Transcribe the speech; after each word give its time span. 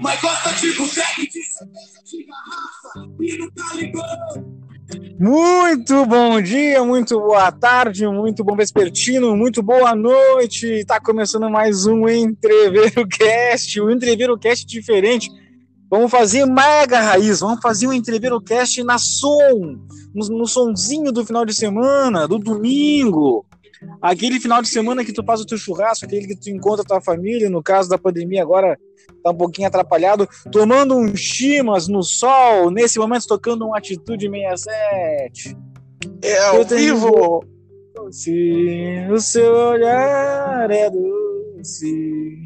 Mas 0.00 0.20
gosta 0.20 0.52
de 0.54 0.72
de 2.04 2.26
garrafa 2.26 3.10
e 3.20 3.38
nunca 3.38 3.74
ligou. 3.74 4.60
Muito 5.18 6.06
bom 6.06 6.40
dia, 6.40 6.82
muito 6.82 7.20
boa 7.20 7.52
tarde, 7.52 8.06
muito 8.06 8.42
bom 8.42 8.56
vespertino, 8.56 9.36
muito 9.36 9.62
boa 9.62 9.94
noite. 9.94 10.66
Está 10.66 10.98
começando 10.98 11.48
mais 11.50 11.86
um 11.86 12.08
Entreveiro 12.08 13.06
Cast, 13.06 13.80
o 13.80 13.90
Entreveiro 13.90 14.38
Cast 14.38 14.66
diferente. 14.66 15.30
Vamos 15.90 16.10
fazer 16.10 16.46
mega 16.46 17.00
raiz, 17.00 17.40
vamos 17.40 17.60
fazer 17.60 17.86
um 17.86 17.92
Entreveiro 17.92 18.40
Cast 18.40 18.82
na 18.82 18.96
som, 18.96 19.78
no, 20.14 20.38
no 20.38 20.46
sonzinho 20.46 21.12
do 21.12 21.26
final 21.26 21.44
de 21.44 21.54
semana, 21.54 22.26
do 22.26 22.38
domingo. 22.38 23.44
Aquele 24.00 24.40
final 24.40 24.60
de 24.60 24.68
semana 24.68 25.04
que 25.04 25.12
tu 25.12 25.24
faz 25.24 25.40
o 25.40 25.46
teu 25.46 25.56
churrasco, 25.56 26.04
aquele 26.04 26.26
que 26.26 26.36
tu 26.36 26.50
encontra 26.50 26.82
a 26.82 26.86
tua 26.86 27.00
família, 27.00 27.48
no 27.48 27.62
caso 27.62 27.88
da 27.88 27.98
pandemia 27.98 28.42
agora 28.42 28.78
tá 29.22 29.30
um 29.30 29.36
pouquinho 29.36 29.68
atrapalhado, 29.68 30.28
tomando 30.50 30.96
um 30.96 31.14
chimas 31.16 31.88
no 31.88 32.02
sol, 32.02 32.70
nesse 32.70 32.98
momento 32.98 33.26
tocando 33.26 33.66
um 33.66 33.74
Atitude 33.74 34.28
67. 34.28 35.56
É 36.22 36.38
ao 36.46 36.56
Eu 36.56 36.64
vivo. 36.66 37.44
Se 38.10 39.06
o 39.10 39.18
seu 39.20 39.54
olhar 39.54 40.70
é 40.70 40.90
doce, 40.90 42.38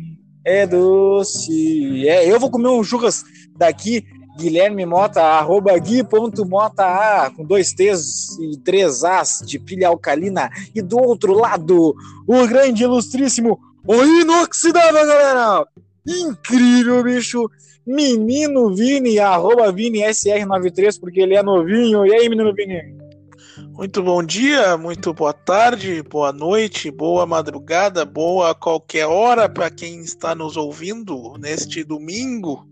é 0.44 0.66
doce. 0.66 2.08
É, 2.08 2.30
eu 2.30 2.38
vou 2.40 2.50
comer 2.50 2.68
um 2.68 2.82
churras 2.82 3.22
daqui, 3.56 4.04
Guilherme 4.36 4.84
Mota, 4.84 5.22
arroba 5.22 5.78
gui.mota, 5.78 7.32
com 7.36 7.44
dois 7.44 7.72
T's 7.72 8.38
e 8.40 8.58
três 8.58 9.04
As 9.04 9.40
de 9.46 9.58
pilha 9.58 9.88
alcalina. 9.88 10.50
E 10.74 10.82
do 10.82 10.98
outro 10.98 11.34
lado, 11.34 11.94
o 12.26 12.46
grande 12.46 12.82
ilustríssimo, 12.82 13.58
o 13.86 14.02
inoxidável, 14.02 15.06
galera! 15.06 15.66
Incrível, 16.06 17.02
bicho! 17.02 17.48
Menino 17.86 18.74
Vini, 18.74 19.18
arroba 19.18 19.70
Vini 19.70 20.00
SR93, 20.00 20.98
porque 20.98 21.20
ele 21.20 21.36
é 21.36 21.42
novinho. 21.42 22.06
E 22.06 22.14
aí, 22.14 22.28
menino 22.28 22.54
Vini? 22.54 23.04
Muito 23.74 24.02
bom 24.02 24.22
dia, 24.22 24.76
muito 24.76 25.12
boa 25.12 25.32
tarde, 25.32 26.02
boa 26.02 26.32
noite, 26.32 26.90
boa 26.90 27.26
madrugada, 27.26 28.04
boa 28.04 28.54
qualquer 28.54 29.06
hora 29.06 29.48
para 29.48 29.70
quem 29.70 30.00
está 30.00 30.34
nos 30.34 30.56
ouvindo 30.56 31.36
neste 31.38 31.84
domingo, 31.84 32.66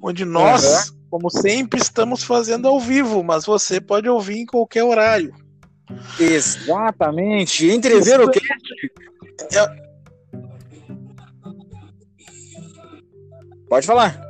onde 0.00 0.24
nós, 0.24 0.92
como 1.10 1.30
sempre, 1.30 1.80
estamos 1.80 2.22
fazendo 2.22 2.68
ao 2.68 2.80
vivo, 2.80 3.22
mas 3.22 3.44
você 3.44 3.80
pode 3.80 4.08
ouvir 4.08 4.38
em 4.38 4.46
qualquer 4.46 4.84
horário. 4.84 5.34
Exatamente. 6.18 7.70
Entrever 7.70 8.20
o 8.20 8.30
quê? 8.30 8.40
Pode 13.68 13.86
falar. 13.86 14.20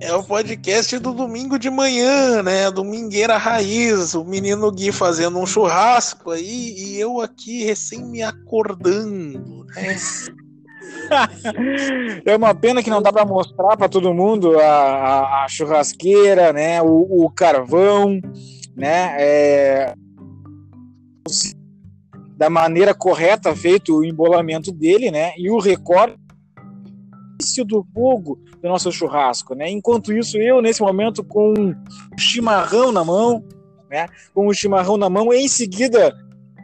É 0.00 0.12
o 0.12 0.24
podcast 0.24 0.98
do 0.98 1.12
domingo 1.12 1.58
de 1.58 1.70
manhã, 1.70 2.42
né? 2.42 2.70
Domingueira 2.70 3.36
raiz, 3.36 4.14
o 4.14 4.24
menino 4.24 4.70
Gui 4.72 4.90
fazendo 4.90 5.38
um 5.38 5.46
churrasco 5.46 6.30
aí 6.32 6.74
e 6.76 7.00
eu 7.00 7.20
aqui 7.20 7.64
recém 7.64 8.04
me 8.04 8.22
acordando, 8.22 9.64
né? 9.74 9.96
É 12.24 12.36
uma 12.36 12.54
pena 12.54 12.82
que 12.82 12.90
não 12.90 13.02
dá 13.02 13.12
para 13.12 13.24
mostrar 13.24 13.76
para 13.76 13.88
todo 13.88 14.14
mundo 14.14 14.58
a, 14.58 14.64
a- 14.64 15.44
a 15.44 15.48
churrasqueira, 15.48 16.52
né? 16.52 16.80
O, 16.82 17.24
o 17.24 17.30
carvão, 17.30 18.20
né? 18.76 19.14
É, 19.18 19.94
da 22.36 22.50
maneira 22.50 22.94
correta 22.94 23.54
feito 23.54 23.96
o 23.98 24.04
embolamento 24.04 24.72
dele, 24.72 25.10
né? 25.10 25.32
E 25.38 25.50
o 25.50 25.58
recorte 25.58 26.16
do 27.66 27.84
fogo 27.92 28.38
do 28.62 28.68
nosso 28.68 28.90
churrasco, 28.90 29.54
né? 29.54 29.70
Enquanto 29.70 30.12
isso, 30.12 30.38
eu 30.38 30.62
nesse 30.62 30.80
momento 30.82 31.22
com 31.22 31.52
um 31.56 31.74
chimarrão 32.18 32.90
na 32.90 33.04
mão, 33.04 33.44
né? 33.90 34.06
Com 34.34 34.46
o 34.46 34.54
chimarrão 34.54 34.96
na 34.96 35.10
mão, 35.10 35.32
em 35.32 35.46
seguida, 35.48 36.14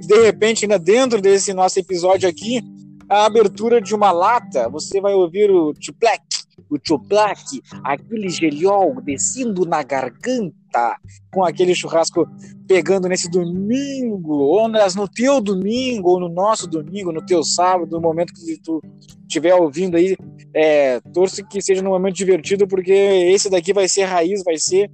de 0.01 0.23
repente, 0.23 0.65
ainda 0.65 0.79
dentro 0.79 1.21
desse 1.21 1.53
nosso 1.53 1.79
episódio 1.79 2.29
aqui, 2.29 2.63
a 3.11 3.25
abertura 3.27 3.81
de 3.81 3.95
uma 3.95 4.13
lata, 4.13 4.69
você 4.69 5.01
vai 5.01 5.13
ouvir 5.13 5.51
o 5.51 5.75
tchuplec, 5.75 6.23
o 6.71 6.79
tchuplac, 6.79 7.43
aquele 7.83 8.29
geliol 8.29 9.01
descendo 9.03 9.67
na 9.67 9.83
garganta, 9.83 10.97
com 11.33 11.45
aquele 11.45 11.75
churrasco 11.75 12.25
pegando 12.69 13.09
nesse 13.09 13.29
domingo, 13.29 14.35
ou 14.35 14.69
nas- 14.69 14.95
no 14.95 15.09
teu 15.09 15.41
domingo, 15.41 16.11
ou 16.11 16.21
no 16.21 16.29
nosso 16.29 16.69
domingo, 16.69 17.11
no 17.11 17.25
teu 17.27 17.43
sábado, 17.43 17.91
no 17.91 18.01
momento 18.01 18.33
que 18.33 18.57
tu 18.63 18.81
estiver 19.23 19.55
ouvindo 19.55 19.97
aí, 19.97 20.17
é, 20.55 21.01
torço 21.13 21.45
que 21.49 21.61
seja 21.61 21.83
num 21.83 21.91
momento 21.91 22.15
divertido, 22.15 22.69
porque 22.69 22.93
esse 22.93 23.51
daqui 23.51 23.73
vai 23.73 23.89
ser 23.89 24.05
raiz, 24.05 24.43
vai 24.45 24.57
ser 24.57 24.89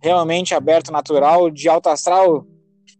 realmente 0.00 0.54
aberto, 0.54 0.92
natural, 0.92 1.50
de 1.50 1.68
alto 1.68 1.88
astral 1.88 2.46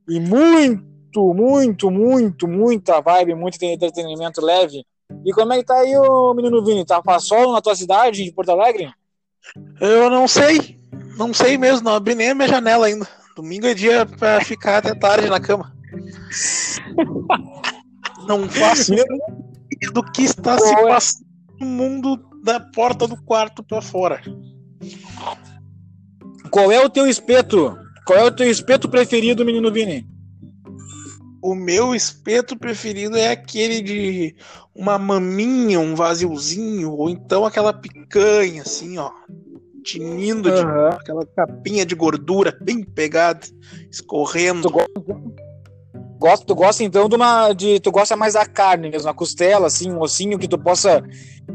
e 0.09 0.19
muito, 0.19 0.84
muito, 1.22 1.91
muito, 1.91 2.49
muita 2.49 3.00
vibe, 3.00 3.34
muito 3.34 3.62
entretenimento 3.62 4.41
leve. 4.41 4.84
E 5.25 5.32
como 5.32 5.53
é 5.53 5.59
que 5.59 5.65
tá 5.65 5.78
aí 5.78 5.97
o 5.97 6.34
menino 6.34 6.65
Vini? 6.65 6.84
Tá 6.84 7.00
sol 7.19 7.53
na 7.53 7.60
tua 7.60 7.75
cidade, 7.75 8.25
de 8.25 8.32
Porto 8.32 8.50
Alegre? 8.50 8.91
Eu 9.81 10.10
não 10.10 10.26
sei, 10.26 10.78
não 11.16 11.32
sei 11.32 11.56
mesmo, 11.56 11.84
não 11.84 11.94
abri 11.94 12.15
nem 12.15 12.31
a 12.31 12.34
minha 12.34 12.49
janela 12.49 12.87
ainda. 12.87 13.06
Domingo 13.37 13.66
é 13.66 13.75
dia 13.75 14.06
pra 14.06 14.41
ficar 14.44 14.78
até 14.78 14.94
tarde 14.94 15.28
na 15.28 15.38
cama. 15.38 15.72
Não 18.26 18.49
faço 18.49 18.93
ideia 18.93 19.06
do 19.93 20.03
que 20.03 20.22
está 20.22 20.59
se 20.59 20.75
passando 20.82 21.26
no 21.60 21.66
mundo 21.66 22.16
da 22.43 22.59
porta 22.59 23.06
do 23.06 23.16
quarto 23.22 23.62
pra 23.62 23.81
fora. 23.81 24.21
Qual 26.50 26.72
é 26.72 26.84
o 26.84 26.91
teu 26.91 27.06
espeto? 27.06 27.78
Qual 28.05 28.19
é 28.19 28.25
o 28.25 28.31
teu 28.31 28.50
espeto 28.50 28.88
preferido, 28.88 29.44
menino 29.44 29.71
Vini? 29.71 30.06
O 31.47 31.55
meu 31.55 31.95
espeto 31.95 32.59
preferido 32.59 33.17
é 33.17 33.31
aquele 33.31 33.81
de 33.81 34.34
uma 34.75 34.99
maminha, 34.99 35.79
um 35.79 35.95
vaziozinho, 35.95 36.91
ou 36.91 37.09
então 37.09 37.45
aquela 37.45 37.73
picanha, 37.73 38.62
assim, 38.62 38.99
ó, 38.99 39.12
tinindo 39.85 40.51
de 40.51 40.61
aquela 40.91 41.25
capinha 41.37 41.87
de 41.87 41.95
gordura 41.95 42.59
bem 42.61 42.83
pegada, 42.83 43.47
escorrendo. 43.89 44.69
Tu 44.69 44.75
gosta, 46.19 46.45
tu 46.45 46.55
gosta 46.56 46.83
então 46.83 47.09
de 47.09 47.15
uma. 47.15 47.53
De, 47.53 47.79
tu 47.79 47.93
gosta 47.93 48.17
mais 48.17 48.35
da 48.35 48.45
carne 48.45 48.91
mesmo, 48.91 49.09
a 49.09 49.15
costela, 49.15 49.69
assim, 49.69 49.93
um 49.93 50.01
ossinho 50.01 50.41
que 50.41 50.49
tu 50.49 50.59
possa, 50.59 51.01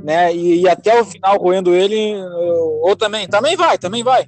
né, 0.02 0.34
e 0.34 0.62
ir 0.62 0.70
até 0.70 1.02
o 1.02 1.06
final 1.06 1.38
roendo 1.38 1.76
ele, 1.76 2.16
ou 2.82 2.96
também. 2.96 3.28
Também 3.28 3.58
vai, 3.58 3.78
também 3.78 4.06
vai. 4.06 4.26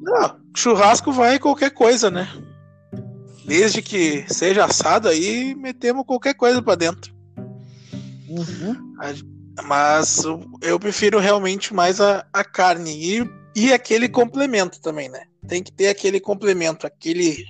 Não, 0.00 0.36
churrasco 0.56 1.12
vai 1.12 1.38
qualquer 1.38 1.70
coisa, 1.70 2.10
né? 2.10 2.26
Desde 3.44 3.82
que 3.82 4.24
seja 4.32 4.64
assado 4.64 5.08
aí, 5.08 5.54
metemos 5.54 6.04
qualquer 6.06 6.34
coisa 6.34 6.62
pra 6.62 6.74
dentro. 6.74 7.12
Mas 9.64 10.24
eu- 10.62 10.78
prefiro 10.80 11.18
realmente 11.18 11.74
mais 11.74 12.00
a, 12.00 12.24
a 12.32 12.42
carne 12.44 12.90
e, 12.92 13.30
e 13.54 13.72
aquele 13.72 14.08
complemento 14.08 14.80
também, 14.80 15.08
né? 15.08 15.22
Tem 15.46 15.62
que 15.62 15.72
ter 15.72 15.88
aquele 15.88 16.20
complemento, 16.20 16.86
aquele 16.86 17.44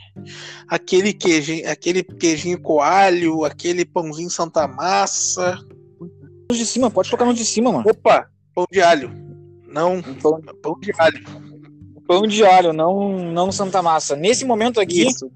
aquele 0.66 1.12
queijinho, 1.12 1.70
aquele 1.70 2.03
queijinho 2.03 2.59
coalho, 2.60 3.44
aquele 3.44 3.84
pãozinho 3.84 4.30
Santa 4.30 4.66
Massa. 4.66 5.59
No 6.50 6.56
de 6.56 6.64
cima, 6.66 6.91
pode 6.91 7.10
colocar 7.10 7.26
no 7.26 7.34
de 7.34 7.44
cima, 7.44 7.70
mano. 7.70 7.84
Opa, 7.88 8.28
pão 8.54 8.64
de 8.72 8.80
alho. 8.80 9.10
Não, 9.69 10.03
Pão, 10.03 10.41
pão 10.62 10.76
de 10.80 10.92
alho. 10.98 11.22
pão 12.06 12.27
de 12.27 12.45
alho, 12.45 12.72
não, 12.72 13.30
não 13.30 13.53
Santa 13.53 13.80
Massa. 13.83 14.16
Nesse 14.16 14.45
momento 14.45 14.80
aqui, 14.80 15.06
Isso. 15.06 15.30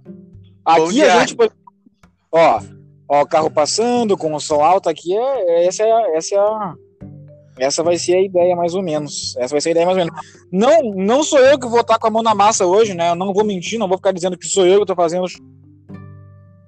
Aqui 0.67 1.03
a 1.03 1.21
gente. 1.21 1.37
Ó, 2.33 2.61
ó, 3.09 3.23
o 3.23 3.27
carro 3.27 3.51
passando 3.51 4.17
com 4.17 4.35
o 4.35 4.41
som 4.41 4.63
alto 4.63 4.89
aqui, 4.89 5.17
é, 5.17 5.67
essa 5.67 5.83
é, 5.85 5.93
a- 5.93 6.17
essa 6.17 6.35
é 6.35 6.39
a. 6.39 6.75
Essa 7.59 7.83
vai 7.83 7.97
ser 7.97 8.17
a 8.17 8.21
ideia, 8.21 8.55
mais 8.55 8.75
ou 8.75 8.83
menos. 8.83 9.35
Essa 9.39 9.55
vai 9.55 9.61
ser 9.63 9.71
a 9.71 9.73
ideia, 9.73 9.87
mais 9.87 9.97
ou 9.97 10.05
menos. 10.05 10.21
Não, 10.53 10.83
não 10.95 11.23
sou 11.23 11.39
eu 11.39 11.59
que 11.59 11.67
vou 11.67 11.81
estar 11.81 11.99
com 11.99 12.07
a 12.07 12.11
mão 12.11 12.23
na 12.23 12.35
massa 12.35 12.67
hoje, 12.67 12.93
né? 12.93 13.11
Eu 13.11 13.15
não 13.15 13.33
vou 13.33 13.45
mentir, 13.45 13.79
não 13.79 13.89
vou 13.89 13.97
ficar 13.97 14.13
dizendo 14.13 14.37
que 14.37 14.47
sou 14.47 14.67
eu 14.67 14.81
que 14.81 14.87
tô 14.87 14.95
fazendo. 14.95 15.25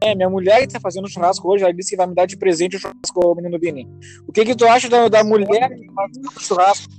É, 0.01 0.15
minha 0.15 0.31
mulher 0.31 0.61
que 0.67 0.73
tá 0.73 0.81
fazendo 0.81 1.09
churrasco 1.11 1.47
hoje, 1.51 1.65
ela 1.65 1.75
disse 1.75 1.91
que 1.91 1.97
vai 1.97 2.07
me 2.07 2.15
dar 2.15 2.25
de 2.25 2.37
presente 2.39 2.77
o 2.77 2.79
churrasco, 2.81 3.35
menino 3.35 3.59
Bini. 3.59 3.87
O 4.27 4.33
que 4.33 4.45
que 4.45 4.55
tu 4.55 4.65
acha 4.67 4.89
da, 4.89 5.09
da 5.09 5.25
mulher 5.25 5.69
que 5.69 5.93
faz 5.93 6.11
o 6.37 6.41
churrasco? 6.41 6.93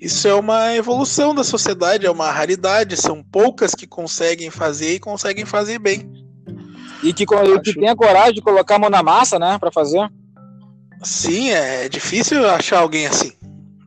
Isso 0.00 0.28
é 0.28 0.34
uma 0.34 0.74
evolução 0.74 1.34
da 1.34 1.42
sociedade, 1.42 2.06
é 2.06 2.10
uma 2.10 2.30
raridade. 2.30 2.96
São 2.96 3.22
poucas 3.22 3.74
que 3.74 3.86
conseguem 3.86 4.50
fazer 4.50 4.94
e 4.94 5.00
conseguem 5.00 5.44
fazer 5.44 5.78
bem. 5.78 6.10
E 7.02 7.12
que, 7.12 7.22
e 7.22 7.26
que 7.26 7.34
Acho. 7.34 7.80
tem 7.80 7.88
a 7.88 7.96
coragem 7.96 8.34
de 8.34 8.42
colocar 8.42 8.76
a 8.76 8.78
mão 8.78 8.90
na 8.90 9.02
massa, 9.02 9.38
né? 9.38 9.58
Pra 9.58 9.72
fazer. 9.72 10.08
Sim, 11.02 11.50
é 11.50 11.88
difícil 11.88 12.48
achar 12.48 12.80
alguém 12.80 13.06
assim. 13.06 13.32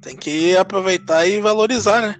Tem 0.01 0.15
que 0.15 0.55
aproveitar 0.55 1.27
e 1.27 1.39
valorizar, 1.39 2.01
né? 2.01 2.15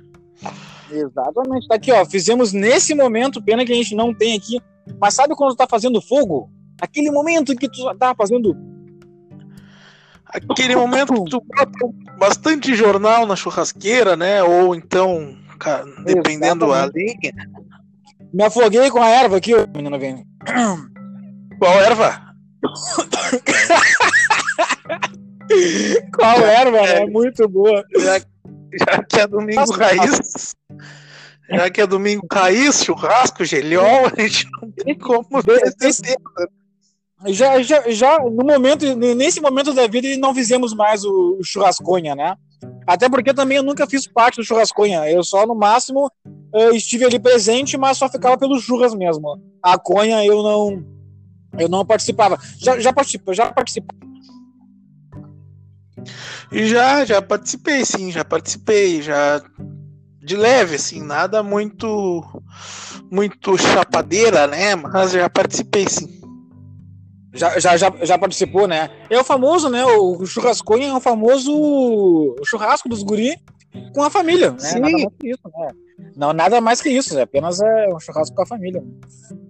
Exatamente. 0.92 1.68
Tá 1.68 1.75
aqui, 1.75 1.92
ó. 1.92 2.06
Fizemos 2.06 2.53
nesse 2.53 2.94
momento, 2.94 3.42
pena 3.42 3.65
que 3.65 3.71
a 3.71 3.75
gente 3.75 3.95
não 3.95 4.13
tem 4.13 4.35
aqui. 4.38 4.59
Mas 5.00 5.13
sabe 5.13 5.35
quando 5.35 5.51
tu 5.51 5.57
tá 5.57 5.68
fazendo 5.68 6.01
fogo? 6.01 6.50
Aquele 6.81 7.12
momento 7.12 7.56
que 7.56 7.69
tu 7.69 7.94
tá 7.97 8.15
fazendo 8.15 8.56
Aquele 10.29 10.75
momento 10.75 11.13
que 11.23 11.31
tu 11.31 11.41
bota 11.41 11.71
bastante 12.17 12.75
jornal 12.75 13.25
na 13.25 13.35
churrasqueira, 13.35 14.15
né? 14.15 14.43
Ou 14.43 14.75
então, 14.75 15.35
ca- 15.59 15.83
dependendo 16.05 16.71
a 16.71 16.85
lenha. 16.93 17.33
Me 18.31 18.43
afoguei 18.43 18.91
com 18.91 19.01
a 19.01 19.09
erva 19.09 19.37
aqui, 19.37 19.55
ô, 19.55 19.65
menina 19.75 19.97
Vini. 19.97 20.23
Qual 21.57 21.73
erva? 21.81 22.29
Qual 26.15 26.37
erva, 26.41 26.81
né? 26.81 27.05
Muito 27.07 27.47
boa. 27.49 27.83
Já, 27.97 28.19
já 28.19 29.03
que 29.03 29.19
é 29.19 29.27
domingo 29.27 29.59
Nossa, 29.61 29.77
raiz. 29.77 30.55
Já 31.51 31.69
que 31.71 31.81
é 31.81 31.87
domingo 31.87 32.27
raiz, 32.31 32.83
churrasco, 32.83 33.43
geliol, 33.43 34.05
a 34.15 34.21
gente 34.21 34.47
não 34.61 34.69
tem 34.71 34.93
como 34.99 35.25
Esse- 35.79 35.93
certeza. 35.93 36.19
Já, 37.27 37.62
já, 37.62 37.89
já, 37.89 38.19
no 38.19 38.45
momento, 38.45 38.95
nesse 38.95 39.42
momento 39.42 39.74
da 39.74 39.88
vida, 39.88 40.07
não 40.18 40.33
fizemos 40.33 40.74
mais 40.74 41.04
o, 41.04 41.38
o 41.39 41.44
churrasconha, 41.44 42.16
né? 42.16 42.36
Até 42.88 43.10
porque 43.10 43.33
também 43.33 43.57
eu 43.57 43.63
nunca 43.63 43.86
fiz 43.86 44.07
parte 44.07 44.38
do 44.38 44.44
churrasconha. 44.44 45.10
Eu 45.10 45.24
só, 45.24 45.45
no 45.45 45.54
máximo, 45.54 46.10
eh, 46.54 46.75
estive 46.75 47.06
ali 47.06 47.19
presente, 47.19 47.77
mas 47.77 47.98
só 47.98 48.10
ficava 48.10 48.38
pelos 48.38 48.63
churras 48.63 48.95
mesmo. 48.95 49.39
A 49.62 49.77
conha 49.77 50.25
eu 50.25 50.42
não, 50.42 50.86
eu 51.57 51.68
não 51.68 51.86
participava. 51.86 52.39
Já, 52.57 52.80
já 52.80 52.94
participei, 52.94 53.33
já 53.33 53.51
participei. 53.51 54.00
Já, 56.51 57.06
já 57.06 57.21
participei, 57.21 57.86
sim, 57.86 58.12
já 58.12 58.25
participei, 58.25 59.01
já 59.01 59.42
de 60.24 60.36
leve, 60.36 60.75
assim, 60.75 61.01
nada 61.01 61.44
muito 61.44 62.24
muito 63.12 63.57
chapadeira, 63.57 64.48
né? 64.48 64.75
Mas 64.75 65.12
já 65.12 65.30
participei, 65.30 65.88
sim. 65.88 66.19
Já, 67.33 67.59
já, 67.59 67.77
já, 67.77 67.93
já 68.01 68.17
participou, 68.17 68.67
né? 68.67 68.89
É 69.09 69.19
o 69.19 69.23
famoso, 69.23 69.69
né? 69.69 69.85
O 69.85 70.25
churrasconha 70.25 70.87
é 70.87 70.93
o 70.93 70.99
famoso 70.99 72.35
churrasco 72.45 72.89
dos 72.89 73.03
guri 73.03 73.35
com 73.93 74.01
a 74.01 74.09
família, 74.09 74.51
né? 74.51 74.59
Sim. 74.59 74.79
Nada 74.79 74.91
mais 74.97 75.13
que 75.19 75.29
isso, 75.29 75.41
né? 75.45 75.67
Não, 76.15 76.33
nada 76.33 76.61
mais 76.61 76.81
que 76.81 76.89
isso, 76.89 77.19
é 77.19 77.21
apenas 77.21 77.61
é 77.61 77.87
um 77.93 77.99
churrasco 77.99 78.35
com 78.35 78.41
a 78.41 78.45
família. 78.45 78.83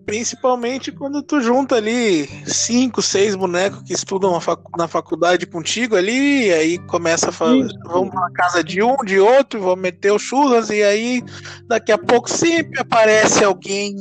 Principalmente 0.05 0.91
quando 0.91 1.21
tu 1.21 1.39
junta 1.39 1.75
ali 1.75 2.27
cinco, 2.45 3.01
seis 3.01 3.35
bonecos 3.35 3.83
que 3.83 3.93
estudam 3.93 4.31
na 4.33 4.41
facu- 4.41 4.71
na 4.77 4.87
faculdade 4.87 5.45
contigo 5.45 5.95
ali, 5.95 6.47
e 6.47 6.53
aí 6.53 6.77
começa 6.79 7.29
a 7.29 7.31
falar, 7.31 7.67
vamos 7.85 8.13
na 8.13 8.31
casa 8.31 8.63
de 8.63 8.81
um, 8.81 8.97
de 9.05 9.19
outro, 9.19 9.61
vamos 9.61 9.79
meter 9.79 10.11
o 10.11 10.19
churras, 10.19 10.69
e 10.71 10.81
aí 10.81 11.23
daqui 11.67 11.91
a 11.91 11.97
pouco 11.97 12.29
sempre 12.29 12.81
aparece 12.81 13.43
alguém 13.43 13.95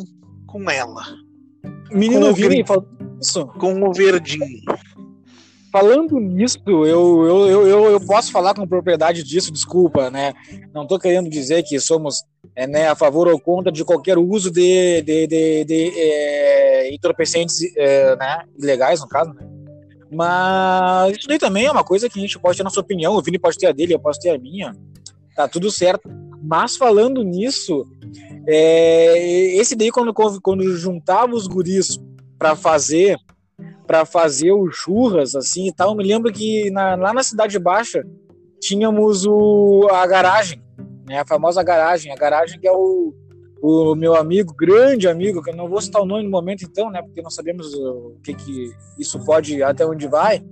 com 0.46 0.70
ela, 0.70 1.02
Menino 1.92 2.32
Vini, 2.32 2.48
grito. 2.56 2.86
Isso, 3.20 3.46
com 3.58 3.82
o 3.82 3.92
verdinho. 3.92 4.46
falando 5.70 6.18
nisso, 6.18 6.58
eu, 6.66 6.86
eu, 6.86 7.66
eu, 7.66 7.84
eu, 7.90 8.00
posso 8.00 8.32
falar 8.32 8.54
com 8.54 8.66
propriedade 8.66 9.22
disso, 9.22 9.52
desculpa, 9.52 10.10
né? 10.10 10.32
Não 10.72 10.86
tô 10.86 10.98
querendo 10.98 11.28
dizer 11.28 11.62
que 11.62 11.78
somos 11.78 12.24
é, 12.56 12.66
né, 12.66 12.88
a 12.88 12.94
favor 12.94 13.28
ou 13.28 13.38
contra 13.38 13.70
de 13.70 13.84
qualquer 13.84 14.18
uso 14.18 14.50
de, 14.50 15.02
de, 15.02 15.26
de, 15.26 15.64
de, 15.64 15.92
é, 15.96 16.94
entorpecentes 16.94 17.60
é, 17.76 18.16
né, 18.16 18.44
ilegais, 18.58 19.00
no 19.00 19.08
caso, 19.08 19.32
né? 19.32 19.46
Mas 20.10 21.18
isso 21.18 21.28
daí 21.28 21.38
também 21.38 21.66
é 21.66 21.70
uma 21.70 21.84
coisa 21.84 22.08
que 22.08 22.18
a 22.18 22.22
gente 22.22 22.38
pode 22.38 22.56
ter 22.56 22.62
a 22.62 22.64
nossa 22.64 22.80
opinião, 22.80 23.14
o 23.14 23.22
Vini 23.22 23.38
pode 23.38 23.58
ter 23.58 23.66
a 23.66 23.72
dele, 23.72 23.94
eu 23.94 24.00
posso 24.00 24.18
ter 24.20 24.30
a 24.30 24.38
minha, 24.38 24.74
tá 25.36 25.46
tudo 25.46 25.70
certo. 25.70 26.08
Mas 26.42 26.76
falando 26.76 27.22
nisso, 27.22 27.84
é, 28.46 29.54
esse 29.56 29.76
daí 29.76 29.90
quando, 29.90 30.14
quando 30.14 30.76
juntava 30.76 31.34
os 31.34 31.46
guris 31.46 31.98
para 32.38 32.54
fazer 32.56 33.16
para 33.86 34.04
fazer 34.04 34.52
o 34.52 34.70
churras 34.70 35.34
assim 35.34 35.68
e 35.68 35.72
tal, 35.72 35.90
eu 35.90 35.96
me 35.96 36.04
lembro 36.04 36.30
que 36.32 36.70
na- 36.70 36.94
lá 36.94 37.12
na 37.14 37.22
cidade 37.22 37.58
baixa 37.58 38.04
tínhamos 38.60 39.24
o 39.26 39.88
a 39.90 40.06
garagem, 40.06 40.62
né, 41.08 41.20
a 41.20 41.26
famosa 41.26 41.62
garagem, 41.62 42.12
a 42.12 42.16
garagem 42.16 42.60
que 42.60 42.68
é 42.68 42.72
o 42.72 43.14
o 43.60 43.96
meu 43.96 44.14
amigo, 44.14 44.54
grande 44.54 45.08
amigo, 45.08 45.42
que 45.42 45.50
eu 45.50 45.56
não 45.56 45.68
vou 45.68 45.80
citar 45.80 46.00
o 46.00 46.06
nome 46.06 46.22
no 46.22 46.30
momento 46.30 46.62
então, 46.64 46.90
né, 46.92 47.02
porque 47.02 47.20
não 47.20 47.30
sabemos 47.30 47.74
o 47.74 48.14
que 48.22 48.32
que 48.32 48.70
isso 48.96 49.18
pode, 49.24 49.60
até 49.64 49.84
onde 49.84 50.06
vai, 50.06 50.44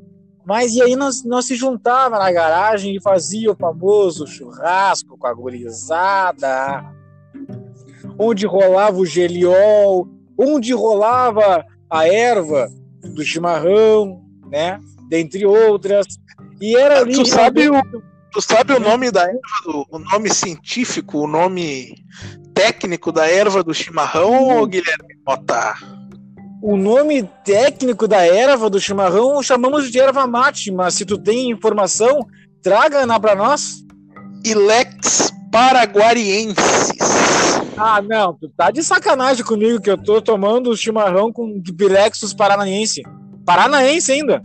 mas 0.44 0.74
e 0.74 0.82
aí 0.82 0.96
nós, 0.96 1.22
nós 1.24 1.44
se 1.46 1.54
juntava 1.54 2.18
na 2.18 2.32
garagem 2.32 2.96
e 2.96 3.00
fazia 3.00 3.52
o 3.52 3.56
famoso 3.56 4.26
churrasco 4.26 5.16
com 5.16 5.26
a 5.26 5.32
gurizada, 5.32 6.84
onde 8.18 8.44
rolava 8.44 8.96
o 8.96 9.06
geliol, 9.06 10.08
onde 10.36 10.72
rolava 10.72 11.64
a 11.90 12.06
erva 12.06 12.68
do 13.02 13.24
chimarrão, 13.24 14.22
né, 14.50 14.80
dentre 15.08 15.46
outras, 15.46 16.06
e 16.60 16.76
era 16.76 17.00
ali... 17.00 17.14
Tu 17.14 17.26
sabe 17.26 17.68
o, 17.68 17.74
tu 18.32 18.40
sabe 18.40 18.72
o 18.72 18.80
nome 18.80 19.10
da 19.10 19.22
erva, 19.22 19.86
o 19.90 19.98
nome 19.98 20.32
científico, 20.32 21.18
o 21.18 21.26
nome 21.26 21.94
técnico 22.54 23.12
da 23.12 23.28
erva 23.28 23.62
do 23.62 23.74
chimarrão, 23.74 24.58
ô 24.58 24.66
Guilherme 24.66 25.14
Mota? 25.26 25.74
O 26.62 26.76
nome 26.76 27.22
técnico 27.44 28.08
da 28.08 28.26
erva 28.26 28.70
do 28.70 28.80
chimarrão 28.80 29.42
chamamos 29.42 29.90
de 29.92 30.00
erva 30.00 30.26
mate, 30.26 30.72
mas 30.72 30.94
se 30.94 31.04
tu 31.04 31.18
tem 31.18 31.50
informação, 31.50 32.26
traga 32.62 33.06
na 33.06 33.20
para 33.20 33.36
nós. 33.36 33.84
Ilex 34.44 35.32
paraguariensis. 35.52 36.56
Ah, 37.78 38.00
não, 38.00 38.32
tu 38.32 38.48
tá 38.48 38.70
de 38.70 38.82
sacanagem 38.82 39.44
comigo 39.44 39.80
que 39.80 39.90
eu 39.90 40.02
tô 40.02 40.20
tomando 40.22 40.76
chimarrão 40.76 41.30
com 41.30 41.62
Pirexus 41.62 42.32
paranaense. 42.32 43.02
Paranaense 43.44 44.12
ainda. 44.12 44.42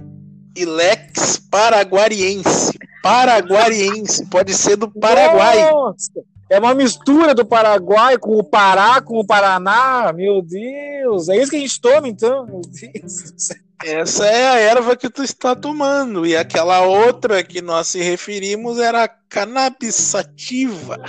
Ilex 0.55 1.37
paraguariense. 1.49 2.77
Paraguariense, 3.01 4.27
pode 4.27 4.53
ser 4.53 4.75
do 4.75 4.91
Paraguai. 4.91 5.71
Nossa, 5.71 6.11
é 6.49 6.59
uma 6.59 6.75
mistura 6.75 7.33
do 7.33 7.45
Paraguai 7.45 8.17
com 8.17 8.35
o 8.35 8.43
Pará, 8.43 9.01
com 9.01 9.17
o 9.19 9.25
Paraná. 9.25 10.11
Meu 10.13 10.41
Deus, 10.41 11.29
é 11.29 11.37
isso 11.37 11.49
que 11.49 11.57
a 11.57 11.59
gente 11.61 11.79
toma 11.79 12.09
então? 12.09 12.45
Meu 12.45 12.61
Deus. 12.61 13.49
Essa 13.83 14.25
é 14.25 14.49
a 14.49 14.59
erva 14.59 14.95
que 14.95 15.09
tu 15.09 15.23
está 15.23 15.55
tomando. 15.55 16.25
E 16.25 16.35
aquela 16.35 16.81
outra 16.81 17.41
que 17.43 17.61
nós 17.61 17.87
se 17.87 18.01
referimos 18.01 18.77
era 18.77 19.05
a 19.05 19.07
cannabis 19.07 19.95
sativa. 19.95 20.99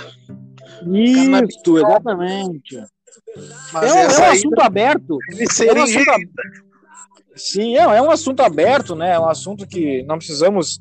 Isso, 0.87 1.77
exatamente. 1.77 2.79
Mas 3.71 3.83
É 3.83 3.93
um, 3.93 3.97
é 3.97 4.19
um 4.19 4.31
assunto 4.31 4.59
aberto. 4.61 5.17
É 5.29 5.35
um 5.35 5.43
assunto 5.45 5.77
ingerida. 5.89 6.43
Sim, 7.35 7.75
é, 7.75 7.81
é 7.81 8.01
um 8.01 8.11
assunto 8.11 8.41
aberto, 8.41 8.95
né? 8.95 9.13
É 9.13 9.19
um 9.19 9.27
assunto 9.27 9.65
que 9.67 10.03
não 10.03 10.17
precisamos 10.17 10.79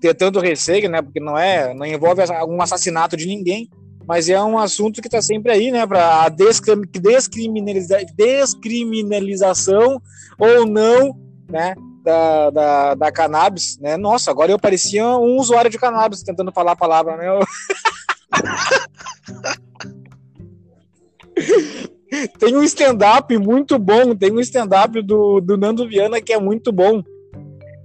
ter 0.00 0.14
tanto 0.14 0.40
receio, 0.40 0.88
né? 0.88 1.02
Porque 1.02 1.20
não 1.20 1.36
é, 1.38 1.74
não 1.74 1.84
envolve 1.84 2.22
um 2.48 2.62
assassinato 2.62 3.16
de 3.16 3.26
ninguém, 3.26 3.68
mas 4.06 4.28
é 4.28 4.42
um 4.42 4.58
assunto 4.58 5.02
que 5.02 5.08
está 5.08 5.20
sempre 5.20 5.52
aí, 5.52 5.70
né? 5.70 5.86
Para 5.86 6.22
a 6.24 6.28
descrim- 6.30 6.80
descriminaliza- 6.92 8.06
descriminalização 8.16 10.00
ou 10.38 10.66
não, 10.66 11.14
né? 11.50 11.74
Da, 12.02 12.50
da, 12.50 12.94
da 12.94 13.10
cannabis, 13.12 13.78
né? 13.80 13.96
Nossa, 13.96 14.30
agora 14.30 14.52
eu 14.52 14.58
parecia 14.60 15.04
um 15.06 15.36
usuário 15.38 15.70
de 15.70 15.76
cannabis 15.78 16.22
tentando 16.22 16.52
falar 16.52 16.72
a 16.72 16.76
palavra, 16.76 17.16
né? 17.16 17.26
Tem 22.38 22.56
um 22.56 22.62
stand-up 22.62 23.36
muito 23.36 23.78
bom, 23.78 24.14
tem 24.14 24.32
um 24.32 24.40
stand-up 24.40 25.02
do, 25.02 25.40
do 25.40 25.56
Nando 25.56 25.86
Viana 25.88 26.20
que 26.20 26.32
é 26.32 26.38
muito 26.40 26.72
bom. 26.72 27.02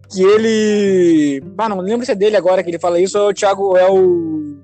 Que 0.09 0.21
ele. 0.23 1.43
Ah, 1.57 1.69
não 1.69 1.79
lembro 1.79 2.05
se 2.05 2.11
é 2.11 2.15
dele 2.15 2.35
agora 2.37 2.63
que 2.63 2.69
ele 2.69 2.79
fala 2.79 2.99
isso, 2.99 3.17
ou 3.17 3.27
é 3.27 3.31
o 3.31 3.33
Thiago, 3.33 3.77
é 3.77 3.89
o. 3.89 4.61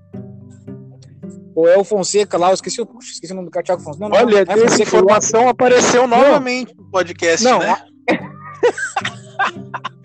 Ou 1.55 1.67
é 1.67 1.77
o 1.77 1.83
Fonseca 1.83 2.37
lá, 2.37 2.49
eu 2.49 2.53
esqueci, 2.53 2.79
o- 2.81 2.85
puxa, 2.85 3.11
esqueci 3.13 3.33
o 3.33 3.35
nome 3.35 3.47
do 3.47 3.51
cara, 3.51 3.65
Thiago 3.65 3.81
Fonseca. 3.81 4.07
Não, 4.07 4.09
não, 4.09 4.17
Olha, 4.25 4.45
não 4.45 4.53
é 4.53 4.65
essa 4.65 4.81
informação 4.83 5.49
apareceu 5.49 6.07
novamente 6.07 6.73
no 6.77 6.89
podcast, 6.91 7.43
Não, 7.43 7.59
né? 7.59 7.75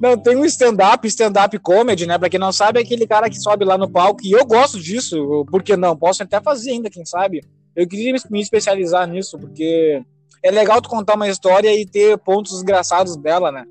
Não, 0.00 0.16
tem 0.16 0.36
um 0.36 0.44
stand-up, 0.44 1.06
stand-up 1.08 1.58
comedy, 1.58 2.06
né? 2.06 2.18
Pra 2.18 2.28
quem 2.28 2.40
não 2.40 2.52
sabe, 2.52 2.78
é 2.78 2.82
aquele 2.82 3.06
cara 3.06 3.28
que 3.30 3.40
sobe 3.40 3.64
lá 3.64 3.78
no 3.78 3.90
palco, 3.90 4.20
e 4.24 4.32
eu 4.32 4.44
gosto 4.44 4.78
disso, 4.80 5.44
porque 5.50 5.76
não? 5.76 5.96
Posso 5.96 6.22
até 6.22 6.40
fazer 6.40 6.72
ainda, 6.72 6.90
quem 6.90 7.04
sabe. 7.04 7.42
Eu 7.74 7.86
queria 7.86 8.12
me- 8.12 8.40
especializar 8.40 9.08
nisso, 9.08 9.38
porque 9.38 10.02
é 10.42 10.50
legal 10.50 10.80
tu 10.82 10.88
contar 10.88 11.14
uma 11.14 11.28
história 11.28 11.72
e 11.74 11.86
ter 11.86 12.18
pontos 12.18 12.60
engraçados 12.60 13.16
dela, 13.16 13.50
né? 13.52 13.64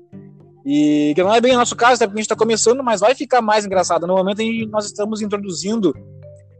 E 0.64 1.12
que 1.14 1.22
não 1.22 1.34
é 1.34 1.40
bem 1.40 1.54
o 1.54 1.58
nosso 1.58 1.74
caso, 1.76 1.94
até 1.94 2.06
porque 2.06 2.20
a 2.20 2.22
gente 2.22 2.28
tá 2.28 2.36
começando, 2.36 2.82
mas 2.82 3.00
vai 3.00 3.14
ficar 3.14 3.42
mais 3.42 3.64
engraçado. 3.66 4.06
No 4.06 4.14
momento 4.14 4.38
que 4.38 4.66
nós 4.66 4.86
estamos 4.86 5.20
introduzindo 5.20 5.92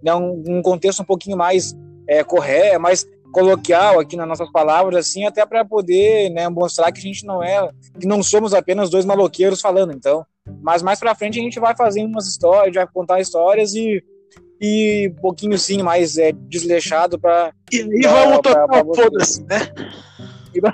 né, 0.02 0.12
um, 0.14 0.42
um 0.46 0.62
contexto 0.62 1.00
um 1.00 1.04
pouquinho 1.04 1.36
mais 1.36 1.72
é, 2.08 2.24
correto, 2.24 2.80
mais 2.80 3.06
coloquial 3.32 3.98
aqui 3.98 4.16
nas 4.16 4.28
nossas 4.28 4.50
palavras, 4.52 5.06
assim, 5.08 5.24
até 5.26 5.44
para 5.46 5.64
poder 5.64 6.30
né, 6.30 6.48
mostrar 6.48 6.92
que 6.92 6.98
a 6.98 7.02
gente 7.02 7.24
não 7.26 7.42
é 7.42 7.68
que 7.98 8.06
não 8.06 8.22
somos 8.22 8.52
apenas 8.54 8.90
dois 8.90 9.04
maloqueiros 9.04 9.60
falando, 9.60 9.92
então. 9.92 10.24
Mas 10.60 10.82
mais 10.82 10.98
pra 11.00 11.14
frente 11.14 11.38
a 11.40 11.42
gente 11.42 11.58
vai 11.58 11.74
fazer 11.76 12.04
umas 12.04 12.26
histórias, 12.26 12.74
vai 12.74 12.86
contar 12.86 13.20
histórias 13.20 13.74
e, 13.74 14.02
e 14.60 15.12
um 15.16 15.20
pouquinho 15.20 15.58
sim 15.58 15.82
mais 15.82 16.18
é, 16.18 16.32
desleixado 16.32 17.18
pra. 17.18 17.52
E, 17.72 17.78
e 17.78 18.06
vamos 18.06 18.40
tocar 18.40 18.66
foda-se, 18.94 19.42
né? 19.44 19.68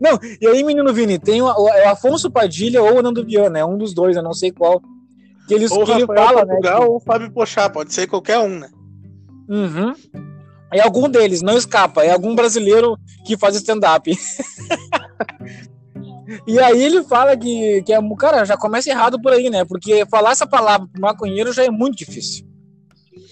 Não, 0.00 0.18
e 0.40 0.46
aí, 0.46 0.62
menino 0.62 0.92
Vini, 0.94 1.18
tem 1.18 1.42
o, 1.42 1.46
o- 1.46 1.88
Afonso 1.88 2.30
Padilha 2.30 2.80
ou 2.82 2.98
o 2.98 3.02
Nando 3.02 3.24
Viana, 3.24 3.58
é 3.58 3.64
um 3.64 3.76
dos 3.76 3.92
dois, 3.92 4.16
eu 4.16 4.22
não 4.22 4.32
sei 4.32 4.52
qual. 4.52 4.80
Que, 5.48 5.54
eles, 5.54 5.70
Ou 5.72 5.84
que 5.84 5.90
ele 5.92 6.06
fala, 6.06 6.44
né? 6.44 6.52
Portugal 6.54 6.80
que- 6.82 6.86
ou 6.88 7.00
Fábio 7.00 7.30
Pochá, 7.32 7.68
pode 7.68 7.92
ser 7.92 8.06
qualquer 8.06 8.38
um, 8.38 8.58
né? 8.60 8.68
Uhum. 9.48 9.92
É 10.72 10.80
algum 10.80 11.08
deles, 11.08 11.42
não 11.42 11.56
escapa. 11.56 12.04
É 12.04 12.12
algum 12.12 12.34
brasileiro 12.34 12.98
que 13.24 13.36
faz 13.36 13.54
stand-up. 13.56 14.10
e 16.46 16.58
aí 16.58 16.82
ele 16.82 17.04
fala 17.04 17.36
que, 17.36 17.82
que 17.82 17.92
é. 17.92 17.98
Cara, 18.18 18.44
já 18.44 18.56
começa 18.56 18.90
errado 18.90 19.20
por 19.20 19.32
aí, 19.32 19.48
né? 19.48 19.64
Porque 19.64 20.04
falar 20.06 20.32
essa 20.32 20.46
palavra 20.46 20.88
pro 20.92 21.00
maconheiro 21.00 21.52
já 21.52 21.64
é 21.64 21.70
muito 21.70 21.96
difícil. 21.96 22.46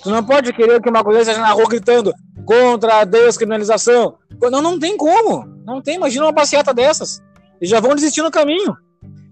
Tu 0.03 0.11
não 0.11 0.23
pode 0.23 0.53
querer 0.53 0.81
que 0.81 0.89
o 0.89 0.93
maconheiro 0.93 1.23
esteja 1.23 1.41
na 1.41 1.53
rua 1.53 1.67
gritando 1.69 2.13
contra 2.45 3.01
a 3.01 3.05
descriminalização. 3.05 4.17
Não, 4.51 4.63
não 4.63 4.79
tem 4.79 4.97
como. 4.97 5.47
Não 5.65 5.81
tem. 5.81 5.97
Imagina 5.97 6.27
uma 6.27 6.33
passeata 6.33 6.73
dessas. 6.73 7.21
Eles 7.61 7.71
já 7.71 7.81
vão 7.81 7.95
desistir 7.95 8.23
no 8.23 8.31
caminho. 8.31 8.77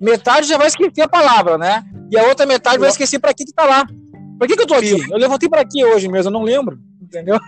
Metade 0.00 0.48
já 0.48 0.58
vai 0.58 0.66
esquecer 0.66 1.02
a 1.02 1.08
palavra, 1.08 1.56
né? 1.56 1.84
E 2.10 2.18
a 2.18 2.24
outra 2.24 2.44
metade 2.44 2.78
vai 2.78 2.88
esquecer 2.88 3.18
pra 3.18 3.32
que 3.32 3.44
tu 3.44 3.52
tá 3.52 3.64
lá. 3.64 3.86
Por 4.38 4.48
que, 4.48 4.56
que 4.56 4.62
eu 4.62 4.66
tô 4.66 4.74
aqui? 4.74 4.98
Eu 5.10 5.18
levantei 5.18 5.48
pra 5.48 5.60
aqui 5.60 5.84
hoje 5.84 6.08
mesmo, 6.08 6.28
eu 6.28 6.32
não 6.32 6.42
lembro. 6.42 6.78
Entendeu? 7.12 7.38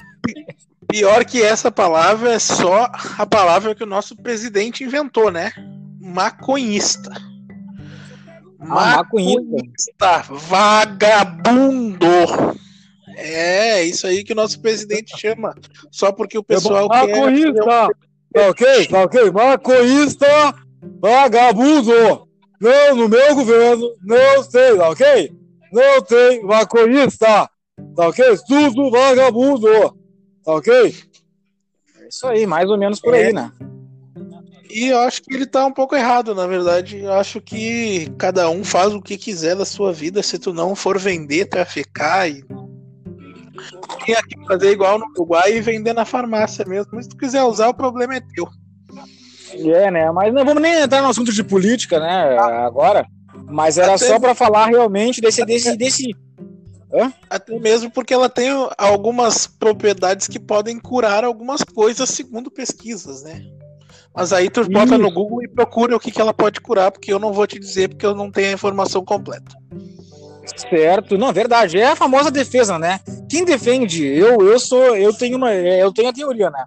Pior 0.87 1.25
que 1.25 1.43
essa 1.43 1.73
palavra 1.73 2.35
é 2.35 2.39
só 2.39 2.91
a 3.17 3.25
palavra 3.25 3.75
que 3.75 3.83
o 3.83 3.87
nosso 3.87 4.15
presidente 4.15 4.85
inventou, 4.85 5.31
né? 5.31 5.53
Maconhista. 5.99 7.11
Ah, 8.61 8.99
maconhista. 8.99 10.23
Vagabundo. 10.29 12.07
É, 13.17 13.83
isso 13.85 14.07
aí 14.07 14.23
que 14.23 14.35
o 14.35 14.37
nosso 14.37 14.61
presidente 14.61 15.19
chama. 15.19 15.55
Só 15.91 16.13
porque 16.13 16.37
o 16.37 16.45
pessoal 16.45 16.91
quer. 16.91 17.07
Maconhista! 17.07 17.65
Tá 17.65 18.49
ok? 18.51 18.87
Tá 18.87 19.03
ok? 19.03 19.31
Maconhista! 19.31 20.55
Vagabundo! 21.01 22.29
Não, 22.61 22.97
no 22.97 23.09
meu 23.09 23.35
governo, 23.35 23.97
não 24.03 24.45
tem, 24.45 24.77
tá 24.77 24.91
ok? 24.91 25.33
Não 25.73 26.03
tem 26.03 26.43
maconhista! 26.43 27.49
Tá 27.97 28.09
ok? 28.09 28.25
Tudo 28.47 28.91
vagabundo! 28.91 29.69
Tá 30.45 30.53
ok? 30.55 30.95
É 32.01 32.09
isso 32.09 32.27
aí, 32.27 32.47
mais 32.47 32.69
ou 32.69 32.79
menos 32.79 33.01
por 33.01 33.15
É. 33.15 33.27
aí, 33.27 33.33
né? 33.33 33.51
E 34.71 34.89
eu 34.89 34.99
acho 35.01 35.23
que 35.23 35.33
ele 35.33 35.47
tá 35.47 35.65
um 35.65 35.73
pouco 35.73 35.95
errado, 35.95 36.35
na 36.35 36.47
verdade. 36.49 36.99
Eu 36.99 37.13
acho 37.13 37.41
que 37.41 38.11
cada 38.19 38.51
um 38.51 38.65
faz 38.65 38.93
o 38.93 39.01
que 39.01 39.17
quiser 39.17 39.55
da 39.55 39.65
sua 39.65 39.93
vida 39.93 40.21
se 40.23 40.37
tu 40.39 40.53
não 40.53 40.75
for 40.75 40.99
vender, 40.99 41.47
traficar 41.47 42.29
e. 42.29 42.45
Tem 44.05 44.15
aqui 44.17 44.35
fazer 44.47 44.73
igual 44.73 44.99
no 44.99 45.07
Uruguai 45.17 45.57
e 45.57 45.61
vender 45.61 45.93
na 45.93 46.05
farmácia 46.05 46.65
mesmo. 46.67 46.91
Mas 46.93 47.05
se 47.05 47.11
tu 47.11 47.17
quiser 47.17 47.45
usar, 47.45 47.69
o 47.69 47.75
problema 47.75 48.17
é 48.17 48.21
teu. 48.21 48.49
É, 49.73 49.91
né? 49.93 50.11
Mas 50.11 50.35
não 50.35 50.45
vamos 50.45 50.61
nem 50.61 50.75
entrar 50.83 51.01
no 51.03 51.09
assunto 51.09 51.33
de 51.33 51.45
política, 51.45 52.01
né? 52.01 52.37
Agora. 52.37 53.07
Mas 53.47 53.79
era 53.79 53.95
Até- 53.95 54.07
só 54.09 54.19
pra 54.19 54.35
falar 54.35 54.67
realmente 54.67 55.21
desse, 55.21 55.45
desse, 55.45 55.77
desse. 55.77 56.11
Até 57.29 57.59
mesmo 57.59 57.91
porque 57.91 58.15
ela 58.15 58.29
tem 58.29 58.49
algumas 58.79 59.47
propriedades 59.47 60.29
que 60.29 60.39
podem 60.39 60.79
curar 60.79 61.25
algumas 61.25 61.63
coisas, 61.63 62.09
segundo 62.09 62.51
pesquisas, 62.51 63.23
né? 63.23 63.43
Mas 64.15 64.33
aí 64.33 64.49
tu 64.49 64.69
bota 64.71 64.97
no 64.97 65.09
Isso. 65.09 65.15
Google 65.15 65.43
e 65.43 65.49
procura 65.49 65.97
o 65.97 66.01
que, 66.01 66.11
que 66.11 66.21
ela 66.21 66.33
pode 66.33 66.61
curar, 66.61 66.93
porque 66.93 67.13
eu 67.13 67.19
não 67.19 67.33
vou 67.33 67.47
te 67.47 67.59
dizer, 67.59 67.89
porque 67.89 68.07
eu 68.07 68.15
não 68.15 68.31
tenho 68.31 68.51
a 68.51 68.53
informação 68.53 69.05
completa. 69.05 69.53
Certo, 70.69 71.19
não, 71.19 71.33
verdade. 71.33 71.79
É 71.79 71.87
a 71.87 71.97
famosa 71.97 72.31
defesa, 72.31 72.79
né? 72.79 73.01
Quem 73.29 73.45
defende, 73.45 74.07
eu, 74.07 74.41
eu 74.47 74.59
sou, 74.61 74.95
eu 74.97 75.13
tenho 75.13 75.37
uma, 75.37 75.53
eu 75.53 75.93
tenho 75.93 76.11
a 76.11 76.13
teoria, 76.13 76.51
né? 76.51 76.65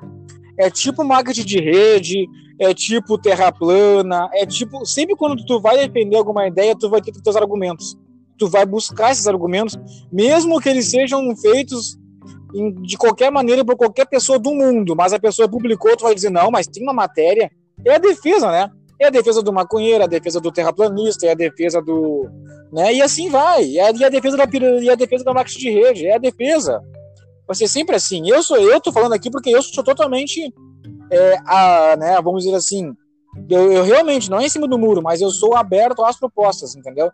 É 0.59 0.69
tipo 0.69 1.05
marketing 1.05 1.45
de 1.45 1.59
rede, 1.61 2.25
é 2.59 2.73
tipo 2.73 3.17
terra 3.17 3.51
plana, 3.51 4.29
é 4.33 4.45
tipo, 4.45 4.85
sempre 4.85 5.15
quando 5.15 5.45
tu 5.45 5.61
vai 5.61 5.77
defender 5.77 6.17
alguma 6.17 6.47
ideia, 6.47 6.75
tu 6.75 6.89
vai 6.89 7.01
ter 7.01 7.13
teus 7.13 7.35
argumentos. 7.35 7.95
Tu 8.37 8.47
vai 8.47 8.65
buscar 8.65 9.11
esses 9.11 9.27
argumentos, 9.27 9.77
mesmo 10.11 10.59
que 10.59 10.69
eles 10.69 10.89
sejam 10.89 11.35
feitos 11.35 11.97
de 12.81 12.97
qualquer 12.97 13.31
maneira 13.31 13.63
por 13.63 13.75
qualquer 13.75 14.05
pessoa 14.05 14.39
do 14.39 14.53
mundo, 14.53 14.95
mas 14.95 15.13
a 15.13 15.19
pessoa 15.19 15.49
publicou, 15.49 15.95
tu 15.97 16.03
vai 16.03 16.15
dizer, 16.15 16.29
não, 16.29 16.49
mas 16.49 16.67
tem 16.67 16.83
uma 16.83 16.93
matéria. 16.93 17.51
É 17.85 17.95
a 17.95 17.97
defesa, 17.97 18.49
né? 18.49 18.69
É 18.99 19.07
a 19.07 19.11
defesa 19.11 19.43
do 19.43 19.53
maconheiro, 19.53 20.01
é 20.01 20.05
a 20.05 20.09
defesa 20.09 20.39
do 20.39 20.51
terraplanista, 20.51 21.27
é 21.27 21.31
a 21.31 21.35
defesa 21.35 21.81
do, 21.81 22.27
né? 22.71 22.93
E 22.93 23.01
assim 23.01 23.29
vai. 23.29 23.63
E 23.63 23.79
a, 23.79 23.91
defesa 23.91 24.37
da 24.37 24.45
e 24.81 24.89
a 24.89 24.95
defesa 24.95 25.23
da 25.23 25.33
marketing 25.33 25.59
de 25.59 25.69
rede, 25.69 26.07
é 26.07 26.15
a 26.15 26.19
defesa. 26.19 26.81
Ser 27.53 27.67
sempre 27.67 27.95
assim. 27.95 28.29
Eu 28.29 28.41
sou 28.43 28.57
eu 28.57 28.81
tô 28.81 28.91
falando 28.91 29.13
aqui 29.13 29.29
porque 29.29 29.49
eu 29.49 29.61
sou 29.61 29.83
totalmente 29.83 30.53
é, 31.11 31.37
a, 31.45 31.95
né, 31.97 32.21
vamos 32.21 32.43
dizer 32.43 32.55
assim, 32.55 32.93
eu, 33.49 33.71
eu 33.71 33.83
realmente 33.83 34.29
não 34.29 34.39
é 34.39 34.45
em 34.45 34.49
cima 34.49 34.67
do 34.67 34.77
muro, 34.77 35.01
mas 35.01 35.21
eu 35.21 35.29
sou 35.29 35.55
aberto 35.55 36.03
às 36.03 36.17
propostas, 36.17 36.75
entendeu? 36.75 37.09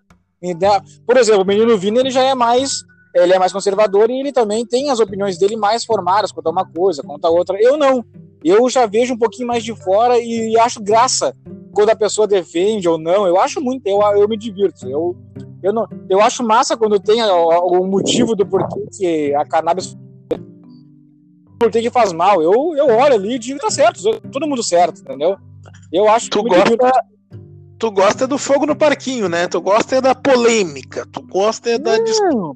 Por 1.05 1.17
exemplo, 1.17 1.43
o 1.43 1.45
menino 1.45 1.77
Vini, 1.77 1.99
ele 1.99 2.11
já 2.11 2.23
é 2.23 2.35
mais 2.35 2.83
ele 3.13 3.33
é 3.33 3.39
mais 3.39 3.53
conservador 3.53 4.09
e 4.09 4.19
ele 4.19 4.31
também 4.31 4.65
tem 4.65 4.89
as 4.89 4.99
opiniões 4.99 5.37
dele 5.37 5.55
mais 5.55 5.85
formadas 5.85 6.31
quanto 6.31 6.47
a 6.47 6.51
uma 6.51 6.65
coisa, 6.65 7.03
quanto 7.03 7.25
a 7.25 7.29
outra. 7.29 7.61
Eu 7.61 7.77
não. 7.77 8.03
Eu 8.43 8.69
já 8.69 8.85
vejo 8.85 9.13
um 9.13 9.17
pouquinho 9.17 9.47
mais 9.47 9.63
de 9.63 9.73
fora 9.75 10.17
e 10.17 10.57
acho 10.59 10.81
graça 10.81 11.33
quando 11.73 11.91
a 11.91 11.95
pessoa 11.95 12.27
defende 12.27 12.89
ou 12.89 12.97
não. 12.97 13.27
Eu 13.27 13.39
acho 13.39 13.61
muito, 13.61 13.85
eu, 13.87 14.01
eu 14.17 14.27
me 14.27 14.35
divirto. 14.35 14.89
Eu, 14.89 15.15
eu, 15.61 15.71
não, 15.71 15.87
eu 16.09 16.19
acho 16.19 16.43
massa 16.43 16.75
quando 16.75 16.99
tem 16.99 17.21
o, 17.21 17.85
motivo 17.85 18.35
do 18.35 18.45
porquê 18.45 18.83
que 18.97 19.35
a 19.35 19.45
cannabis 19.45 19.95
por 21.59 21.71
que 21.71 21.89
faz 21.89 22.11
mal. 22.11 22.41
Eu, 22.41 22.75
eu 22.75 22.87
olho 22.87 23.13
ali 23.13 23.35
e 23.35 23.39
digo, 23.39 23.59
tá 23.59 23.69
certo, 23.69 24.01
todo 24.31 24.47
mundo 24.47 24.61
certo, 24.63 25.01
entendeu? 25.01 25.37
Eu 25.91 26.09
acho 26.09 26.29
Tu 26.29 26.43
que 26.43 26.49
divirto. 26.49 26.77
gosta, 26.77 27.05
tu 27.83 27.91
gosta 27.91 28.25
do 28.25 28.37
fogo 28.37 28.65
no 28.65 28.77
parquinho, 28.77 29.27
né? 29.27 29.45
Tu 29.45 29.59
gosta 29.59 29.97
é 29.97 30.01
da 30.01 30.15
polêmica, 30.15 31.05
tu 31.11 31.21
gosta 31.21 31.69
é 31.71 31.77
da 31.77 31.97
Não, 31.97 32.03
discussão. 32.05 32.55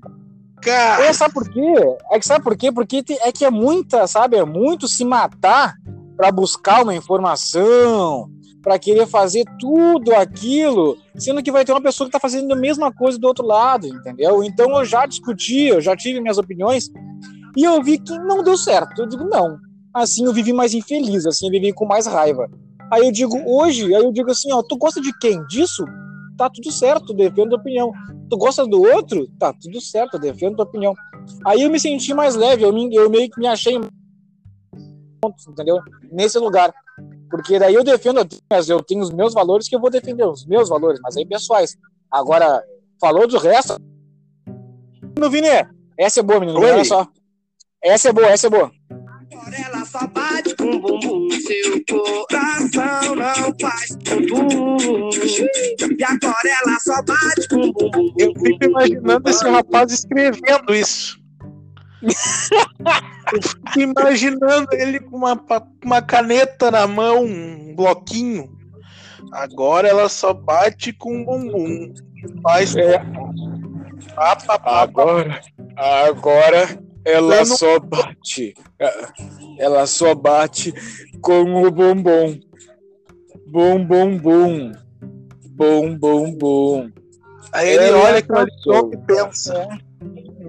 É, 0.65 1.12
sabe 1.12 1.34
por 1.34 1.50
quê? 1.50 1.74
É 2.10 2.17
que 2.17 2.25
sabe 2.25 2.43
por 2.46 2.55
quê? 2.55 2.72
Porque 2.72 3.03
te- 3.03 3.19
é 3.22 3.29
que 3.29 3.43
é 3.43 3.50
muita, 3.51 4.07
sabe? 4.07 4.38
É 4.38 4.46
muito 4.46 4.88
se 4.88 5.03
matar 5.03 5.75
para 6.15 6.31
buscar 6.31 6.81
uma 6.81 6.96
informação, 6.96 8.29
para 8.63 8.79
querer 8.79 9.05
fazer 9.05 9.43
tudo 9.60 10.15
aquilo, 10.15 10.98
sendo 11.17 11.43
que 11.43 11.51
vai 11.51 11.65
ter 11.65 11.74
uma 11.74 11.81
pessoa 11.81 12.07
que 12.07 12.13
tá 12.13 12.22
fazendo 12.22 12.50
a 12.53 12.55
mesma 12.55 12.89
coisa 12.89 13.19
do 13.19 13.27
outro 13.27 13.46
lado, 13.46 13.86
entendeu? 13.86 14.41
Então 14.46 14.77
eu 14.77 14.86
já 14.86 15.05
discuti, 15.05 15.63
eu 15.67 15.81
já 15.81 15.93
tive 15.93 16.22
minhas 16.22 16.38
opiniões 16.38 16.89
e 17.57 17.65
eu 17.65 17.84
vi 17.84 17.98
que 17.98 18.17
não 18.17 18.41
deu 18.41 18.55
certo. 18.55 19.01
Eu 19.01 19.07
digo, 19.10 19.25
não. 19.25 19.57
Assim 19.93 20.24
eu 20.24 20.31
vivi 20.31 20.53
mais 20.53 20.74
infeliz, 20.74 21.25
assim 21.25 21.48
eu 21.48 21.51
vivi 21.51 21.74
com 21.74 21.86
mais 21.86 22.07
raiva. 22.07 22.50
Aí 22.91 23.06
eu 23.06 23.12
digo, 23.12 23.38
hoje, 23.46 23.94
aí 23.94 24.03
eu 24.03 24.12
digo 24.12 24.32
assim, 24.32 24.51
ó, 24.51 24.62
tu 24.63 24.77
gosta 24.77 25.01
de 25.01 25.17
quem? 25.20 25.46
Disso? 25.48 25.84
Tá 26.38 26.50
tudo 26.50 26.72
certo, 26.72 27.13
defendo 27.13 27.56
a 27.56 27.60
opinião 27.60 27.91
tu 28.29 28.38
gosta 28.38 28.65
do 28.65 28.82
outro, 28.82 29.27
tá 29.39 29.53
tudo 29.53 29.79
certo, 29.82 30.20
defendo 30.20 30.58
tua 30.58 30.65
opinião. 30.65 30.94
Aí 31.46 31.62
eu 31.62 31.70
me 31.70 31.79
senti 31.79 32.13
mais 32.13 32.36
leve, 32.36 32.63
eu, 32.63 32.74
me, 32.74 32.94
eu 32.94 33.10
meio 33.10 33.29
que 33.29 33.39
me 33.39 33.48
achei 33.48 33.79
entendeu? 35.50 35.79
Nesse 36.12 36.38
lugar. 36.39 36.74
Porque 37.29 37.60
daí 37.60 37.74
eu 37.74 37.84
defendo, 37.84 38.25
mas 38.50 38.70
eu 38.70 38.82
tenho 38.82 39.01
os 39.01 39.12
meus 39.12 39.34
valores 39.34 39.67
que 39.67 39.75
eu 39.75 39.79
vou 39.79 39.89
defender, 39.89 40.25
os 40.25 40.46
meus 40.46 40.70
valores, 40.70 41.00
mas 41.01 41.17
aí 41.17 41.25
pessoais. 41.25 41.75
Agora, 42.10 42.63
falou 43.00 43.27
do 43.27 43.38
resto. 43.38 43.77
No 45.20 45.29
Vini, 45.29 45.48
essa 45.98 46.20
é 46.22 46.24
boa, 46.24 46.39
menino, 46.39 46.60
Oi. 46.60 46.72
olha 46.72 46.86
só. 46.86 47.06
Essa 47.84 48.10
é 48.10 48.13
boa, 48.13 48.27
essa 48.27 48.48
é 48.48 48.50
boa. 48.50 48.72
Só 49.98 50.06
bate 50.08 50.56
com 50.56 50.80
bumbum. 50.80 51.27
Seu 51.32 51.84
coração 51.89 53.16
não 53.16 53.56
faz 53.60 53.96
bumbum. 53.96 55.10
E 55.98 56.04
agora 56.04 56.50
ela 56.63 56.80
só 56.80 57.01
bate 57.01 57.48
com 57.50 57.72
bumbum. 57.72 58.13
Eu 58.20 58.32
fico 58.36 58.66
imaginando 58.66 59.27
esse 59.27 59.50
rapaz 59.50 59.92
escrevendo 59.92 60.75
isso. 60.75 61.20
Eu 63.34 63.42
fico 63.42 63.80
imaginando 63.80 64.68
ele 64.74 65.00
com 65.00 65.18
uma, 65.18 65.44
uma 65.84 66.01
caneta 66.01 66.72
na 66.72 66.88
mão, 66.88 67.25
um 67.25 67.75
bloquinho. 67.75 68.56
Agora 69.34 69.88
ela 69.88 70.08
só 70.08 70.32
bate 70.32 70.94
com 70.94 71.24
o 71.24 71.25
bumbum. 71.25 71.94
Faz 72.44 72.75
É. 72.75 73.00
pá, 74.16 74.36
pá, 74.36 74.60
pá, 74.60 74.82
Agora, 74.82 75.42
agora 75.75 76.87
ela 77.12 77.38
não- 77.38 77.46
só 77.46 77.80
bate. 77.80 78.54
Ela 79.58 79.88
só 79.88 80.14
bate 80.16 80.74
com 81.22 81.64
o 81.66 81.72
bombom. 81.72 82.40
Bom, 83.48 83.84
bom, 83.86 84.18
bom. 84.18 84.72
Bom, 85.52 85.98
bom, 85.98 86.32
bom. 86.36 86.90
Aí 87.52 87.70
ele 87.70 87.86
Ela 87.86 87.98
olha 87.98 88.10
ali 88.18 88.24
passou. 88.28 88.92
e 88.94 88.98
pensa. 88.98 89.68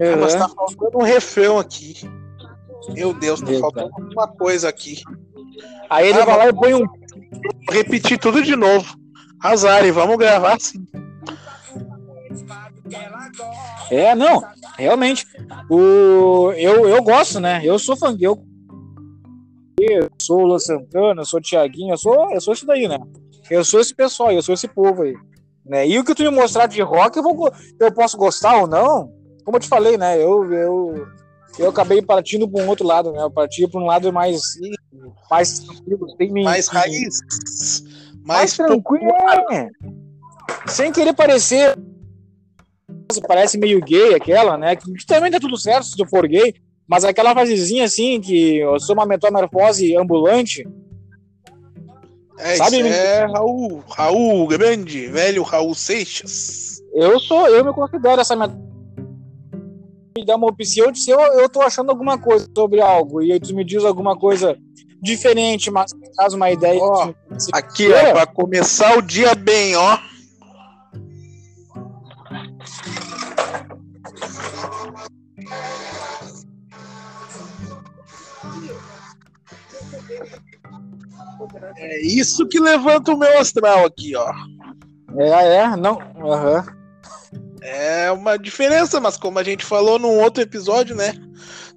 Ah, 0.00 0.16
mas 0.20 0.34
tá 0.34 0.48
faltando 0.48 0.98
um 0.98 1.02
refrão 1.02 1.58
aqui. 1.58 1.94
Meu 2.90 3.12
Deus, 3.14 3.40
tá 3.40 3.52
faltando 3.60 3.90
alguma 3.94 4.28
coisa 4.28 4.68
aqui. 4.68 5.00
Aí 5.88 6.08
ele 6.08 6.20
Ah, 6.20 6.24
vai 6.24 6.36
lá 6.36 6.48
e 6.48 6.52
põe 6.52 6.74
um. 6.74 6.84
Repetir 7.70 8.18
tudo 8.18 8.42
de 8.42 8.54
novo. 8.56 8.96
Azar, 9.40 9.84
e 9.84 9.90
vamos 9.90 10.16
gravar 10.16 10.60
sim. 10.60 10.84
É, 13.90 14.14
não, 14.14 14.42
realmente. 14.78 15.26
O... 15.68 16.52
Eu, 16.52 16.88
eu 16.88 17.02
gosto, 17.02 17.40
né? 17.40 17.60
Eu 17.64 17.78
sou 17.78 17.96
fã. 17.96 18.16
Eu 18.20 18.42
eu 19.80 20.10
sou 20.20 20.40
o 20.40 20.46
Luan 20.46 20.58
Santana, 20.58 21.20
eu 21.20 21.24
sou 21.24 21.38
o 21.38 21.42
Thiaguinho, 21.42 21.92
eu 21.92 21.98
sou, 21.98 22.32
eu 22.32 22.40
sou 22.40 22.52
isso 22.52 22.66
daí, 22.66 22.88
né? 22.88 22.98
Eu 23.48 23.64
sou 23.64 23.80
esse 23.80 23.94
pessoal, 23.94 24.32
eu 24.32 24.42
sou 24.42 24.54
esse 24.54 24.66
povo 24.66 25.02
aí. 25.02 25.14
Né? 25.64 25.86
E 25.86 25.98
o 25.98 26.04
que 26.04 26.14
tu 26.14 26.22
me 26.22 26.30
mostrar 26.30 26.66
de 26.66 26.80
rock, 26.82 27.16
eu, 27.16 27.22
vou, 27.22 27.52
eu 27.78 27.92
posso 27.92 28.16
gostar 28.16 28.60
ou 28.60 28.66
não. 28.66 29.12
Como 29.44 29.56
eu 29.56 29.60
te 29.60 29.68
falei, 29.68 29.96
né? 29.96 30.16
Eu, 30.16 30.52
eu, 30.52 31.06
eu 31.58 31.70
acabei 31.70 32.02
partindo 32.02 32.48
para 32.48 32.62
um 32.62 32.68
outro 32.68 32.86
lado, 32.86 33.12
né? 33.12 33.22
Eu 33.22 33.30
parti 33.30 33.66
para 33.68 33.80
um 33.80 33.86
lado 33.86 34.12
mais, 34.12 34.40
mais 35.30 35.60
tranquilo, 35.60 36.08
sem 36.16 36.32
mais 36.32 36.68
raiz. 36.68 37.20
Mais, 37.20 37.84
mais 38.24 38.56
tranquilo, 38.56 39.12
é. 39.52 39.68
Sem 40.66 40.92
querer 40.92 41.14
parecer. 41.14 41.78
Parece 43.26 43.56
meio 43.58 43.80
gay 43.80 44.14
aquela, 44.14 44.56
né? 44.58 44.76
Que 44.76 45.06
também 45.06 45.30
tá 45.30 45.40
tudo 45.40 45.56
certo 45.56 45.86
se 45.86 45.96
tu 45.96 46.06
for 46.06 46.26
gay. 46.26 46.54
Mas 46.86 47.04
aquela 47.04 47.32
frasezinha 47.32 47.84
assim, 47.84 48.20
que 48.20 48.58
eu 48.58 48.78
sou 48.80 48.94
uma 48.94 49.06
metamorfose 49.06 49.96
ambulante. 49.96 50.66
É, 52.38 52.56
sabe, 52.56 52.80
é 52.80 53.26
Raul, 53.26 53.82
Raul 53.88 54.46
grande, 54.46 55.06
velho 55.08 55.42
Raul 55.42 55.74
Seixas. 55.74 56.80
Eu 56.94 57.18
sou, 57.18 57.48
eu 57.48 57.64
me 57.64 57.72
considero 57.72 58.20
essa 58.20 58.36
me 60.18 60.24
dá 60.24 60.36
uma 60.36 60.48
opção 60.48 60.90
de 60.90 60.98
se 60.98 61.10
eu, 61.10 61.20
eu 61.20 61.48
tô 61.48 61.62
achando 61.62 61.90
alguma 61.90 62.18
coisa 62.18 62.48
sobre 62.56 62.80
algo 62.80 63.22
e 63.22 63.32
aí 63.32 63.40
tu 63.40 63.54
me 63.54 63.64
diz 63.64 63.84
alguma 63.84 64.16
coisa 64.16 64.56
diferente, 65.00 65.70
mas 65.70 65.92
caso 66.16 66.36
uma 66.36 66.50
ideia. 66.50 66.80
Ó, 66.80 67.12
aqui, 67.52 67.88
ó, 67.92 68.12
pra 68.12 68.26
começar 68.26 68.98
o 68.98 69.02
dia 69.02 69.34
bem, 69.34 69.76
ó. 69.76 69.98
É 81.76 82.00
isso 82.06 82.46
que 82.48 82.60
levanta 82.60 83.12
o 83.12 83.18
meu 83.18 83.38
astral 83.38 83.84
aqui, 83.84 84.14
ó. 84.16 84.32
É, 85.16 85.56
é, 85.56 85.76
não. 85.76 85.98
Uhum. 86.16 86.78
É 87.60 88.10
uma 88.10 88.38
diferença, 88.38 89.00
mas 89.00 89.16
como 89.16 89.38
a 89.38 89.42
gente 89.42 89.64
falou 89.64 89.98
num 89.98 90.20
outro 90.20 90.42
episódio, 90.42 90.94
né? 90.94 91.14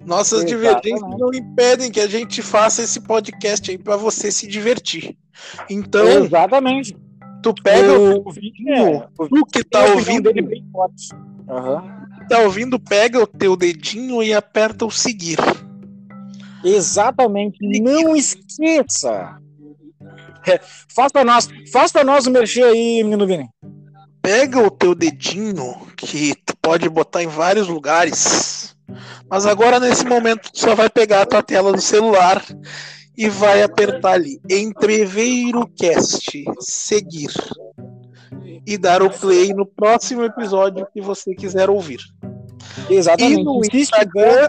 Nossas 0.04 0.44
Exatamente. 0.44 0.82
divergências 0.82 1.18
não 1.18 1.32
impedem 1.32 1.90
que 1.90 2.00
a 2.00 2.08
gente 2.08 2.42
faça 2.42 2.82
esse 2.82 3.00
podcast 3.00 3.70
aí 3.70 3.78
para 3.78 3.96
você 3.96 4.30
se 4.30 4.46
divertir. 4.46 5.16
Então. 5.68 6.06
Exatamente. 6.06 6.96
Tu 7.42 7.54
pega 7.62 7.98
o, 7.98 8.28
o 8.28 8.32
vídeo, 8.32 8.68
é, 8.68 9.08
tu 9.16 9.44
que 9.52 9.64
tá 9.64 9.84
ouvindo. 9.86 10.32
Dele 10.32 10.46
bem 10.46 10.64
forte. 10.72 11.08
Uhum. 11.48 12.28
Tá 12.28 12.38
ouvindo, 12.40 12.78
pega 12.78 13.20
o 13.20 13.26
teu 13.26 13.56
dedinho 13.56 14.22
e 14.22 14.32
aperta 14.32 14.84
o 14.84 14.90
seguir. 14.90 15.38
Exatamente. 16.64 17.58
Não 17.80 18.14
esqueça. 18.14 19.41
É, 20.46 20.60
para 21.12 21.24
nós, 21.24 21.48
para 21.92 22.04
nós 22.04 22.26
o 22.26 22.30
mexer 22.30 22.64
aí, 22.64 23.02
menino 23.02 23.26
Vini. 23.26 23.48
Pega 24.20 24.58
o 24.60 24.70
teu 24.70 24.94
dedinho, 24.94 25.86
que 25.96 26.34
tu 26.46 26.56
pode 26.62 26.88
botar 26.88 27.22
em 27.22 27.26
vários 27.26 27.66
lugares, 27.66 28.76
mas 29.28 29.46
agora 29.46 29.80
nesse 29.80 30.04
momento 30.04 30.50
tu 30.52 30.60
só 30.60 30.74
vai 30.74 30.88
pegar 30.88 31.22
a 31.22 31.26
tua 31.26 31.42
tela 31.42 31.72
do 31.72 31.80
celular 31.80 32.42
e 33.16 33.28
vai 33.28 33.62
apertar 33.62 34.12
ali, 34.12 34.40
Entreveiro 34.48 35.68
Cast, 35.76 36.44
seguir, 36.60 37.32
e 38.66 38.78
dar 38.78 39.02
o 39.02 39.10
play 39.10 39.52
no 39.52 39.66
próximo 39.66 40.22
episódio 40.24 40.86
que 40.92 41.00
você 41.00 41.34
quiser 41.34 41.68
ouvir. 41.68 42.00
Exatamente. 42.88 43.40
E 43.40 43.44
no 43.44 43.60
Instagram, 43.72 44.48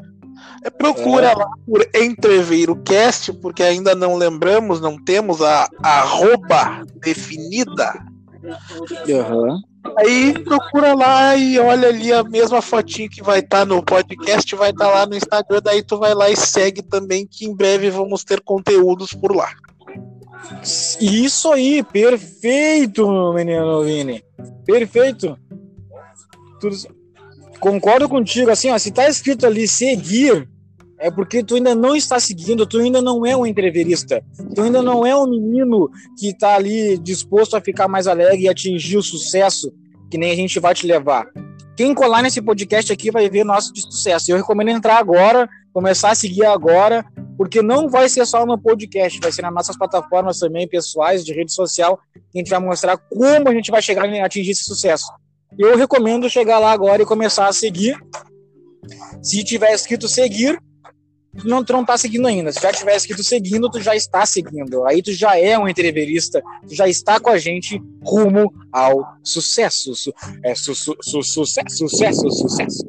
procura 0.77 1.31
é. 1.31 1.35
lá 1.35 1.50
por 1.65 1.88
Entreveiro 1.95 2.75
Cast, 2.83 3.34
porque 3.34 3.63
ainda 3.63 3.93
não 3.95 4.15
lembramos, 4.15 4.79
não 4.79 4.97
temos 4.97 5.41
a 5.41 5.67
arroba 5.82 6.84
definida. 7.01 7.93
Uhum. 9.08 9.62
Aí 9.97 10.34
procura 10.43 10.93
lá 10.93 11.36
e 11.36 11.60
olha 11.60 11.89
ali 11.89 12.12
a 12.12 12.23
mesma 12.23 12.62
fotinho 12.62 13.10
que 13.10 13.21
vai 13.21 13.39
estar 13.39 13.60
tá 13.60 13.65
no 13.65 13.84
podcast, 13.84 14.56
vai 14.56 14.71
estar 14.71 14.86
tá 14.86 14.91
lá 14.91 15.06
no 15.06 15.15
Instagram, 15.15 15.62
daí 15.62 15.84
tu 15.84 15.97
vai 15.97 16.13
lá 16.13 16.29
e 16.29 16.36
segue 16.36 16.82
também, 16.82 17.27
que 17.27 17.45
em 17.45 17.56
breve 17.56 17.89
vamos 17.89 18.23
ter 18.23 18.41
conteúdos 18.41 19.13
por 19.13 19.36
lá. 19.36 19.51
Isso 20.99 21.51
aí, 21.51 21.84
perfeito, 21.84 23.34
menino 23.34 23.84
Vini. 23.84 24.23
Perfeito. 24.65 25.38
Tudo... 26.60 26.75
Concordo 27.63 28.10
contigo, 28.10 28.52
assim, 28.52 28.71
ó, 28.71 28.78
se 28.78 28.91
tá 28.91 29.08
escrito 29.08 29.45
ali 29.45 29.69
seguir, 29.69 30.49
é 30.99 31.10
porque 31.10 31.41
tu 31.41 31.56
ainda 31.56 31.73
não 31.73 31.95
está 31.95 32.19
seguindo, 32.19 32.67
tu 32.67 32.78
ainda 32.78 33.02
não 33.02 33.26
é 33.26 33.38
um 33.38 33.45
entreverista, 33.45 34.21
tu 34.54 34.63
ainda 34.63 34.82
não 34.82 35.06
é 35.06 35.15
um 35.15 35.26
menino 35.26 35.89
que 36.19 36.32
está 36.32 36.56
ali 36.56 36.97
disposto 36.97 37.56
a 37.56 37.62
ficar 37.62 37.88
mais 37.88 38.06
alegre 38.06 38.41
e 38.41 38.49
atingir 38.49 38.97
o 38.97 39.02
sucesso 39.02 39.71
que 40.12 40.17
nem 40.17 40.34
a 40.34 40.36
gente 40.36 40.60
vai 40.60 40.76
te 40.76 40.86
levar. 40.86 41.26
Quem 41.78 41.93
colar 41.93 42.21
nesse 42.21 42.41
podcast 42.41 42.91
aqui 42.91 43.10
vai 43.10 43.30
ver 43.30 43.45
nosso 43.45 43.71
de 43.71 43.82
sucesso. 43.82 44.30
Eu 44.30 44.36
recomendo 44.36 44.67
entrar 44.67 44.97
agora, 44.97 45.47
começar 45.71 46.12
a 46.12 46.15
seguir 46.15 46.45
agora, 46.45 47.06
porque 47.38 47.62
não 47.62 47.88
vai 47.88 48.10
ser 48.10 48.26
só 48.26 48.45
no 48.45 48.58
podcast, 48.58 49.21
vai 49.21 49.32
ser 49.32 49.41
nas 49.41 49.54
nossas 49.54 49.78
plataformas 49.78 50.38
também 50.38 50.67
pessoais 50.67 51.23
de 51.23 51.32
rede 51.32 51.54
social, 51.54 51.97
que 52.13 52.19
a 52.36 52.38
gente 52.39 52.49
vai 52.49 52.60
mostrar 52.60 52.97
como 52.97 53.47
a 53.47 53.54
gente 53.54 53.71
vai 53.71 53.82
chegar 53.82 54.06
e 54.10 54.19
atingir 54.19 54.52
esse 54.52 54.65
sucesso. 54.65 55.08
Eu 55.58 55.78
recomendo 55.78 56.30
chegar 56.30 56.60
lá 56.60 56.72
agora 56.72 57.02
e 57.02 57.06
começar 57.06 57.48
a 57.48 57.54
seguir. 57.54 57.98
Se 59.22 59.44
tiver 59.44 59.74
escrito 59.74 60.08
seguir, 60.08 60.60
tu 61.38 61.48
não, 61.48 61.63
tu 61.63 61.74
não 61.74 61.86
tá 61.86 61.98
seguindo 61.98 62.28
ainda. 62.28 62.52
Se 62.52 62.62
já 62.62 62.72
tiver 62.72 62.96
escrito 62.96 63.24
seguindo, 63.24 63.70
tu 63.70 63.80
já 63.80 63.96
está 63.96 64.26
seguindo. 64.26 64.86
Aí 64.86 65.02
tu 65.02 65.12
já 65.13 65.38
é 65.38 65.58
um 65.58 65.68
entreverista, 65.68 66.42
tu 66.68 66.76
já 66.76 66.88
está 66.88 67.20
com 67.20 67.30
a 67.30 67.38
gente 67.38 67.82
rumo 68.04 68.54
ao 68.72 69.16
sucesso. 69.24 69.96
Su, 69.96 70.13
é, 70.44 70.56
su, 70.56 70.76
su, 70.76 70.96
su, 71.02 71.24
sucesso, 71.24 71.88
sucesso, 71.88 72.32
sucesso. 72.32 72.84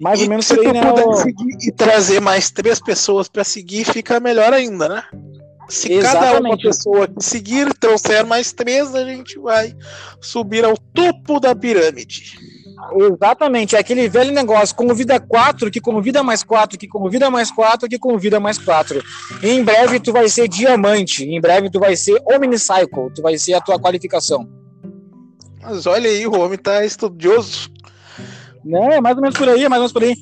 Mais 0.00 0.20
e 0.20 0.24
ou 0.24 0.28
menos 0.28 0.46
se 0.46 0.54
por 0.54 0.66
aí, 0.66 0.72
né? 0.72 0.80
O... 0.92 1.14
seguir 1.14 1.56
e 1.62 1.72
trazer 1.72 2.20
mais 2.20 2.50
três 2.50 2.80
pessoas 2.80 3.28
para 3.28 3.44
seguir, 3.44 3.84
fica 3.84 4.20
melhor 4.20 4.52
ainda, 4.52 4.88
né? 4.88 5.02
Se 5.68 5.92
Exatamente. 5.92 6.32
cada 6.32 6.40
uma 6.40 6.58
pessoa 6.58 7.08
que 7.08 7.24
seguir 7.24 7.72
trouxer 7.74 8.26
mais 8.26 8.52
três, 8.52 8.94
a 8.94 9.04
gente 9.04 9.38
vai 9.38 9.74
subir 10.20 10.64
ao 10.64 10.76
topo 10.76 11.40
da 11.40 11.54
pirâmide. 11.54 12.38
Exatamente, 12.92 13.76
é 13.76 13.78
aquele 13.78 14.08
velho 14.08 14.32
negócio, 14.32 14.74
convida 14.74 15.18
quatro, 15.18 15.70
que 15.70 15.80
convida 15.80 16.22
mais 16.22 16.42
quatro, 16.42 16.78
que 16.78 16.86
convida 16.86 17.30
mais 17.30 17.50
quatro, 17.50 17.88
que 17.88 17.98
convida 17.98 18.38
mais 18.38 18.58
quatro. 18.58 19.02
E 19.42 19.48
em 19.48 19.64
breve 19.64 19.98
tu 20.00 20.12
vai 20.12 20.28
ser 20.28 20.48
diamante, 20.48 21.24
em 21.24 21.40
breve 21.40 21.70
tu 21.70 21.80
vai 21.80 21.96
ser 21.96 22.20
Omnicycle, 22.26 23.10
tu 23.14 23.22
vai 23.22 23.38
ser 23.38 23.54
a 23.54 23.60
tua 23.60 23.78
qualificação. 23.78 24.46
Mas 25.62 25.86
olha 25.86 26.10
aí, 26.10 26.26
o 26.26 26.38
homem 26.38 26.58
tá 26.58 26.84
estudioso. 26.84 27.70
Não, 28.64 28.90
é 28.90 29.00
mais 29.00 29.16
ou 29.16 29.22
menos 29.22 29.38
por 29.38 29.48
aí, 29.48 29.68
mais 29.68 29.72
ou 29.72 29.88
menos 29.88 29.92
por 29.92 30.02
aí. 30.02 30.14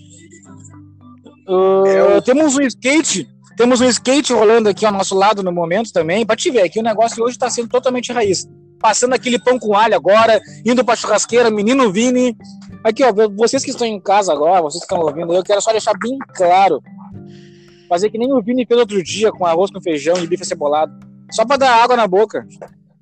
Uh, 1.49 1.87
é 1.87 2.17
o... 2.17 2.23
Temos 2.23 2.57
um 2.57 2.63
skate, 2.63 3.29
temos 3.57 3.81
um 3.81 3.89
skate 3.89 4.33
rolando 4.33 4.69
aqui 4.69 4.85
ao 4.85 4.93
nosso 4.93 5.15
lado 5.15 5.43
no 5.43 5.53
momento 5.53 5.93
também, 5.93 6.25
para 6.25 6.37
te 6.37 6.51
ver 6.51 6.69
que 6.69 6.81
o 6.81 6.83
negócio 6.83 7.23
hoje 7.23 7.37
está 7.37 7.49
sendo 7.51 7.69
totalmente 7.69 8.13
raiz 8.13 8.47
passando 8.83 9.15
aquele 9.15 9.39
pão 9.39 9.59
com 9.59 9.77
alho 9.77 9.95
agora, 9.95 10.41
indo 10.67 10.85
pra 10.85 10.97
churrasqueira, 10.97 11.49
menino 11.51 11.91
Vini. 11.93 12.37
Aqui, 12.83 13.05
ó, 13.05 13.13
vocês 13.37 13.65
que 13.65 13.71
estão 13.71 13.87
em 13.87 14.01
casa 14.01 14.33
agora, 14.33 14.61
vocês 14.61 14.85
que 14.85 14.93
estão 14.93 15.07
ouvindo, 15.07 15.33
eu 15.33 15.45
quero 15.45 15.63
só 15.63 15.71
deixar 15.71 15.95
bem 15.97 16.19
claro. 16.35 16.83
Fazer 17.89 18.11
que 18.11 18.19
nem 18.19 18.33
o 18.33 18.43
Vini 18.43 18.67
fez 18.67 18.81
outro 18.81 19.01
dia 19.03 19.31
com 19.31 19.47
arroz 19.47 19.71
com 19.71 19.81
feijão 19.81 20.17
e 20.19 20.27
bife 20.27 20.45
cebolado. 20.45 20.93
Só 21.31 21.47
pra 21.47 21.57
dar 21.57 21.77
água 21.77 21.97
na 21.97 22.07
boca. 22.07 22.45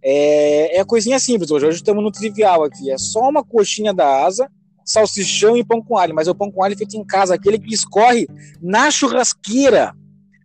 É, 0.04 0.78
é 0.78 0.84
coisinha 0.84 1.18
simples 1.18 1.50
hoje. 1.50 1.66
Hoje 1.66 1.76
estamos 1.78 2.04
no 2.04 2.12
trivial 2.12 2.62
aqui. 2.64 2.90
É 2.90 2.98
só 2.98 3.20
uma 3.20 3.42
coxinha 3.42 3.94
da 3.94 4.24
asa, 4.24 4.50
salsichão 4.84 5.56
e 5.56 5.64
pão 5.64 5.80
com 5.80 5.96
alho. 5.96 6.14
Mas 6.14 6.28
o 6.28 6.34
pão 6.34 6.50
com 6.50 6.62
alho 6.62 6.76
feito 6.76 6.96
em 6.96 7.04
casa, 7.04 7.34
aquele 7.34 7.58
que 7.58 7.72
escorre 7.72 8.26
na 8.60 8.90
churrasqueira. 8.90 9.94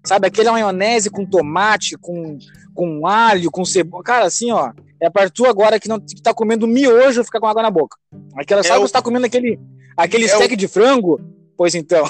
Sabe, 0.06 0.28
aquele 0.28 0.52
maionese 0.52 1.10
com 1.10 1.26
tomate, 1.26 1.98
com, 1.98 2.38
com 2.74 3.08
alho, 3.08 3.50
com 3.50 3.66
cebola. 3.66 4.04
Cara, 4.04 4.26
assim, 4.26 4.52
ó. 4.52 4.72
É 5.02 5.10
para 5.10 5.30
tu 5.30 5.46
agora 5.46 5.80
que 5.80 5.90
não 5.90 6.00
que 6.00 6.22
tá 6.22 6.34
comendo 6.34 6.68
miojo 6.68 7.24
ficar 7.24 7.40
com 7.40 7.48
água 7.48 7.62
na 7.62 7.72
boca. 7.72 7.98
Aquela, 8.36 8.62
é 8.62 8.64
sabe 8.64 8.80
o... 8.80 8.88
você 8.88 8.94
tá 8.94 9.02
comendo 9.02 9.26
aquele, 9.26 9.60
aquele 9.98 10.26
é 10.26 10.28
steak 10.28 10.54
o... 10.54 10.58
de 10.58 10.68
frango? 10.68 11.20
Pois 11.58 11.74
então. 11.74 12.06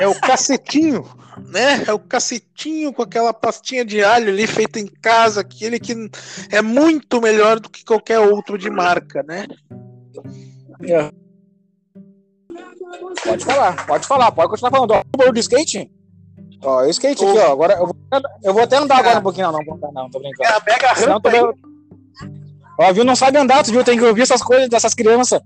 É 0.00 0.06
o 0.06 0.14
cacetinho, 0.20 1.04
né? 1.46 1.84
É 1.86 1.92
o 1.92 1.98
cacetinho 1.98 2.92
com 2.92 3.02
aquela 3.02 3.32
pastinha 3.32 3.84
de 3.84 4.02
alho 4.02 4.28
ali 4.28 4.46
feita 4.46 4.78
em 4.78 4.86
casa, 4.86 5.40
aquele 5.40 5.80
que 5.80 5.94
é 6.50 6.60
muito 6.60 7.20
melhor 7.20 7.58
do 7.60 7.70
que 7.70 7.84
qualquer 7.84 8.18
outro 8.18 8.58
de 8.58 8.70
marca, 8.70 9.22
né? 9.22 9.46
É. 10.82 11.10
Pode 13.24 13.44
falar, 13.44 13.86
pode 13.86 14.06
falar, 14.06 14.32
pode 14.32 14.50
continuar 14.50 14.70
falando. 14.70 14.92
Ó, 14.92 15.28
o 15.28 15.32
do 15.32 15.40
skate? 15.40 15.90
Ó, 16.62 16.82
o 16.82 16.86
skate 16.86 17.24
aqui, 17.24 17.38
ó. 17.38 17.52
Agora 17.52 17.74
eu 17.74 17.86
vou, 17.86 17.96
eu 18.42 18.52
vou 18.52 18.62
até 18.62 18.76
andar 18.76 18.98
agora 18.98 19.18
um 19.18 19.22
pouquinho, 19.22 19.52
não, 19.52 19.60
não, 19.60 19.92
não, 19.92 20.10
tô 20.10 20.18
brincando. 20.18 20.50
É, 20.50 20.60
pega 20.60 20.90
a 20.90 20.92
rampa 20.92 21.30
Senão, 21.30 21.54
tô, 21.54 21.58
Ó, 22.80 22.92
viu? 22.92 23.04
Não 23.04 23.16
sabe 23.16 23.38
andar, 23.38 23.64
tu 23.64 23.72
viu? 23.72 23.84
Tem 23.84 23.98
que 23.98 24.04
ouvir 24.04 24.22
essas 24.22 24.42
coisas 24.42 24.68
dessas 24.68 24.94
crianças. 24.94 25.40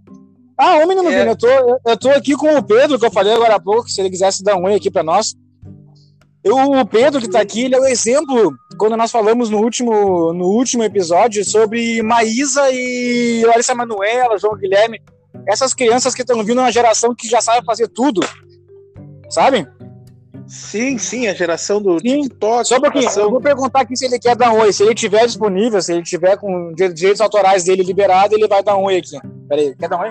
Ah, 0.56 0.76
ô 0.76 0.86
menino, 0.86 1.08
é. 1.10 1.28
eu, 1.28 1.36
tô, 1.36 1.48
eu, 1.48 1.78
eu 1.86 1.96
tô 1.96 2.10
aqui 2.10 2.36
com 2.36 2.56
o 2.56 2.62
Pedro, 2.62 2.98
que 2.98 3.06
eu 3.06 3.10
falei 3.10 3.32
agora 3.32 3.56
há 3.56 3.60
pouco, 3.60 3.88
se 3.88 4.00
ele 4.00 4.10
quisesse 4.10 4.44
dar 4.44 4.56
um 4.56 4.64
oi 4.64 4.74
aqui 4.74 4.90
pra 4.90 5.02
nós. 5.02 5.34
o 6.44 6.84
Pedro 6.84 7.20
que 7.20 7.30
tá 7.30 7.40
aqui, 7.40 7.64
ele 7.64 7.74
é 7.74 7.80
o 7.80 7.86
exemplo 7.86 8.52
quando 8.76 8.96
nós 8.96 9.10
falamos 9.10 9.48
no 9.48 9.58
último, 9.58 10.32
no 10.32 10.46
último 10.46 10.84
episódio 10.84 11.44
sobre 11.44 12.02
Maísa 12.02 12.70
e 12.70 13.42
Larissa 13.46 13.74
Manuela, 13.74 14.38
João 14.38 14.56
Guilherme, 14.56 15.00
essas 15.48 15.72
crianças 15.72 16.14
que 16.14 16.22
estão 16.22 16.44
vindo 16.44 16.60
uma 16.60 16.70
geração 16.70 17.14
que 17.14 17.28
já 17.28 17.40
sabe 17.40 17.64
fazer 17.64 17.88
tudo, 17.88 18.20
sabe? 19.30 19.66
Sim, 20.54 20.98
sim, 20.98 21.26
a 21.28 21.32
geração 21.34 21.80
do 21.80 21.98
Sim. 21.98 22.22
TikTok. 22.24 22.68
Só 22.68 22.76
um 22.76 22.80
pouquinho, 22.82 23.02
geração- 23.04 23.22
eu 23.22 23.30
vou 23.30 23.40
perguntar 23.40 23.80
aqui 23.80 23.96
se 23.96 24.04
ele 24.04 24.18
quer 24.18 24.36
dar 24.36 24.52
um 24.52 24.58
oi. 24.60 24.70
Se 24.70 24.82
ele 24.82 24.94
tiver 24.94 25.24
disponível, 25.24 25.80
se 25.80 25.94
ele 25.94 26.02
tiver 26.02 26.36
com 26.36 26.74
di- 26.74 26.92
direitos 26.92 27.22
autorais 27.22 27.64
dele 27.64 27.82
liberado, 27.82 28.34
ele 28.34 28.46
vai 28.46 28.62
dar 28.62 28.76
um 28.76 28.84
oi 28.84 28.98
aqui. 28.98 29.18
Peraí, 29.48 29.74
quer 29.74 29.88
dar 29.88 29.96
um 29.98 30.02
oi? 30.02 30.10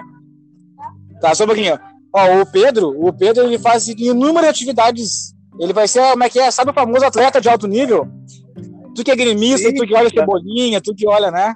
Tá, 1.21 1.36
só 1.36 1.43
um 1.43 1.47
pouquinho. 1.47 1.75
ó. 2.12 2.19
Ó, 2.19 2.41
o 2.41 2.45
Pedro, 2.47 2.89
o 3.08 3.13
Pedro 3.13 3.43
ele 3.43 3.60
faz 3.60 3.88
inúmeras 3.88 4.49
atividades. 4.49 5.34
Ele 5.60 5.73
vai 5.73 5.88
ser, 5.88 6.01
como 6.10 6.23
é 6.23 6.30
que 6.30 6.39
é? 6.39 6.49
Sabe 6.49 6.71
o 6.71 6.73
famoso 6.73 7.06
atleta 7.06 7.39
de 7.39 7.47
alto 7.47 7.67
nível? 7.67 8.08
Tu 8.95 9.04
que 9.04 9.12
é 9.12 9.15
gremista, 9.15 9.69
Sim, 9.69 9.75
tu 9.75 9.86
que 9.86 9.93
olha 9.95 10.10
cebolinha, 10.10 10.82
tu 10.82 10.95
que 10.95 11.08
olha, 11.08 11.30
né? 11.30 11.54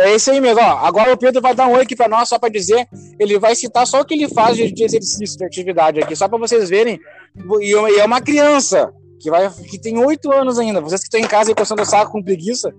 É 0.00 0.14
isso 0.14 0.30
aí 0.30 0.40
mesmo, 0.40 0.60
ó. 0.60 0.78
Agora 0.86 1.12
o 1.12 1.16
Pedro 1.18 1.40
vai 1.42 1.54
dar 1.54 1.66
um 1.66 1.72
oi 1.74 1.82
aqui 1.82 1.96
pra 1.96 2.08
nós, 2.08 2.28
só 2.28 2.38
pra 2.38 2.48
dizer. 2.48 2.86
Ele 3.18 3.38
vai 3.38 3.54
citar 3.54 3.86
só 3.86 4.00
o 4.00 4.04
que 4.04 4.14
ele 4.14 4.28
faz 4.28 4.56
de, 4.56 4.70
de 4.72 4.84
exercício, 4.84 5.36
de 5.38 5.44
atividade 5.44 6.00
aqui, 6.00 6.14
só 6.14 6.28
pra 6.28 6.38
vocês 6.38 6.68
verem. 6.68 6.98
E 7.60 7.72
é- 8.00 8.04
uma 8.04 8.20
criança 8.20 8.92
que, 9.20 9.30
vai, 9.30 9.50
que 9.50 9.78
tem 9.78 9.98
oito 10.04 10.30
anos 10.32 10.58
ainda. 10.58 10.80
Vocês 10.80 11.00
que 11.00 11.06
estão 11.06 11.20
em 11.20 11.26
casa 11.26 11.50
e 11.50 11.54
coçando 11.54 11.82
o 11.82 11.86
saco 11.86 12.12
com 12.12 12.22
preguiça, 12.22 12.72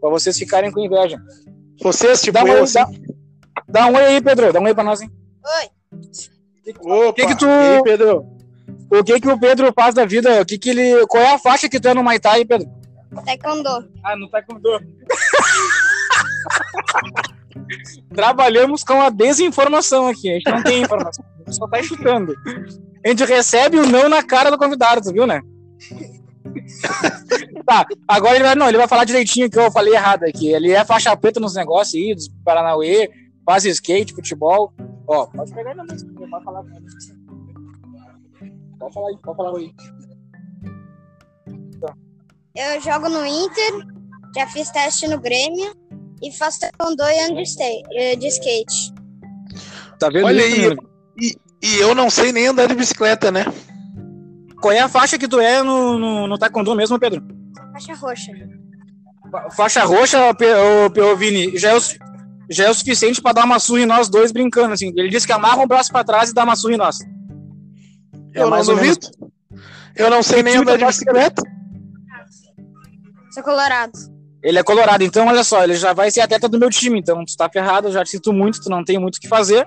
pra 0.00 0.10
vocês 0.10 0.36
ficarem 0.38 0.70
com 0.72 0.80
inveja. 0.80 1.16
Vocês, 1.80 2.20
tipo, 2.20 2.32
Dá 2.38 2.44
um, 2.44 2.48
eu, 2.48 2.54
oi, 2.54 2.60
assim, 2.62 2.74
dá, 2.74 2.88
dá 3.68 3.86
um 3.86 3.94
oi 3.94 4.04
aí, 4.04 4.20
Pedro. 4.20 4.52
Dá 4.52 4.58
um 4.60 4.64
oi 4.64 4.74
pra 4.74 4.82
nós, 4.84 5.00
hein? 5.00 5.10
Opa, 6.80 7.12
que 7.14 7.26
que 7.26 7.36
tu- 7.36 7.46
aí, 7.46 7.82
Pedro? 7.82 8.26
O 8.90 9.04
que 9.04 9.20
que 9.20 9.28
o 9.28 9.38
Pedro 9.38 9.72
faz 9.74 9.94
da 9.94 10.04
vida? 10.04 10.40
O 10.40 10.44
que 10.46 10.58
que 10.58 10.70
ele... 10.70 11.06
Qual 11.06 11.22
é 11.22 11.34
a 11.34 11.38
faixa 11.38 11.68
que 11.68 11.78
tu 11.78 11.88
é 11.88 11.94
no 11.94 12.02
Muay 12.02 12.18
Thai, 12.18 12.44
Pedro? 12.44 12.68
Taekwondo. 13.24 13.68
Ah, 14.04 14.16
não 14.16 14.28
com 14.28 14.60
dor. 14.60 14.82
Trabalhamos 18.14 18.82
com 18.82 19.00
a 19.00 19.10
desinformação 19.10 20.06
aqui. 20.08 20.30
A 20.30 20.34
gente 20.34 20.50
não 20.50 20.62
tem 20.62 20.82
informação. 20.82 21.24
A 21.24 21.38
gente 21.38 21.56
só 21.56 21.68
tá 21.68 21.82
chutando. 21.82 22.34
A 23.04 23.08
gente 23.08 23.24
recebe 23.24 23.78
o 23.78 23.86
não 23.86 24.08
na 24.08 24.22
cara 24.22 24.50
do 24.50 24.58
convidado, 24.58 25.02
tu 25.02 25.12
viu, 25.12 25.26
né? 25.26 25.40
tá, 27.64 27.86
agora 28.06 28.36
ele 28.36 28.44
vai, 28.44 28.54
não, 28.54 28.68
ele 28.68 28.78
vai 28.78 28.88
falar 28.88 29.04
direitinho 29.04 29.50
que 29.50 29.58
eu 29.58 29.70
falei 29.70 29.94
errado 29.94 30.24
aqui. 30.24 30.48
Ele 30.48 30.72
é 30.72 30.84
faixa 30.84 31.16
preta 31.16 31.40
nos 31.40 31.54
negócios 31.54 31.94
aí, 31.94 32.14
dos 32.14 32.28
Paranauê, 32.44 33.10
faz 33.44 33.64
skate, 33.64 34.14
futebol. 34.14 34.72
Ó, 35.06 35.26
pode 35.26 35.52
pegar 35.54 35.74
na 35.74 35.84
pode 35.84 36.44
falar. 36.44 36.64
Pode 38.78 38.94
falar 38.94 39.08
aí, 39.08 39.18
pode 39.22 39.36
falar 39.36 39.58
aí. 39.58 39.74
Eu 42.54 42.80
jogo 42.80 43.08
no 43.08 43.24
Inter, 43.24 43.86
já 44.34 44.46
fiz 44.48 44.70
teste 44.70 45.06
no 45.06 45.20
Grêmio 45.20 45.72
e 46.22 46.32
faço 46.32 46.60
taekwondo 46.60 47.02
e 47.02 47.20
ando 47.20 47.42
de 47.42 47.52
eh, 47.94 48.16
de 48.16 48.26
skate. 48.28 48.92
Tá 49.98 50.08
vendo 50.08 50.26
Olha 50.26 50.44
isso, 50.46 50.54
aí, 50.54 50.62
menino? 50.62 50.88
E 51.60 51.76
eu 51.80 51.94
não 51.94 52.08
sei 52.08 52.30
nem 52.32 52.46
andar 52.46 52.68
de 52.68 52.74
bicicleta, 52.74 53.30
né? 53.32 53.44
Qual 54.60 54.72
é 54.72 54.80
a 54.80 54.88
faixa 54.88 55.18
que 55.18 55.26
tu 55.28 55.40
é 55.40 55.62
no, 55.62 55.98
no, 55.98 56.26
no 56.26 56.38
taekwondo 56.38 56.74
mesmo, 56.74 56.98
Pedro? 56.98 57.22
Faixa 57.72 57.94
roxa. 57.94 58.32
Fa- 59.30 59.50
Faixa 59.50 59.84
roxa, 59.84 60.18
ô, 60.30 61.16
Vini, 61.16 61.56
já 61.58 61.70
é, 61.70 61.76
o, 61.76 61.80
já 62.50 62.64
é 62.64 62.70
o 62.70 62.74
suficiente 62.74 63.20
pra 63.20 63.32
dar 63.32 63.44
uma 63.44 63.58
surra 63.58 63.80
em 63.82 63.86
nós 63.86 64.08
dois 64.08 64.32
brincando, 64.32 64.72
assim. 64.72 64.92
Ele 64.96 65.08
disse 65.08 65.26
que 65.26 65.32
amarra 65.32 65.62
um 65.62 65.66
braço 65.66 65.90
pra 65.90 66.04
trás 66.04 66.30
e 66.30 66.34
dá 66.34 66.44
uma 66.44 66.56
surra 66.56 66.74
em 66.74 66.78
nós. 66.78 66.96
É 68.34 68.42
eu 68.42 68.50
não 68.50 68.62
duvido. 68.62 69.08
Eu 69.96 70.10
não 70.10 70.22
sei 70.22 70.42
nem 70.42 70.52
time 70.54 70.62
andar 70.62 70.78
de 70.78 70.84
bicicleta. 70.84 71.42
Sou 73.32 73.42
colorado. 73.42 73.92
Ele 74.42 74.58
é 74.58 74.62
colorado, 74.62 75.02
então 75.02 75.26
olha 75.26 75.42
só, 75.42 75.64
ele 75.64 75.74
já 75.74 75.92
vai 75.92 76.10
ser 76.10 76.20
atleta 76.20 76.48
do 76.48 76.58
meu 76.58 76.70
time, 76.70 76.98
então 76.98 77.24
tu 77.24 77.36
tá 77.36 77.48
ferrado, 77.48 77.88
eu 77.88 77.92
já 77.92 78.04
te 78.04 78.10
sinto 78.10 78.32
muito, 78.32 78.60
tu 78.62 78.70
não 78.70 78.84
tem 78.84 78.98
muito 78.98 79.16
o 79.16 79.20
que 79.20 79.26
fazer, 79.26 79.66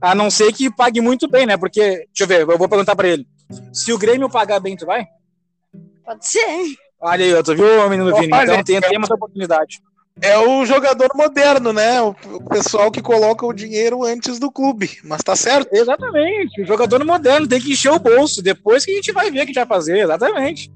a 0.00 0.14
não 0.14 0.30
ser 0.30 0.52
que 0.52 0.70
pague 0.74 1.00
muito 1.00 1.28
bem, 1.28 1.46
né? 1.46 1.56
Porque, 1.56 1.80
deixa 1.80 2.08
eu 2.22 2.26
ver, 2.26 2.40
eu 2.42 2.58
vou 2.58 2.68
perguntar 2.68 2.94
pra 2.94 3.08
ele. 3.08 3.26
Se 3.72 3.92
o 3.92 3.98
Grêmio 3.98 4.30
pagar 4.30 4.60
bem, 4.60 4.76
tu 4.76 4.84
vai? 4.84 5.06
Pode 6.04 6.26
ser. 6.26 6.46
Olha 7.00 7.24
aí, 7.24 7.42
tu 7.42 7.54
viu, 7.54 7.88
menino 7.88 8.14
Vini? 8.14 8.26
Então 8.26 8.62
tem, 8.62 8.80
tem 8.80 8.98
essa 9.02 9.14
oportunidade. 9.14 9.80
É 10.20 10.38
o 10.38 10.66
jogador 10.66 11.08
moderno, 11.14 11.72
né? 11.72 12.02
O 12.02 12.14
o 12.34 12.44
pessoal 12.44 12.90
que 12.90 13.00
coloca 13.00 13.46
o 13.46 13.52
dinheiro 13.52 14.04
antes 14.04 14.38
do 14.38 14.50
clube. 14.50 14.98
Mas 15.04 15.22
tá 15.22 15.34
certo. 15.34 15.72
Exatamente, 15.72 16.60
o 16.62 16.66
jogador 16.66 17.04
moderno 17.04 17.48
tem 17.48 17.60
que 17.60 17.72
encher 17.72 17.90
o 17.90 17.98
bolso, 17.98 18.42
depois 18.42 18.84
que 18.84 18.90
a 18.90 18.94
gente 18.94 19.12
vai 19.12 19.30
ver 19.30 19.30
o 19.30 19.32
que 19.32 19.40
a 19.40 19.46
gente 19.46 19.54
vai 19.54 19.66
fazer, 19.66 19.98
exatamente. 19.98 20.70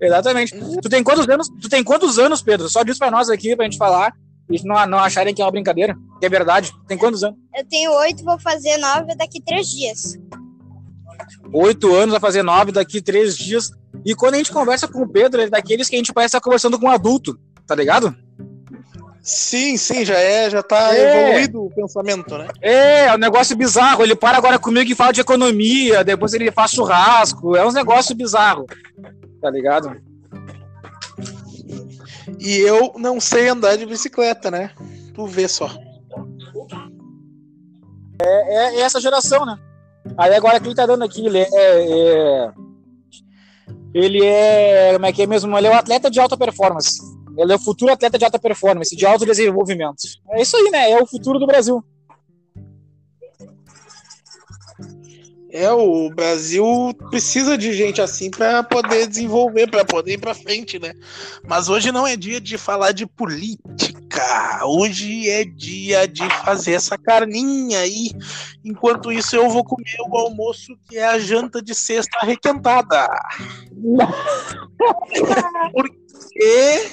Exatamente. 0.00 0.54
Tu 0.82 0.88
tem 0.88 1.02
quantos 1.02 1.28
anos? 1.28 1.48
Tu 1.60 1.68
tem 1.68 1.82
quantos 1.82 2.18
anos, 2.18 2.42
Pedro? 2.42 2.68
Só 2.68 2.82
diz 2.82 2.98
pra 2.98 3.10
nós 3.10 3.28
aqui 3.28 3.54
pra 3.56 3.64
gente 3.64 3.76
falar 3.78 4.12
e 4.50 4.62
não, 4.64 4.86
não 4.86 4.98
acharem 4.98 5.34
que 5.34 5.42
é 5.42 5.44
uma 5.44 5.50
brincadeira, 5.50 5.96
que 6.20 6.26
é 6.26 6.28
verdade. 6.28 6.72
Tem 6.86 6.96
quantos 6.96 7.22
anos? 7.24 7.38
Eu 7.56 7.64
tenho 7.68 7.92
oito, 7.98 8.24
vou 8.24 8.38
fazer 8.38 8.76
nove 8.78 9.14
daqui 9.16 9.40
três 9.42 9.68
dias. 9.68 10.16
Oito 11.52 11.94
anos, 11.94 12.12
vai 12.12 12.20
fazer 12.20 12.42
nove 12.42 12.72
daqui 12.72 13.00
três 13.02 13.36
dias. 13.36 13.70
E 14.04 14.14
quando 14.14 14.34
a 14.34 14.38
gente 14.38 14.52
conversa 14.52 14.86
com 14.86 15.02
o 15.02 15.08
Pedro, 15.08 15.40
ele 15.40 15.48
é 15.48 15.50
daqueles 15.50 15.88
que 15.88 15.96
a 15.96 15.98
gente 15.98 16.12
parece 16.12 16.28
estar 16.36 16.40
conversando 16.40 16.78
com 16.78 16.86
um 16.86 16.90
adulto, 16.90 17.38
tá 17.66 17.74
ligado? 17.74 18.14
Sim, 19.20 19.76
sim, 19.76 20.04
já 20.04 20.14
é, 20.18 20.48
já 20.48 20.62
tá 20.62 20.94
É. 20.96 21.26
evoluído 21.32 21.64
o 21.64 21.70
pensamento, 21.70 22.38
né? 22.38 22.48
É, 22.62 23.06
é 23.06 23.14
um 23.14 23.18
negócio 23.18 23.54
bizarro. 23.56 24.02
Ele 24.02 24.14
para 24.14 24.38
agora 24.38 24.58
comigo 24.58 24.90
e 24.90 24.94
fala 24.94 25.12
de 25.12 25.20
economia, 25.20 26.02
depois 26.02 26.32
ele 26.32 26.50
faz 26.50 26.70
churrasco. 26.70 27.54
É 27.56 27.66
um 27.66 27.72
negócio 27.72 28.14
bizarro, 28.14 28.64
tá 29.40 29.50
ligado? 29.50 30.00
E 32.38 32.56
eu 32.58 32.94
não 32.98 33.20
sei 33.20 33.48
andar 33.48 33.76
de 33.76 33.86
bicicleta, 33.86 34.50
né? 34.50 34.70
Tu 35.14 35.26
vê 35.26 35.48
só. 35.48 35.68
é, 38.22 38.76
é 38.76 38.80
essa 38.80 39.00
geração, 39.00 39.44
né? 39.44 39.58
Aí 40.16 40.34
agora 40.34 40.60
quem 40.60 40.74
tá 40.74 40.86
dando 40.86 41.04
aqui, 41.04 41.26
ele 41.26 41.38
é, 41.38 41.48
é- 41.52 42.50
Ele 43.94 44.24
é. 44.24 44.92
Como 44.94 45.06
é 45.06 45.12
que 45.12 45.22
é 45.22 45.26
mesmo? 45.26 45.56
Ele 45.56 45.66
é 45.66 45.70
um 45.70 45.74
atleta 45.74 46.10
de 46.10 46.20
alta 46.20 46.36
performance. 46.36 47.00
Ele 47.36 47.52
é 47.52 47.56
o 47.56 47.58
futuro 47.58 47.92
atleta 47.92 48.18
de 48.18 48.24
alta 48.24 48.38
performance, 48.38 48.94
de 48.96 49.06
alto 49.06 49.24
desenvolvimento. 49.24 50.02
É 50.30 50.42
isso 50.42 50.56
aí, 50.56 50.70
né? 50.70 50.90
É 50.90 51.02
o 51.02 51.06
futuro 51.06 51.38
do 51.38 51.46
Brasil. 51.46 51.82
É, 55.50 55.70
o 55.72 56.10
Brasil 56.10 56.92
precisa 57.10 57.56
de 57.56 57.72
gente 57.72 58.02
assim 58.02 58.30
pra 58.30 58.62
poder 58.62 59.06
desenvolver, 59.06 59.70
pra 59.70 59.84
poder 59.84 60.14
ir 60.14 60.18
pra 60.18 60.34
frente, 60.34 60.78
né? 60.78 60.92
Mas 61.46 61.70
hoje 61.70 61.90
não 61.90 62.06
é 62.06 62.16
dia 62.16 62.40
de 62.40 62.58
falar 62.58 62.92
de 62.92 63.06
política. 63.06 64.60
Hoje 64.64 65.30
é 65.30 65.44
dia 65.44 66.06
de 66.06 66.28
fazer 66.44 66.72
essa 66.72 66.98
carninha 66.98 67.80
aí. 67.80 68.10
Enquanto 68.62 69.10
isso, 69.10 69.36
eu 69.36 69.48
vou 69.48 69.64
comer 69.64 69.96
o 70.06 70.18
almoço, 70.18 70.76
que 70.88 70.98
é 70.98 71.06
a 71.06 71.18
janta 71.18 71.62
de 71.62 71.74
sexta 71.74 72.18
arrequentada. 72.20 73.08
Porque 75.72 76.90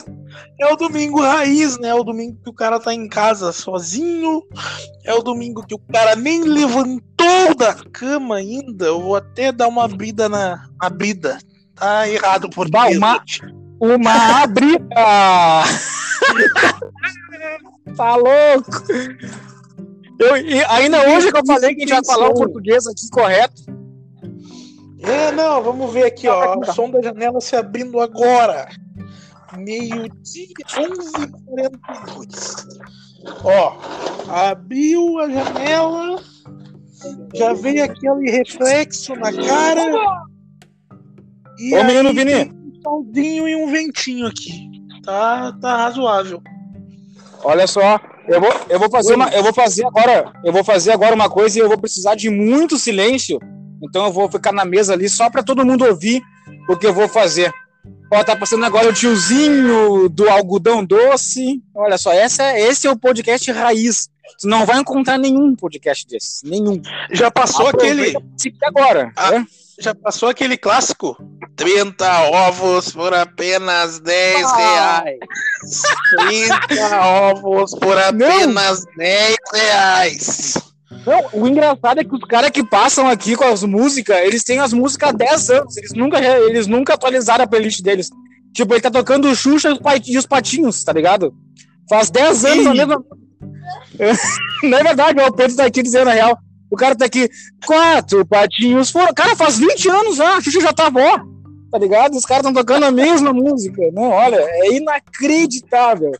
é 0.59 0.71
o 0.71 0.75
domingo 0.75 1.21
raiz, 1.21 1.77
né? 1.79 1.89
É 1.89 1.93
o 1.95 2.03
domingo 2.03 2.37
que 2.43 2.49
o 2.49 2.53
cara 2.53 2.79
tá 2.79 2.93
em 2.93 3.07
casa 3.07 3.51
sozinho. 3.51 4.41
É 5.03 5.13
o 5.13 5.21
domingo 5.21 5.65
que 5.65 5.75
o 5.75 5.79
cara 5.91 6.15
nem 6.15 6.43
levantou 6.43 7.55
da 7.57 7.73
cama 7.91 8.37
ainda. 8.37 8.85
Eu 8.85 9.01
vou 9.01 9.15
até 9.15 9.51
dar 9.51 9.67
uma 9.67 9.87
brida 9.87 10.27
na, 10.29 10.67
na 10.81 10.89
brida. 10.89 11.37
Tá 11.75 12.07
errado 12.07 12.49
por 12.49 12.69
Bah, 12.69 12.87
uma- 12.89 13.21
Uma 13.79 14.43
abrida! 14.43 14.85
tá 17.95 18.15
louco! 18.15 18.71
Eu, 20.19 20.37
e 20.37 20.63
ainda 20.65 21.09
hoje 21.09 21.31
que 21.31 21.37
eu 21.37 21.45
falei 21.45 21.75
que 21.75 21.83
a 21.83 21.87
gente 21.87 21.93
vai 21.95 22.05
falar 22.05 22.29
o 22.29 22.33
português 22.33 22.87
aqui 22.87 23.09
correto. 23.11 23.61
É, 25.01 25.31
não, 25.33 25.61
vamos 25.61 25.91
ver 25.93 26.05
aqui, 26.05 26.27
ó. 26.27 26.57
O 26.57 26.65
som 26.73 26.89
da 26.89 27.01
janela 27.01 27.39
se 27.41 27.55
abrindo 27.55 27.99
agora. 27.99 28.67
Meio-dia, 29.57 30.47
11h42. 30.67 32.65
Ó, 33.43 33.77
abriu 34.29 35.19
a 35.19 35.29
janela. 35.29 36.21
Já 37.33 37.53
veio 37.53 37.83
aquele 37.83 38.31
reflexo 38.31 39.15
na 39.15 39.31
cara. 39.31 40.25
E 41.57 41.75
Ô, 41.75 41.83
menino 41.83 42.13
Vini. 42.13 42.51
um 42.51 42.81
solzinho 42.81 43.47
e 43.47 43.55
um 43.55 43.71
ventinho 43.71 44.27
aqui. 44.27 44.69
Tá, 45.03 45.53
tá 45.61 45.77
razoável. 45.77 46.41
Olha 47.43 47.67
só, 47.67 47.99
eu 48.27 48.41
vou, 48.41 48.51
eu 48.69 48.79
vou 48.79 48.89
fazer 48.89 49.13
uma, 49.13 49.29
eu 49.29 49.43
vou 49.43 49.53
fazer 49.53 49.85
agora, 49.85 50.33
eu 50.43 50.51
vou 50.51 50.63
fazer 50.63 50.91
agora 50.91 51.13
uma 51.13 51.29
coisa 51.29 51.59
e 51.59 51.61
eu 51.61 51.67
vou 51.67 51.77
precisar 51.77 52.15
de 52.15 52.29
muito 52.29 52.77
silêncio. 52.77 53.39
Então 53.83 54.05
eu 54.05 54.11
vou 54.11 54.29
ficar 54.29 54.51
na 54.51 54.65
mesa 54.65 54.93
ali 54.93 55.07
só 55.07 55.29
para 55.29 55.43
todo 55.43 55.65
mundo 55.65 55.85
ouvir 55.85 56.23
o 56.67 56.75
que 56.75 56.87
eu 56.87 56.93
vou 56.93 57.07
fazer. 57.07 57.53
Ó, 58.11 58.23
tá 58.23 58.35
passando 58.35 58.65
agora 58.65 58.87
o 58.89 58.93
tiozinho 58.93 60.07
do 60.09 60.29
algodão 60.29 60.85
doce. 60.85 61.61
Olha 61.73 61.97
só, 61.97 62.13
essa, 62.13 62.57
esse 62.57 62.87
é 62.87 62.91
o 62.91 62.97
podcast 62.97 63.51
raiz. 63.51 64.09
Tu 64.39 64.47
não 64.47 64.65
vai 64.65 64.79
encontrar 64.79 65.17
nenhum 65.17 65.55
podcast 65.55 66.07
desse. 66.07 66.47
Nenhum. 66.47 66.81
Já 67.11 67.29
passou 67.31 67.67
aquele. 67.67 68.09
Aproveita 68.09 68.23
seguir 68.37 68.65
agora. 68.65 69.11
Ah. 69.15 69.31
né? 69.31 69.45
Já 69.79 69.93
passou 69.93 70.29
aquele 70.29 70.57
clássico? 70.57 71.17
30 71.55 72.21
ovos 72.29 72.91
por 72.93 73.13
apenas 73.13 73.99
10 73.99 74.43
Ah. 74.45 75.03
reais. 75.03 75.19
30 76.69 77.05
ovos 77.05 77.71
por 77.71 77.97
apenas 77.97 78.85
10 78.97 79.35
reais. 79.53 80.53
Não, 81.05 81.41
o 81.41 81.47
engraçado 81.47 81.99
é 81.99 82.03
que 82.03 82.15
os 82.15 82.21
caras 82.21 82.51
que 82.51 82.63
passam 82.63 83.07
aqui 83.07 83.35
com 83.35 83.43
as 83.45 83.63
músicas, 83.63 84.17
eles 84.17 84.43
têm 84.43 84.59
as 84.59 84.71
músicas 84.71 85.09
há 85.09 85.11
10 85.11 85.49
anos. 85.49 85.77
Eles 85.77 85.93
nunca, 85.93 86.19
eles 86.23 86.67
nunca 86.67 86.93
atualizaram 86.93 87.43
a 87.43 87.47
playlist 87.47 87.81
deles. 87.81 88.09
Tipo, 88.53 88.73
ele 88.73 88.81
tá 88.81 88.91
tocando 88.91 89.27
o 89.29 89.35
Xuxa 89.35 89.69
e 89.69 89.73
os 89.73 89.79
pat- 89.79 90.07
os 90.17 90.25
Patinhos, 90.25 90.83
tá 90.83 90.93
ligado? 90.93 91.33
Faz 91.89 92.09
10 92.09 92.45
anos 92.45 92.67
a 92.67 92.73
mesma. 92.73 93.03
Não 94.63 94.77
é 94.77 94.83
verdade, 94.83 95.19
ó, 95.21 95.27
o 95.27 95.33
Pedro 95.33 95.55
tá 95.57 95.65
aqui 95.65 95.81
dizendo 95.81 96.09
a 96.09 96.13
real. 96.13 96.37
O 96.71 96.75
cara 96.75 96.95
tá 96.95 97.05
aqui, 97.05 97.29
quatro 97.65 98.25
patinhos 98.25 98.89
foram. 98.91 99.13
Cara, 99.13 99.35
faz 99.35 99.57
20 99.57 99.89
anos 99.89 100.15
já, 100.15 100.37
a 100.37 100.41
Xuxa 100.41 100.61
já 100.61 100.73
tá 100.73 100.89
vó, 100.89 101.19
tá 101.71 101.77
ligado? 101.77 102.15
Os 102.15 102.25
caras 102.25 102.45
estão 102.45 102.53
tocando 102.53 102.85
a 102.85 102.91
mesma 102.91 103.31
música. 103.33 103.81
Não, 103.93 104.09
olha, 104.09 104.37
é 104.37 104.73
inacreditável. 104.73 106.11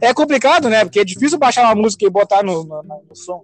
É 0.00 0.12
complicado, 0.12 0.68
né? 0.68 0.84
Porque 0.84 1.00
é 1.00 1.04
difícil 1.04 1.38
baixar 1.38 1.64
uma 1.64 1.74
música 1.74 2.04
e 2.04 2.10
botar 2.10 2.42
no, 2.42 2.64
no, 2.64 2.82
no 2.82 3.14
som. 3.16 3.42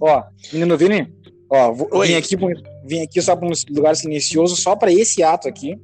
Ó, 0.00 0.22
menino 0.52 0.78
Vini, 0.78 1.12
ó, 1.50 1.74
Oi. 1.92 2.08
vim 2.08 2.14
aqui, 2.14 2.36
vim 2.84 3.02
aqui 3.02 3.20
só 3.20 3.36
para 3.36 3.46
um 3.46 3.52
lugar 3.70 3.94
silencioso, 3.94 4.56
só 4.56 4.74
para 4.74 4.92
esse 4.92 5.22
ato 5.22 5.46
aqui, 5.46 5.78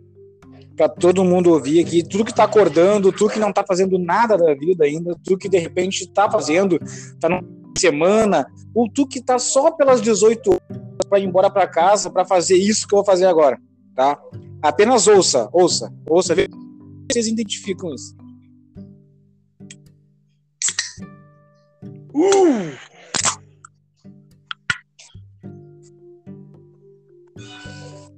para 0.75 0.89
todo 0.89 1.25
mundo 1.25 1.51
ouvir 1.51 1.81
aqui, 1.81 2.03
tudo 2.03 2.25
que 2.25 2.35
tá 2.35 2.45
acordando, 2.45 3.13
tu 3.13 3.29
que 3.29 3.39
não 3.39 3.53
tá 3.53 3.65
fazendo 3.67 3.99
nada 3.99 4.37
da 4.37 4.55
vida 4.55 4.85
ainda, 4.85 5.17
tu 5.25 5.37
que 5.37 5.49
de 5.49 5.59
repente 5.59 6.07
tá 6.09 6.31
fazendo, 6.31 6.79
tá 7.21 7.29
numa 7.29 7.45
semana, 7.77 8.47
ou 8.75 8.89
tu 8.89 9.07
que 9.07 9.23
tá 9.23 9.39
só 9.39 9.71
pelas 9.71 10.01
18 10.01 10.51
horas 10.51 10.63
para 11.09 11.19
ir 11.21 11.25
embora 11.25 11.51
para 11.51 11.67
casa 11.67 12.11
para 12.11 12.25
fazer 12.25 12.57
isso 12.57 12.87
que 12.87 12.95
eu 12.95 12.99
vou 12.99 13.07
fazer 13.07 13.27
agora, 13.27 13.59
tá? 13.95 14.19
Apenas 14.63 15.07
ouça, 15.07 15.49
ouça, 15.53 15.93
ouça, 16.09 16.35
vê 16.35 16.45
se 16.45 17.13
vocês 17.13 17.27
identificam 17.29 17.95
isso. 17.95 18.17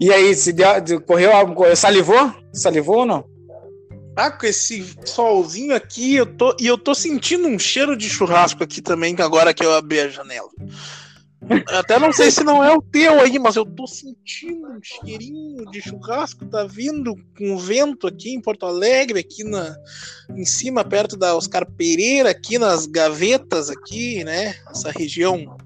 E 0.01 0.13
aí, 0.13 0.35
se 0.35 0.53
deu, 0.53 0.81
de- 0.81 1.01
correu 1.01 1.33
coisa? 1.55 1.75
Salivou? 1.75 2.33
Salivou 2.53 2.99
ou 2.99 3.07
não? 3.07 3.25
Ah, 4.17 4.31
com 4.31 4.47
esse 4.47 4.97
solzinho 5.05 5.75
aqui, 5.75 6.17
eu 6.17 6.27
tô, 6.27 6.55
e 6.61 6.67
eu 6.67 6.77
tô 6.79 6.95
sentindo 6.95 7.47
um 7.47 7.59
cheiro 7.59 7.97
de 7.97 8.09
churrasco 8.09 8.63
aqui 8.65 8.81
também, 8.83 9.15
agora 9.19 9.55
que 9.55 9.65
eu 9.65 9.73
abri 9.73 10.01
a 10.01 10.09
janela. 10.09 10.49
Até 11.69 11.99
não 11.99 12.13
sei 12.13 12.31
se 12.31 12.45
não 12.45 12.63
é 12.63 12.75
o 12.75 12.83
teu 12.83 13.21
aí, 13.21 13.39
mas 13.39 13.57
eu 13.57 13.65
tô 13.65 13.87
sentindo 13.87 14.69
um 14.69 14.81
cheirinho 14.83 15.65
de 15.71 15.81
churrasco, 15.81 16.45
tá 16.47 16.65
vindo 16.65 17.15
com 17.37 17.57
vento 17.57 18.07
aqui 18.07 18.35
em 18.35 18.41
Porto 18.41 18.67
Alegre, 18.67 19.21
aqui 19.21 19.45
na, 19.45 19.75
em 20.37 20.45
cima, 20.45 20.85
perto 20.85 21.17
da 21.17 21.35
Oscar 21.37 21.67
Pereira, 21.71 22.31
aqui 22.31 22.59
nas 22.59 22.87
gavetas 22.87 23.71
aqui, 23.71 24.23
né? 24.25 24.55
Essa 24.71 24.91
região 24.91 25.57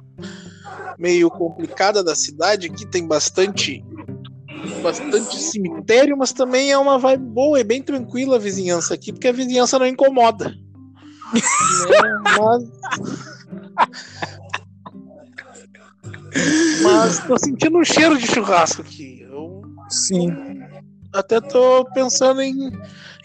meio 0.99 1.31
complicada 1.31 2.03
da 2.03 2.15
cidade 2.15 2.69
aqui, 2.69 2.87
tem 2.87 3.07
bastante 3.07 3.85
bastante 4.83 5.41
cemitério, 5.41 6.17
mas 6.17 6.33
também 6.33 6.71
é 6.71 6.79
uma 6.79 6.99
vibe 6.99 7.25
boa, 7.25 7.59
é 7.59 7.65
bem 7.65 7.83
tranquila 7.83 8.37
a 8.37 8.39
vizinhança 8.39 8.95
aqui, 8.95 9.13
porque 9.13 9.29
a 9.29 9.33
vizinhança 9.33 9.79
não 9.79 9.87
incomoda. 9.87 10.55
Né? 11.33 12.21
mas... 12.39 12.63
mas 16.83 17.19
tô 17.21 17.39
sentindo 17.39 17.79
um 17.79 17.85
cheiro 17.85 18.17
de 18.17 18.27
churrasco 18.27 18.83
aqui. 18.83 19.27
Eu 19.29 19.63
Sim. 19.89 20.29
até 21.13 21.41
tô 21.41 21.85
pensando 21.93 22.41
em, 22.41 22.71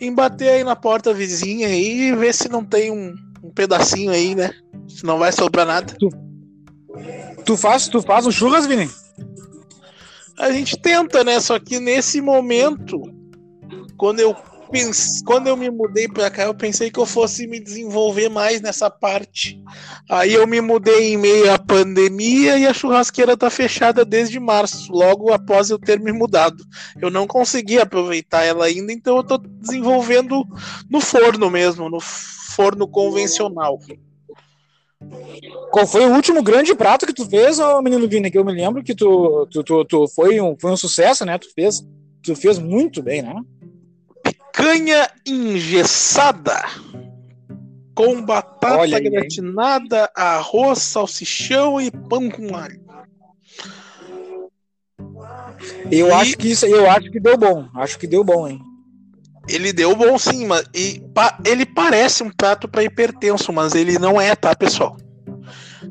em 0.02 0.13
bater 0.13 0.50
aí 0.50 0.63
na 0.63 0.76
porta 0.76 1.13
vizinha 1.13 1.67
aí 1.67 2.10
e 2.10 2.15
ver 2.15 2.34
se 2.34 2.50
não 2.50 2.63
tem 2.63 2.91
um, 2.91 3.13
um 3.43 3.52
pedacinho 3.52 4.12
aí, 4.12 4.36
né? 4.36 4.52
Se 4.88 5.06
não 5.06 5.20
vai 5.20 5.32
sobrar 5.32 5.65
nada. 5.65 5.96
Tu 7.46 7.56
faz, 7.56 7.88
tu 7.88 8.02
faz 8.02 8.26
um 8.26 8.32
churras, 8.32 8.65
Vini? 8.65 8.89
A 10.38 10.52
gente 10.52 10.78
tenta, 10.78 11.24
né? 11.24 11.39
Só 11.39 11.58
que 11.60 11.80
nesse 11.80 12.22
momento, 12.22 13.02
quando 13.98 14.20
eu 14.20 14.36
pense, 14.71 15.23
quando 15.23 15.47
eu 15.47 15.58
me 15.58 15.69
mudei 15.69 16.08
pra 16.08 16.30
cá, 16.30 16.43
eu 16.43 16.53
pensei 16.53 16.91
que 16.91 16.99
eu 16.99 17.06
fosse 17.06 17.47
me 17.47 17.60
desenvolver 17.60 18.30
mais 18.30 18.62
nessa 18.62 18.89
parte. 18.89 19.62
Aí 20.10 20.34
eu 20.34 20.45
me 20.45 20.62
mudei 20.62 21.13
em 21.13 21.17
meio 21.17 21.51
à 21.51 21.58
pandemia 21.58 22.58
e 22.58 22.67
a 22.67 22.73
churrasqueira 22.73 23.38
tá 23.38 23.49
fechada 23.49 24.06
desde 24.06 24.39
março, 24.39 24.91
logo 24.91 25.32
após 25.32 25.69
eu 25.69 25.80
ter 25.80 25.99
me 25.99 26.12
mudado. 26.12 26.63
Eu 27.01 27.10
não 27.10 27.27
consegui 27.27 27.80
aproveitar 27.80 28.43
ela 28.43 28.65
ainda, 28.65 28.91
então 28.91 29.17
eu 29.17 29.23
tô 29.23 29.38
desenvolvendo 29.38 30.43
no 30.89 31.01
forno 31.01 31.49
mesmo, 31.49 31.89
no 31.89 31.99
forno 31.99 32.88
convencional. 32.88 33.80
Qual 35.71 35.86
foi 35.86 36.06
o 36.06 36.13
último 36.13 36.41
grande 36.41 36.73
prato 36.73 37.06
que 37.06 37.13
tu 37.13 37.30
fez, 37.30 37.60
ô 37.60 37.82
menino 37.82 38.08
Vini? 38.08 38.32
Que 38.32 38.38
eu 38.38 38.45
me 38.45 38.53
lembro 38.53 38.84
que 38.84 38.95
tu, 38.95 39.47
tu, 39.51 39.63
tu, 39.63 39.86
tu 39.86 40.08
foi, 40.08 40.41
um, 40.41 40.56
foi 40.60 40.71
um 40.71 40.77
sucesso, 40.77 41.23
né? 41.23 41.38
Tu 41.38 41.47
fez, 41.53 41.86
tu 42.23 42.36
fez 42.36 42.58
muito 42.58 43.03
bem, 43.03 43.21
né? 43.21 43.36
Canha 44.58 45.08
engessada. 45.24 46.63
Com 47.93 48.24
batata 48.24 48.80
Olha 48.80 48.98
aí, 48.98 49.06
hein? 49.06 49.12
gratinada, 49.12 50.10
arroz, 50.15 50.80
salsichão 50.80 51.80
e 51.80 51.91
pão 51.91 52.28
com 52.28 52.56
alho. 52.56 52.82
Eu 55.91 56.08
E- 56.08 56.12
acho 56.12 56.38
que 56.39 56.50
isso, 56.50 56.65
eu 56.65 56.89
acho 56.89 57.12
que 57.12 57.20
deu 57.20 57.38
bom. 57.38 57.67
Acho 57.76 58.00
que 58.00 58.08
deu 58.08 58.24
bom, 58.24 58.48
hein? 58.48 58.60
Ele 59.48 59.72
deu 59.72 59.96
bom 59.96 60.17
sim, 60.17 60.48
mas 60.48 60.65
e, 60.74 61.02
pa- 61.13 61.38
ele 61.46 61.63
parece 61.63 62.24
um 62.24 62.32
prato 62.32 62.67
para 62.67 62.84
hipertenso, 62.84 63.54
mas 63.54 63.76
ele 63.76 64.00
não 64.00 64.20
é, 64.20 64.36
tá, 64.36 64.56
pessoal? 64.56 64.98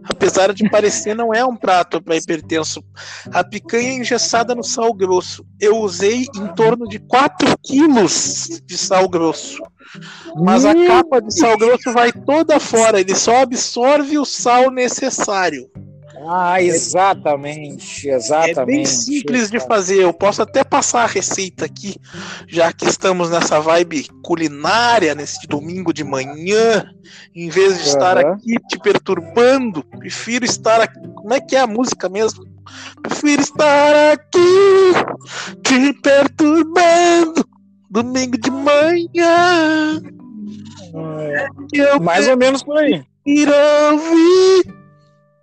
Apesar 0.09 0.53
de 0.53 0.69
parecer, 0.71 1.15
não 1.15 1.35
é 1.35 1.45
um 1.45 1.57
prato 1.57 2.01
para 2.01 2.17
hipertenso. 2.17 2.83
A 3.33 3.43
picanha 3.43 3.95
engessada 3.95 4.55
no 4.55 4.63
sal 4.63 4.93
grosso. 4.95 5.45
Eu 5.61 5.79
usei 5.79 6.27
em 6.35 6.47
torno 6.55 6.87
de 6.89 6.99
4 6.99 7.57
quilos 7.63 8.61
de 8.65 8.79
sal 8.79 9.09
grosso. 9.09 9.61
Mas 10.37 10.65
a 10.65 10.73
Hum. 10.73 10.87
capa 10.87 11.21
de 11.21 11.37
sal 11.37 11.57
grosso 11.57 11.93
vai 11.93 12.13
toda 12.13 12.61
fora, 12.61 13.01
ele 13.01 13.15
só 13.15 13.43
absorve 13.43 14.19
o 14.19 14.25
sal 14.25 14.71
necessário. 14.71 15.69
Ah, 16.25 16.63
exatamente, 16.63 18.09
exatamente. 18.09 18.59
É 18.59 18.65
bem 18.65 18.85
simples 18.87 19.51
de 19.51 19.61
fazer. 19.61 20.03
Eu 20.03 20.15
posso 20.15 20.41
até 20.43 20.65
passar 20.65 21.03
a 21.03 21.07
receita 21.07 21.65
aqui, 21.65 21.97
já 22.49 22.73
que 22.73 22.87
estamos 22.87 23.31
nessa 23.31 23.61
vibe 23.61 24.07
culinária 24.23 25.15
nesse 25.15 25.47
domingo 25.47 25.93
de 25.93 26.05
manhã. 26.05 26.91
Em 27.35 27.51
vez 27.51 27.79
de 27.79 27.89
estar 27.89 28.17
Aham. 28.19 28.33
aqui 28.35 28.55
te 28.69 28.79
perturbando, 28.79 29.85
prefiro 29.85 30.45
estar 30.45 30.81
aqui. 30.81 31.01
Como 31.15 31.35
é 31.35 31.41
que 31.41 31.55
é 31.55 31.61
a 31.61 31.67
música 31.67 32.09
mesmo? 32.09 32.45
Prefiro 33.03 33.43
estar 33.43 34.13
aqui 34.13 34.95
te 35.63 35.93
perturbando. 36.01 37.47
Domingo 37.91 38.39
de 38.39 38.51
manhã. 38.51 40.01
Eu 41.73 42.01
Mais 42.01 42.27
ou 42.27 42.37
menos 42.37 42.63
por 42.63 42.79
aí. 42.79 43.05
ir 43.25 43.49
ouvir 43.49 44.86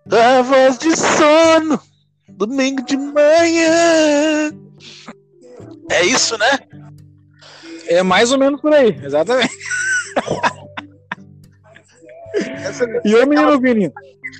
a 0.09 0.41
voz 0.41 0.77
de 0.77 0.95
sono 0.95 1.79
domingo 2.29 2.83
de 2.83 2.97
manhã. 2.97 4.51
É 5.89 6.05
isso, 6.05 6.37
né? 6.37 6.59
É 7.87 8.01
mais 8.03 8.31
ou 8.31 8.37
menos 8.37 8.61
por 8.61 8.73
aí, 8.73 8.97
exatamente. 9.03 9.53
E 13.05 13.15
o 13.15 13.27
menino 13.27 13.59
Vini? 13.59 13.91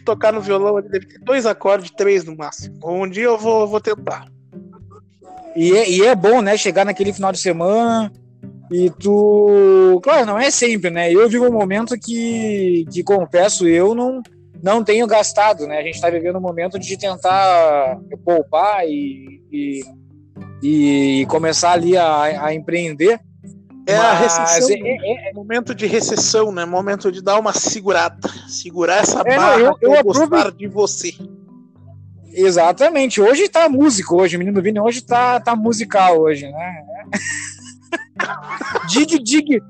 tocar 0.03 0.33
no 0.33 0.41
violão 0.41 0.79
ele 0.79 0.89
deve 0.89 1.05
ter 1.05 1.19
dois 1.19 1.45
acordes, 1.45 1.91
três 1.91 2.23
no 2.23 2.35
máximo. 2.35 2.77
Um 2.83 3.09
dia 3.09 3.25
eu 3.25 3.37
vou, 3.37 3.67
vou 3.67 3.79
tentar. 3.79 4.27
E 5.55 5.71
é, 5.71 5.89
e 5.89 6.03
é 6.03 6.15
bom, 6.15 6.41
né? 6.41 6.57
Chegar 6.57 6.85
naquele 6.85 7.13
final 7.13 7.31
de 7.31 7.39
semana 7.39 8.11
e 8.71 8.89
tu. 8.89 9.99
Claro, 10.03 10.25
não 10.25 10.37
é 10.37 10.49
sempre, 10.49 10.89
né? 10.89 11.11
Eu 11.11 11.29
vivo 11.29 11.47
um 11.47 11.53
momento 11.53 11.97
que, 11.97 12.85
que 12.91 13.03
confesso, 13.03 13.67
eu 13.67 13.93
não, 13.93 14.21
não 14.63 14.81
tenho 14.83 15.05
gastado, 15.05 15.67
né? 15.67 15.77
A 15.77 15.83
gente 15.83 15.99
tá 15.99 16.09
vivendo 16.09 16.37
um 16.37 16.41
momento 16.41 16.79
de 16.79 16.97
tentar 16.97 17.99
poupar 18.23 18.87
e, 18.87 19.41
e, 19.51 19.81
e 20.63 21.25
começar 21.27 21.73
ali 21.73 21.97
a, 21.97 22.45
a 22.45 22.53
empreender. 22.53 23.19
É 23.85 23.97
a 23.97 24.13
recessão. 24.13 24.69
é- 24.69 24.79
né? 24.79 24.97
É 25.29 25.33
momento 25.33 25.75
de 25.75 25.85
recessão, 25.85 26.49
né? 26.53 26.63
Momento 26.63 27.11
de 27.11 27.21
dar 27.21 27.37
uma 27.37 27.51
segurada. 27.51 28.29
Segurar 28.47 28.99
essa 29.01 29.21
É, 29.25 29.35
barra 29.35 29.59
eu- 29.59 29.77
eu, 29.81 29.93
eu 29.95 30.03
gostar 30.03 30.51
de 30.51 30.67
você. 30.69 31.11
Exatamente. 32.31 33.19
Hoje 33.19 33.49
tá 33.49 33.67
músico, 33.67 34.15
hoje. 34.21 34.37
Menino 34.37 34.61
Vini 34.61 34.79
hoje 34.79 35.01
tá, 35.01 35.39
tá 35.41 35.55
musical 35.55 36.17
hoje, 36.19 36.49
né? 36.49 36.83
dig, 38.89 39.19
dig. 39.19 39.61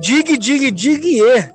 Dig, 0.00 0.38
dig, 0.38 0.70
dig, 0.70 1.20
e. 1.20 1.50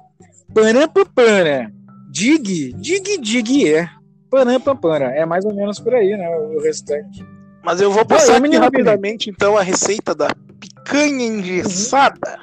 Panampapana. 0.54 1.74
Dig, 2.14 2.74
dig, 2.74 3.18
dig, 3.18 3.74
é. 3.74 3.90
Panampapana. 4.30 5.06
É 5.06 5.26
mais 5.26 5.44
ou 5.46 5.54
menos 5.56 5.80
por 5.80 5.96
aí, 5.96 6.16
né? 6.16 6.30
O 6.30 6.62
restante. 6.62 7.26
Mas 7.64 7.82
eu 7.82 7.92
vou 7.92 8.06
passar 8.06 8.38
eu 8.40 8.46
aqui 8.46 8.56
rapidamente, 8.56 9.32
então, 9.32 9.58
a 9.58 9.64
receita 9.64 10.14
da 10.14 10.28
picanha 10.60 11.26
engessada. 11.26 12.40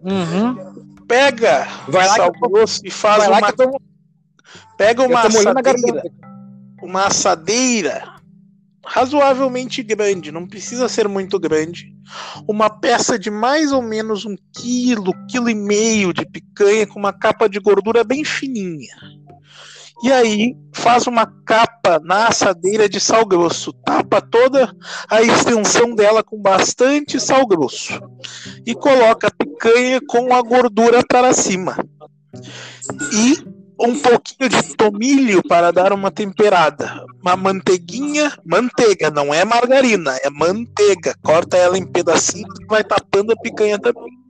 Uhum. 0.00 0.86
Pega 1.08 1.66
Vai 1.88 2.06
lá 2.06 2.14
sal 2.14 2.30
grosso 2.30 2.80
e 2.84 2.90
faz 2.92 3.26
uma. 3.26 3.52
tô, 3.52 3.80
Pega 4.78 5.02
uma 5.02 5.22
assadeira. 5.22 6.02
uma 6.80 7.06
assadeira 7.06 8.04
razoavelmente 8.90 9.84
grande, 9.84 10.32
não 10.32 10.48
precisa 10.48 10.88
ser 10.88 11.06
muito 11.06 11.38
grande. 11.38 11.94
Uma 12.48 12.68
peça 12.68 13.16
de 13.16 13.30
mais 13.30 13.70
ou 13.70 13.80
menos 13.80 14.26
um 14.26 14.34
quilo, 14.52 15.12
quilo 15.28 15.48
e 15.48 15.54
meio 15.54 16.12
de 16.12 16.26
picanha 16.26 16.88
com 16.88 16.98
uma 16.98 17.12
capa 17.12 17.48
de 17.48 17.60
gordura 17.60 18.02
bem 18.02 18.24
fininha. 18.24 18.96
E 20.02 20.10
aí 20.10 20.56
faz 20.72 21.06
uma 21.06 21.24
capa 21.44 22.00
na 22.02 22.26
assadeira 22.26 22.88
de 22.88 22.98
sal 22.98 23.24
grosso, 23.24 23.72
tapa 23.84 24.20
toda 24.20 24.74
a 25.08 25.22
extensão 25.22 25.94
dela 25.94 26.24
com 26.24 26.40
bastante 26.40 27.20
sal 27.20 27.46
grosso 27.46 28.00
e 28.66 28.74
coloca 28.74 29.28
a 29.28 29.30
picanha 29.30 30.00
com 30.08 30.34
a 30.34 30.42
gordura 30.42 31.04
para 31.06 31.32
cima. 31.32 31.76
E 33.12 33.59
um 33.80 33.98
pouquinho 33.98 34.48
de 34.48 34.76
tomilho 34.76 35.42
para 35.48 35.70
dar 35.70 35.92
uma 35.92 36.10
temperada. 36.10 37.04
Uma 37.22 37.36
manteiguinha, 37.36 38.32
manteiga, 38.44 39.10
não 39.10 39.32
é 39.32 39.44
margarina, 39.44 40.16
é 40.22 40.28
manteiga. 40.28 41.14
Corta 41.22 41.56
ela 41.56 41.78
em 41.78 41.86
pedacinhos 41.86 42.54
e 42.60 42.66
vai 42.66 42.84
tapando 42.84 43.32
a 43.32 43.36
picanha 43.36 43.78
também. 43.78 44.20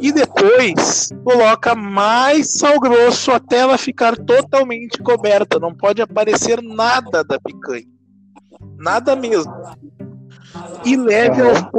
E 0.00 0.12
depois 0.12 1.10
coloca 1.24 1.74
mais 1.74 2.58
sal 2.58 2.78
grosso 2.78 3.30
até 3.30 3.58
ela 3.58 3.78
ficar 3.78 4.16
totalmente 4.16 4.98
coberta. 4.98 5.58
Não 5.58 5.74
pode 5.74 6.02
aparecer 6.02 6.62
nada 6.62 7.24
da 7.24 7.40
picanha. 7.40 7.86
Nada 8.76 9.16
mesmo. 9.16 9.52
E 10.84 10.96
leve 10.96 11.40
ao 11.42 11.70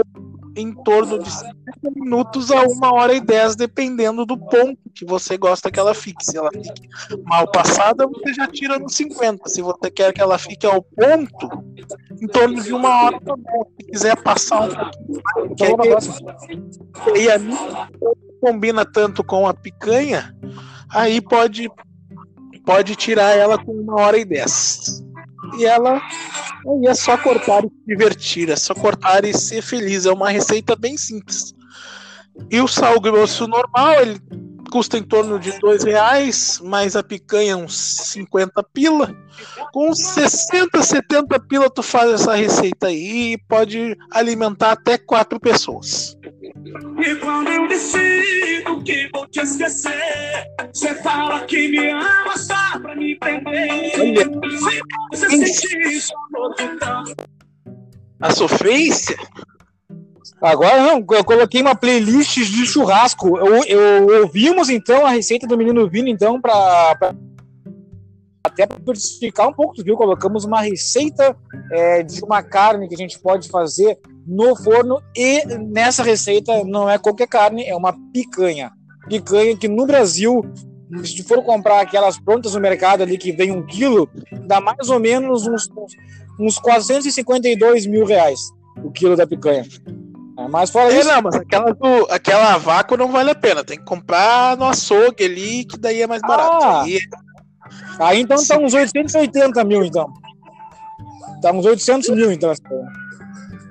em 0.60 0.74
torno 0.74 1.20
de 1.20 1.32
50 1.32 1.56
minutos 1.96 2.52
a 2.52 2.64
1 2.64 2.80
hora 2.94 3.14
e 3.14 3.22
10, 3.22 3.56
dependendo 3.56 4.26
do 4.26 4.38
ponto 4.38 4.78
que 4.94 5.06
você 5.06 5.38
gosta 5.38 5.72
que 5.72 5.80
ela 5.80 5.94
fique. 5.94 6.24
Se 6.24 6.38
ela 6.38 6.50
fique 6.52 6.90
mal 7.24 7.50
passada, 7.50 8.06
você 8.06 8.34
já 8.34 8.48
tira 8.48 8.78
no 8.78 8.90
50. 8.90 9.50
Se 9.50 9.62
você 9.62 9.90
quer 9.90 10.14
que 10.14 10.22
ela 10.22 10.38
fique 10.38 10.66
ao 10.66 10.82
ponto, 10.82 11.50
em 12.22 12.28
torno 12.28 12.62
de 12.62 12.74
uma 12.74 13.06
hora 13.06 13.22
tá 13.22 13.36
bom. 13.36 13.66
Se 13.80 13.92
quiser 13.92 14.22
passar 14.22 14.70
um 14.70 15.56
pouquinho 15.56 15.78
mais, 15.78 16.08
que 16.08 16.54
Então, 16.54 17.14
aí, 17.16 17.24
e 17.24 17.32
a 17.32 17.40
mim 17.40 17.56
não 18.02 18.16
combina 18.42 18.86
tanto 18.86 19.24
com 19.24 19.48
a 19.48 19.54
picanha, 19.54 20.36
aí 20.90 21.22
pode, 21.22 21.70
pode 22.66 22.96
tirar 22.96 23.36
ela 23.36 23.58
com 23.58 23.72
uma 23.72 24.02
hora 24.02 24.18
e 24.18 24.26
dez. 24.26 25.04
E 25.58 25.66
ela 25.66 26.02
aí 26.68 26.88
é 26.88 26.94
só 26.94 27.18
cortar 27.18 27.64
e 27.66 27.68
se 27.68 27.86
divertir, 27.88 28.50
é 28.50 28.56
só 28.56 28.74
cortar 28.74 29.26
e 29.26 29.34
ser 29.34 29.62
feliz. 29.62 30.06
É 30.06 30.12
uma 30.12 30.30
receita 30.30 30.76
bem 30.76 30.98
simples. 30.98 31.54
E 32.50 32.62
o 32.62 32.68
sal 32.68 33.00
grosso 33.00 33.48
normal, 33.48 33.94
ele 34.02 34.20
custa 34.70 34.98
em 34.98 35.04
torno 35.04 35.40
de 35.40 35.58
dois 35.60 35.84
reais, 35.84 36.60
mais 36.64 36.96
a 36.96 37.04
picanha 37.04 37.58
uns 37.58 37.76
50 38.14 38.64
pila. 38.74 39.16
Com 39.74 39.90
uns 39.90 40.00
60, 40.00 40.82
70 40.82 41.40
pila 41.42 41.70
tu 41.70 41.82
faz 41.82 42.12
essa 42.12 42.36
receita 42.36 42.88
aí 42.88 43.34
e 43.34 43.38
pode 43.38 43.98
alimentar 44.12 44.72
até 44.72 44.98
quatro 44.98 45.40
pessoas. 45.40 46.18
E 47.00 47.16
quando 47.16 47.50
eu 47.50 47.68
decido 47.68 48.84
que 48.84 49.10
vou 49.14 49.28
te 49.28 49.42
esquecer, 49.42 50.46
você 50.74 50.94
fala 50.96 51.42
que 51.46 51.68
me 51.70 51.90
ama 51.90 52.38
só 52.38 52.80
pra 52.80 52.96
me 52.96 53.16
prender. 53.18 53.92
Se 53.92 54.82
você 55.12 55.30
sentir 55.30 55.88
isso, 55.88 56.14
tentando. 56.56 57.16
A 58.22 58.32
sofrência 58.32 59.18
Agora 60.42 60.82
não, 60.82 61.06
eu 61.12 61.24
coloquei 61.24 61.62
uma 61.62 61.76
playlist 61.76 62.38
de 62.38 62.66
churrasco. 62.66 63.38
Eu, 63.38 63.64
eu 63.66 64.22
ouvimos 64.22 64.70
então 64.70 65.06
a 65.06 65.10
receita 65.10 65.46
do 65.46 65.58
menino 65.58 65.90
Vini, 65.90 66.12
então, 66.12 66.40
para 66.40 67.14
até 68.44 68.66
para 68.66 68.78
diversificar 68.78 69.50
um 69.50 69.54
pouco, 69.54 69.84
viu? 69.84 69.98
Colocamos 69.98 70.46
uma 70.46 70.62
receita 70.62 71.36
é, 71.72 72.04
de 72.04 72.24
uma 72.24 72.42
carne 72.42 72.88
que 72.88 72.96
a 72.96 72.98
gente 72.98 73.20
pode 73.20 73.50
fazer 73.50 74.00
no 74.26 74.56
forno 74.56 75.02
e 75.16 75.44
nessa 75.58 76.04
receita 76.04 76.64
não 76.64 76.90
é 76.90 76.98
qualquer 76.98 77.28
carne, 77.28 77.66
é 77.66 77.76
uma 77.76 77.94
picanha. 78.14 78.72
Picanha 79.08 79.58
que 79.58 79.68
no 79.68 79.86
Brasil, 79.86 80.42
se 81.04 81.22
for 81.24 81.44
comprar 81.44 81.82
aquelas 81.82 82.18
prontas 82.18 82.54
no 82.54 82.62
mercado 82.62 83.04
ali 83.04 83.18
que 83.18 83.32
vem 83.32 83.52
um 83.52 83.66
quilo, 83.66 84.10
dá 84.46 84.62
mais 84.62 84.90
ou 84.90 85.00
menos 85.00 85.46
uns, 85.46 85.70
uns 86.40 86.58
452 86.58 87.86
mil 87.86 88.06
reais 88.06 88.40
o 88.84 88.92
quilo 88.92 89.16
da 89.16 89.28
picanha. 89.28 89.66
É, 90.40 90.48
Mas 90.48 90.70
fora 90.70 90.94
É, 90.94 91.00
isso, 91.00 91.10
não, 91.10 91.22
mas 91.22 91.36
aquela, 91.36 91.74
do, 91.74 92.08
aquela 92.10 92.58
vácuo 92.58 92.98
não 92.98 93.12
vale 93.12 93.32
a 93.32 93.36
pena. 93.36 93.64
Tem 93.64 93.78
que 93.78 93.86
comprar 93.86 94.56
no 94.58 94.66
açougue 94.66 95.24
ali, 95.24 95.66
que 95.66 95.78
daí 95.78 96.02
é 96.02 96.08
mais 96.08 96.22
barato. 96.22 96.66
Ah. 96.66 96.84
Aí 96.84 97.00
Aí 98.00 98.22
então 98.22 98.44
tá 98.44 98.58
uns 98.58 98.74
880 98.74 99.64
mil, 99.64 99.84
então. 99.84 100.12
Tá 101.42 101.52
uns 101.52 101.66
800 101.66 102.10
mil, 102.10 102.32
então. 102.32 102.52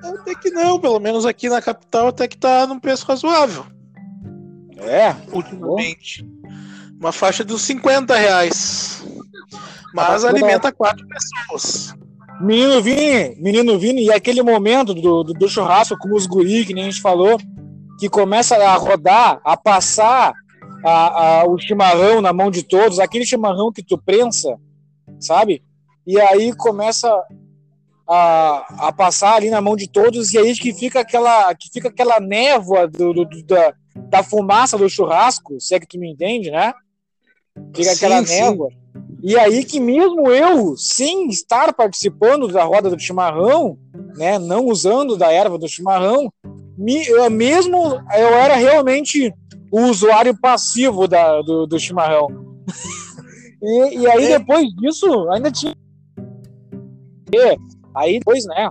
até 0.03 0.35
que 0.35 0.51
não, 0.51 0.79
pelo 0.79 0.99
menos 0.99 1.25
aqui 1.25 1.49
na 1.49 1.61
capital 1.61 2.07
até 2.07 2.27
que 2.27 2.37
tá 2.37 2.67
num 2.67 2.79
preço 2.79 3.05
razoável, 3.05 3.65
É, 4.77 5.15
ultimamente. 5.31 6.25
Uma 6.99 7.11
faixa 7.11 7.43
dos 7.43 7.61
50 7.63 8.15
reais. 8.15 9.03
Mas 9.93 10.21
Tá 10.21 10.29
alimenta 10.29 10.71
quatro 10.71 11.05
pessoas. 11.07 11.95
Menino 12.41 12.81
Vini, 12.81 13.35
menino 13.41 13.77
Vini, 13.79 14.05
e 14.05 14.11
aquele 14.11 14.41
momento 14.41 14.93
do, 14.93 15.23
do, 15.23 15.33
do 15.33 15.47
churrasco 15.49 15.97
com 15.97 16.15
os 16.15 16.25
guri, 16.25 16.65
que 16.65 16.73
nem 16.73 16.85
a 16.85 16.89
gente 16.89 17.01
falou, 17.01 17.37
que 17.99 18.07
começa 18.09 18.55
a 18.55 18.75
rodar, 18.75 19.41
a 19.43 19.57
passar 19.57 20.33
a, 20.85 21.39
a- 21.41 21.45
o 21.45 21.57
chimarrão 21.59 22.21
na 22.21 22.31
mão 22.31 22.49
de 22.49 22.63
todos, 22.63 22.99
aquele 22.99 23.25
chimarrão 23.25 23.71
que 23.71 23.83
tu 23.83 23.97
prensa, 23.97 24.57
sabe? 25.19 25.61
E 26.07 26.19
aí 26.19 26.53
começa 26.55 27.11
a, 28.07 28.87
a 28.87 28.91
passar 28.93 29.35
ali 29.35 29.49
na 29.49 29.61
mão 29.61 29.75
de 29.75 29.87
todos, 29.87 30.33
e 30.33 30.37
aí 30.37 30.53
que 30.55 30.73
fica 30.73 31.01
aquela, 31.01 31.53
que 31.53 31.69
fica 31.71 31.89
aquela 31.89 32.19
névoa 32.19 32.87
do, 32.87 33.13
do- 33.13 33.43
da, 33.43 33.73
da 33.95 34.23
fumaça 34.23 34.77
do 34.77 34.89
churrasco, 34.89 35.59
se 35.59 35.75
é 35.75 35.79
que 35.79 35.85
tu 35.87 35.99
me 35.99 36.09
entende, 36.11 36.49
né? 36.49 36.73
Fica 37.75 37.89
Sim, 37.93 38.05
aquela 38.05 38.25
sim. 38.25 38.33
névoa. 38.41 38.69
E 39.21 39.37
aí 39.37 39.65
que 39.65 39.79
mesmo 39.79 40.27
eu, 40.31 40.75
sem 40.77 41.27
estar 41.27 41.73
participando 41.73 42.47
da 42.47 42.63
roda 42.63 42.89
do 42.89 42.99
chimarrão, 42.99 43.77
né, 44.15 44.39
não 44.39 44.65
usando 44.65 45.17
da 45.17 45.31
erva 45.31 45.57
do 45.57 45.67
chimarrão, 45.67 46.31
me, 46.77 47.05
eu 47.07 47.29
mesmo 47.29 47.77
eu 47.77 48.33
era 48.33 48.55
realmente 48.55 49.33
o 49.71 49.81
usuário 49.81 50.35
passivo 50.39 51.07
da, 51.07 51.41
do, 51.41 51.67
do 51.67 51.79
chimarrão. 51.79 52.27
e, 53.61 53.99
e 53.99 54.07
aí 54.07 54.31
É. 54.31 54.37
depois 54.39 54.65
disso, 54.75 55.29
ainda 55.29 55.51
tinha. 55.51 55.75
E 57.33 57.57
Aí 57.95 58.19
depois, 58.19 58.45
né? 58.45 58.69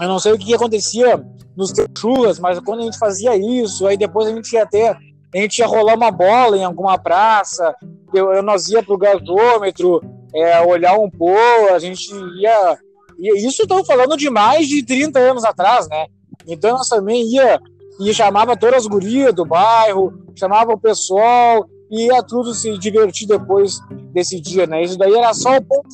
Eu 0.00 0.08
não 0.08 0.18
sei 0.18 0.32
o 0.32 0.38
que 0.38 0.54
acontecia 0.54 1.24
nos 1.56 1.72
churras, 1.96 2.38
mas 2.38 2.58
quando 2.60 2.80
a 2.80 2.84
gente 2.84 2.98
fazia 2.98 3.36
isso, 3.36 3.86
aí 3.86 3.96
depois 3.96 4.28
a 4.28 4.34
gente 4.34 4.52
ia 4.52 4.66
ter. 4.66 4.96
A 5.34 5.38
gente 5.38 5.58
ia 5.58 5.66
rolar 5.66 5.94
uma 5.94 6.10
bola 6.10 6.56
em 6.56 6.64
alguma 6.64 6.98
praça, 6.98 7.74
eu, 8.12 8.32
eu- 8.32 8.42
nós 8.42 8.68
ia 8.68 8.82
pro 8.82 8.98
gasômetro, 8.98 10.00
é, 10.34 10.60
olhar 10.60 10.98
um 10.98 11.08
pô, 11.10 11.34
a 11.72 11.78
gente 11.78 12.08
ia. 12.40 12.78
E 13.18 13.46
isso 13.46 13.62
estou 13.62 13.84
falando 13.84 14.16
de 14.16 14.28
mais 14.30 14.66
de 14.66 14.82
30 14.84 15.18
anos 15.18 15.44
atrás, 15.44 15.88
né? 15.88 16.06
Então 16.48 16.72
nós 16.72 16.88
também 16.88 17.22
ia 17.34 17.60
e 18.00 18.14
chamava 18.14 18.56
todas 18.56 18.76
as 18.78 18.86
gurias 18.86 19.34
do 19.34 19.44
bairro, 19.44 20.12
chamava 20.34 20.72
o 20.72 20.78
pessoal, 20.78 21.66
e 21.90 22.06
ia 22.06 22.22
tudo 22.22 22.54
se 22.54 22.78
divertir 22.78 23.28
depois 23.28 23.78
desse 24.12 24.40
dia, 24.40 24.66
né? 24.66 24.82
Isso 24.82 24.96
daí 24.96 25.14
era 25.14 25.34
só 25.34 25.56
o 25.56 25.62
ponto. 25.62 25.88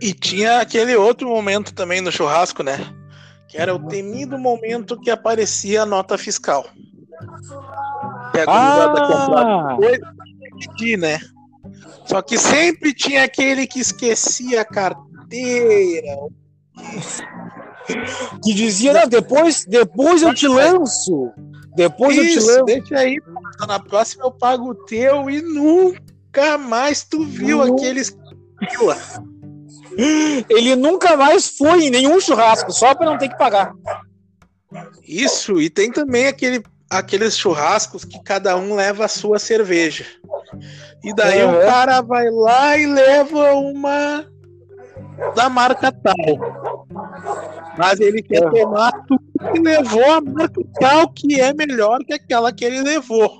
E 0.00 0.12
tinha 0.12 0.60
aquele 0.60 0.94
outro 0.96 1.28
momento 1.28 1.72
também 1.74 2.00
no 2.00 2.12
churrasco, 2.12 2.62
né? 2.62 2.78
Que 3.54 3.60
era 3.60 3.72
o 3.72 3.78
temido 3.86 4.36
momento 4.36 4.98
que 5.00 5.10
aparecia 5.12 5.82
a 5.82 5.86
nota 5.86 6.18
fiscal. 6.18 6.66
Que 8.32 8.40
a 8.40 8.46
gurizada 8.46 9.00
comprava 9.06 9.72
Ah, 9.72 9.76
coisa 9.76 10.14
pedir, 10.58 10.96
né? 10.98 11.20
Só 12.04 12.20
que 12.20 12.36
sempre 12.36 12.92
tinha 12.92 13.22
aquele 13.22 13.64
que 13.68 13.78
esquecia 13.78 14.62
a 14.62 14.64
carteira. 14.64 16.16
que 18.42 18.52
dizia, 18.52 18.92
não, 18.92 19.06
depois, 19.08 19.64
depois 19.64 20.20
eu 20.22 20.34
te 20.34 20.48
lanço. 20.48 21.30
Depois 21.76 22.16
eu 22.18 22.24
te 22.24 22.38
Isso, 22.38 22.46
lanço. 22.48 22.64
deixa 22.64 22.98
aí, 22.98 23.20
na 23.68 23.78
próxima 23.78 24.24
eu 24.24 24.32
pago 24.32 24.70
o 24.70 24.74
teu 24.74 25.30
e 25.30 25.40
nunca 25.40 26.58
mais 26.58 27.04
tu 27.04 27.22
viu 27.24 27.58
Não. 27.64 27.72
aqueles. 27.76 28.16
Ele 30.48 30.74
nunca 30.76 31.16
mais 31.16 31.48
foi 31.56 31.84
em 31.84 31.90
nenhum 31.90 32.20
churrasco, 32.20 32.72
só 32.72 32.94
para 32.94 33.06
não 33.10 33.18
ter 33.18 33.28
que 33.28 33.38
pagar. 33.38 33.72
Isso, 35.06 35.60
e 35.60 35.68
tem 35.70 35.90
também 35.92 36.26
aquele 36.26 36.62
aqueles 36.90 37.36
churrascos 37.36 38.04
que 38.04 38.22
cada 38.22 38.56
um 38.56 38.74
leva 38.76 39.04
a 39.06 39.08
sua 39.08 39.38
cerveja. 39.38 40.04
E 41.02 41.12
daí 41.14 41.42
Uhum. 41.44 41.56
o 41.56 41.60
cara 41.60 42.00
vai 42.00 42.30
lá 42.30 42.78
e 42.78 42.86
leva 42.86 43.54
uma 43.54 44.24
da 45.34 45.48
marca 45.48 45.90
tal. 45.90 46.86
Mas 47.76 47.98
ele 47.98 48.22
quer 48.22 48.44
Uhum. 48.44 48.52
tomar 48.52 48.92
tudo 49.08 49.22
que 49.52 49.60
levou 49.60 50.04
a 50.12 50.20
marca 50.20 50.60
tal, 50.78 51.08
que 51.12 51.40
é 51.40 51.52
melhor 51.52 51.98
que 52.04 52.12
aquela 52.14 52.52
que 52.52 52.64
ele 52.64 52.80
levou. 52.82 53.30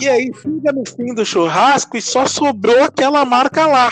E 0.00 0.08
aí 0.08 0.32
fica 0.34 0.72
no 0.72 0.84
fim 0.88 1.12
do 1.14 1.24
churrasco 1.26 1.96
e 1.96 2.02
só 2.02 2.26
sobrou 2.26 2.84
aquela 2.84 3.24
marca 3.24 3.66
lá. 3.66 3.90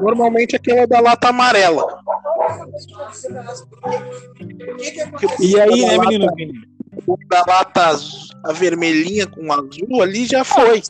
Normalmente 0.00 0.56
aquela 0.56 0.86
da 0.86 1.00
lata 1.00 1.28
amarela. 1.28 1.98
E 5.40 5.60
aí, 5.60 5.84
né, 5.86 5.98
menino 5.98 6.32
da 7.28 7.44
lata 7.46 7.86
azul, 7.86 8.18
a 8.44 8.52
vermelhinha 8.52 9.26
com 9.26 9.52
azul 9.52 10.02
ali 10.02 10.26
já 10.26 10.44
foi. 10.44 10.82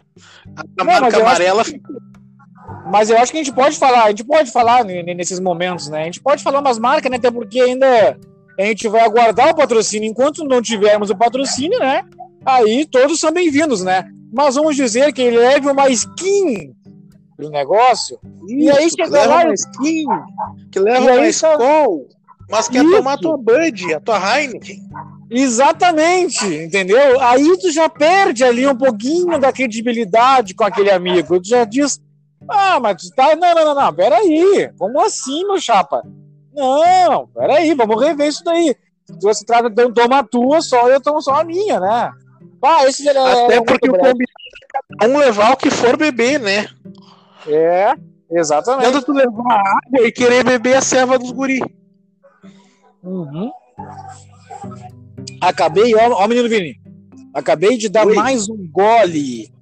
A 0.57 0.63
da 0.63 0.85
Não, 0.85 0.85
marca 0.85 1.17
amarela 1.21 1.65
que- 1.65 1.73
ficou. 1.73 1.97
Mas 2.91 3.11
eu 3.11 3.19
acho 3.19 3.33
que 3.33 3.39
a 3.39 3.43
gente 3.45 3.55
pode 3.55 3.77
falar, 3.77 4.05
a 4.05 4.09
gente 4.09 4.25
pode 4.25 4.51
falar 4.53 4.85
ne- 4.85 5.03
ne- 5.03 5.15
nesses 5.15 5.41
momentos, 5.41 5.89
né? 5.89 6.03
A 6.03 6.05
gente 6.05 6.21
pode 6.21 6.43
falar 6.43 6.61
umas 6.61 6.79
marcas, 6.79 7.11
né? 7.11 7.17
Até 7.17 7.31
porque 7.31 7.61
ainda 7.61 8.17
a 8.59 8.63
gente 8.65 8.89
vai 8.89 9.03
aguardar 9.03 9.51
o 9.51 9.57
patrocínio. 9.57 10.09
Enquanto 10.09 10.45
não 10.45 10.63
tivermos 10.63 11.11
o 11.11 11.17
patrocínio, 11.17 11.79
né? 11.81 12.03
Aí 12.45 12.87
todos 12.87 13.19
são 13.19 13.33
bem-vindos, 13.33 13.83
né? 13.83 14.09
Mas 14.33 14.55
vamos 14.55 14.77
dizer 14.77 15.13
que 15.13 15.23
ele 15.23 15.39
leve 15.39 15.69
uma 15.69 15.89
skin 15.89 16.73
pro 17.37 17.51
negócio. 17.51 18.19
E 18.49 18.71
aí 18.71 18.87
Isso, 18.87 18.97
que 18.97 19.05
chega 19.05 19.19
leva 19.19 19.35
lá 19.35 19.45
uma 19.45 19.55
skin, 19.55 20.07
que 20.73 20.79
leva 20.79 21.05
E 21.05 21.09
aí 21.11 21.19
uma 21.19 21.33
só- 21.33 21.57
mas 22.49 22.69
quer 22.69 22.85
Isso. 22.85 22.97
tomar 22.97 23.13
a 23.15 23.19
tua 23.19 23.37
Bud, 23.37 23.95
a 23.95 24.01
tua 24.01 24.19
Heineken. 24.39 24.81
Exatamente, 25.29 26.45
entendeu? 26.47 27.21
Aí 27.21 27.57
tu 27.59 27.73
já 27.73 27.89
perde 27.89 28.45
ali 28.45 28.67
um 28.67 28.77
pouquinho 28.77 29.39
da 29.39 29.53
credibilidade 29.53 30.55
com 30.55 30.65
aquele 30.65 30.91
amigo. 30.91 31.41
Tu 31.41 31.49
já 31.49 31.65
diz, 31.65 32.01
ah, 32.49 32.79
mas 32.79 33.03
tu 33.03 33.11
tá. 33.15 33.35
Não, 33.35 33.55
não, 33.55 33.65
não, 33.65 33.75
não, 33.75 33.93
peraí. 33.93 34.71
Como 34.79 35.01
assim, 35.01 35.45
meu 35.47 35.61
chapa? 35.61 36.03
Não, 36.55 37.27
peraí, 37.29 37.75
vamos 37.75 38.01
rever 38.01 38.29
isso 38.29 38.45
daí. 38.45 38.77
Se 39.21 39.35
se 39.35 39.45
trata 39.45 39.69
de 39.69 39.83
eu 39.83 39.93
tomar 39.93 40.21
a 40.21 40.25
tua 40.25 40.61
só, 40.63 40.89
eu 40.89 41.01
tomo 41.01 41.21
só 41.21 41.41
a 41.41 41.45
minha, 41.45 41.79
né? 41.81 42.11
Ah, 42.63 42.85
esse 42.87 43.07
é, 43.09 43.11
Até 43.13 43.57
é 43.57 43.61
porque 43.61 43.89
o 43.89 43.93
combinado 43.93 44.17
é 44.19 44.67
cada 44.99 45.13
um 45.13 45.19
levar 45.19 45.53
o 45.53 45.57
que 45.57 45.71
for 45.71 45.97
beber, 45.97 46.41
né? 46.41 46.67
É, 47.47 47.95
exatamente. 48.31 48.87
adianta 48.87 49.07
tu 49.07 49.13
levar 49.13 49.61
água 49.61 50.07
e 50.07 50.13
querer 50.13 50.45
beber 50.45 50.77
a 50.77 50.81
ceva 50.81 51.19
dos 51.19 51.31
guri. 51.31 51.61
Uhum. 53.03 53.51
Acabei, 55.41 55.95
ó, 55.95 56.11
ó, 56.11 56.27
menino 56.27 56.49
Vini. 56.49 56.81
Acabei 57.33 57.77
de 57.77 57.89
dar 57.89 58.07
Oi. 58.07 58.15
mais 58.15 58.49
um 58.49 58.69
gole. 58.71 59.53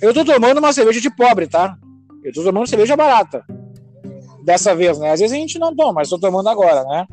Eu 0.00 0.14
tô 0.14 0.24
tomando 0.24 0.58
uma 0.58 0.72
cerveja 0.72 1.00
de 1.00 1.14
pobre, 1.14 1.46
tá? 1.46 1.76
Eu 2.22 2.32
tô 2.32 2.42
tomando 2.44 2.66
cerveja 2.66 2.96
barata. 2.96 3.44
Dessa 4.42 4.74
vez, 4.74 4.98
né? 4.98 5.10
Às 5.10 5.20
vezes 5.20 5.36
a 5.36 5.40
gente 5.40 5.58
não 5.58 5.74
toma, 5.74 5.94
mas 5.94 6.08
tô 6.08 6.18
tomando 6.18 6.48
agora, 6.48 6.84
né? 6.84 7.06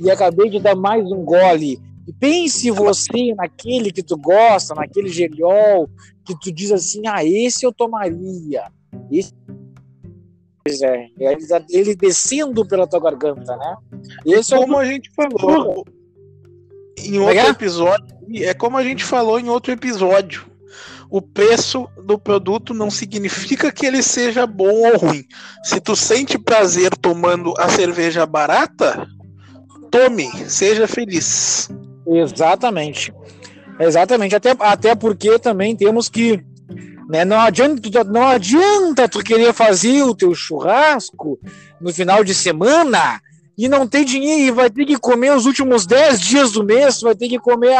E 0.00 0.10
acabei 0.10 0.48
de 0.48 0.58
dar 0.58 0.74
mais 0.74 1.04
um 1.10 1.24
gole. 1.24 1.78
E 2.06 2.12
pense 2.12 2.70
você 2.70 3.34
naquele 3.36 3.90
que 3.92 4.02
tu 4.02 4.16
gosta, 4.16 4.74
naquele 4.74 5.08
geliol, 5.08 5.88
que 6.24 6.38
tu 6.38 6.52
diz 6.52 6.72
assim, 6.72 7.02
ah, 7.06 7.24
esse 7.24 7.64
eu 7.64 7.72
tomaria. 7.72 8.64
Pois 10.64 10.80
é, 10.80 11.08
ele, 11.68 11.94
descendo 11.94 12.66
pela 12.66 12.86
tua 12.86 13.00
garganta, 13.00 13.54
né? 13.56 13.76
Esse 14.24 14.54
é 14.54 14.56
o 14.56 14.60
Como 14.62 14.78
a 14.78 14.84
gente 14.86 15.10
falou 15.14 15.84
em 16.98 17.12
Como 17.12 17.24
é 17.24 17.26
outro 17.26 17.46
é? 17.46 17.48
episódio, 17.50 18.16
é 18.36 18.54
como 18.54 18.78
a 18.78 18.82
gente 18.82 19.04
falou 19.04 19.38
em 19.38 19.48
outro 19.50 19.72
episódio. 19.72 20.46
O 21.10 21.20
preço 21.20 21.86
do 22.02 22.18
produto 22.18 22.72
não 22.72 22.90
significa 22.90 23.70
que 23.70 23.86
ele 23.86 24.02
seja 24.02 24.46
bom 24.46 24.90
ou 24.90 24.96
ruim. 24.96 25.24
Se 25.62 25.80
tu 25.80 25.94
sente 25.94 26.38
prazer 26.38 26.96
tomando 26.96 27.52
a 27.58 27.68
cerveja 27.68 28.26
barata, 28.26 29.06
tome, 29.90 30.28
seja 30.48 30.88
feliz. 30.88 31.68
Exatamente. 32.06 33.12
Exatamente. 33.78 34.34
Até, 34.34 34.56
até 34.58 34.94
porque 34.94 35.38
também 35.38 35.76
temos 35.76 36.08
que. 36.08 36.44
Né, 37.14 37.24
não, 37.24 37.38
adianta, 37.38 38.02
não 38.02 38.26
adianta 38.26 39.08
tu 39.08 39.22
querer 39.22 39.52
fazer 39.52 40.02
o 40.02 40.16
teu 40.16 40.34
churrasco 40.34 41.38
no 41.80 41.94
final 41.94 42.24
de 42.24 42.34
semana 42.34 43.20
e 43.56 43.68
não 43.68 43.86
ter 43.86 44.04
dinheiro 44.04 44.42
e 44.42 44.50
vai 44.50 44.68
ter 44.68 44.84
que 44.84 44.98
comer 44.98 45.30
os 45.30 45.46
últimos 45.46 45.86
10 45.86 46.20
dias 46.20 46.50
do 46.50 46.64
mês, 46.64 47.00
vai 47.00 47.14
ter 47.14 47.28
que 47.28 47.38
comer 47.38 47.76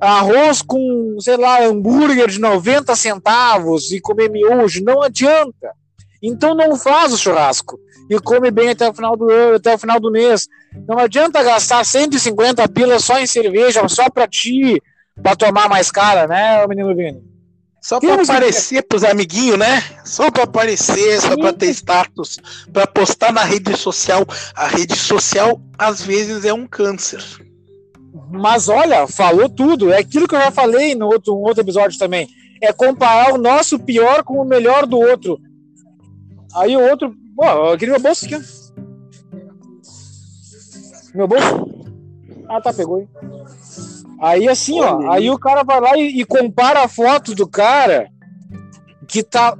arroz 0.00 0.62
com, 0.62 1.16
sei 1.20 1.36
lá, 1.36 1.62
hambúrguer 1.64 2.28
de 2.28 2.40
90 2.40 2.96
centavos 2.96 3.92
e 3.92 4.00
comer 4.00 4.28
miojo. 4.28 4.82
Não 4.82 5.00
adianta. 5.00 5.70
Então 6.20 6.52
não 6.52 6.74
faz 6.74 7.12
o 7.12 7.16
churrasco 7.16 7.78
e 8.10 8.18
come 8.18 8.50
bem 8.50 8.70
até 8.70 8.90
o 8.90 8.92
final 8.92 9.16
do 9.16 9.30
até 9.54 9.76
o 9.76 9.78
final 9.78 10.00
do 10.00 10.10
mês. 10.10 10.48
Não 10.88 10.98
adianta 10.98 11.40
gastar 11.40 11.84
150 11.84 12.66
pilas 12.70 13.04
só 13.04 13.20
em 13.20 13.28
cerveja, 13.28 13.86
só 13.86 14.10
pra 14.10 14.26
ti, 14.26 14.82
pra 15.22 15.36
tomar 15.36 15.68
mais 15.68 15.88
cara, 15.92 16.26
né, 16.26 16.66
menino 16.66 16.96
Vini? 16.96 17.35
Só 17.86 18.00
que- 18.00 18.10
aparecer 18.10 18.82
pros 18.82 19.04
amiguinhos, 19.04 19.56
né? 19.56 19.80
Só 20.04 20.28
pra 20.28 20.42
aparecer, 20.42 21.20
só 21.20 21.36
pra 21.36 21.52
ter 21.52 21.68
status, 21.70 22.36
pra 22.72 22.84
postar 22.84 23.32
na 23.32 23.44
rede 23.44 23.76
social. 23.76 24.26
A 24.56 24.66
rede 24.66 24.96
social, 24.96 25.60
às 25.78 26.02
vezes, 26.02 26.44
é 26.44 26.52
um 26.52 26.66
câncer. 26.66 27.22
Mas 28.28 28.68
olha, 28.68 29.06
falou 29.06 29.48
tudo. 29.48 29.92
É 29.92 29.98
aquilo 29.98 30.26
que 30.26 30.34
eu 30.34 30.40
já 30.40 30.50
falei 30.50 30.96
no 30.96 31.06
outro, 31.06 31.32
um 31.32 31.42
outro 31.42 31.62
episódio 31.62 31.96
também. 31.96 32.28
É 32.60 32.72
comparar 32.72 33.32
o 33.32 33.38
nosso 33.38 33.78
pior 33.78 34.24
com 34.24 34.34
o 34.40 34.44
melhor 34.44 34.84
do 34.84 34.98
outro. 34.98 35.38
Aí 36.56 36.76
o 36.76 36.80
outro. 36.80 37.14
Pô, 37.36 37.44
eu 37.44 37.78
queria 37.78 37.94
meu 37.94 38.02
bolso 38.02 38.24
aqui. 38.24 38.34
ó. 38.34 38.40
Meu 41.14 41.28
bolso. 41.28 41.94
Ah, 42.48 42.60
tá, 42.60 42.72
pegou. 42.72 42.98
hein? 43.00 43.08
Aí 44.20 44.48
assim, 44.48 44.80
ó. 44.80 44.96
Olha 44.96 45.12
Aí 45.12 45.30
o 45.30 45.38
cara 45.38 45.62
vai 45.62 45.80
lá 45.80 45.96
e, 45.96 46.20
e 46.20 46.24
compara 46.24 46.84
a 46.84 46.88
foto 46.88 47.34
do 47.34 47.46
cara 47.46 48.08
que 49.06 49.22
tá, 49.22 49.56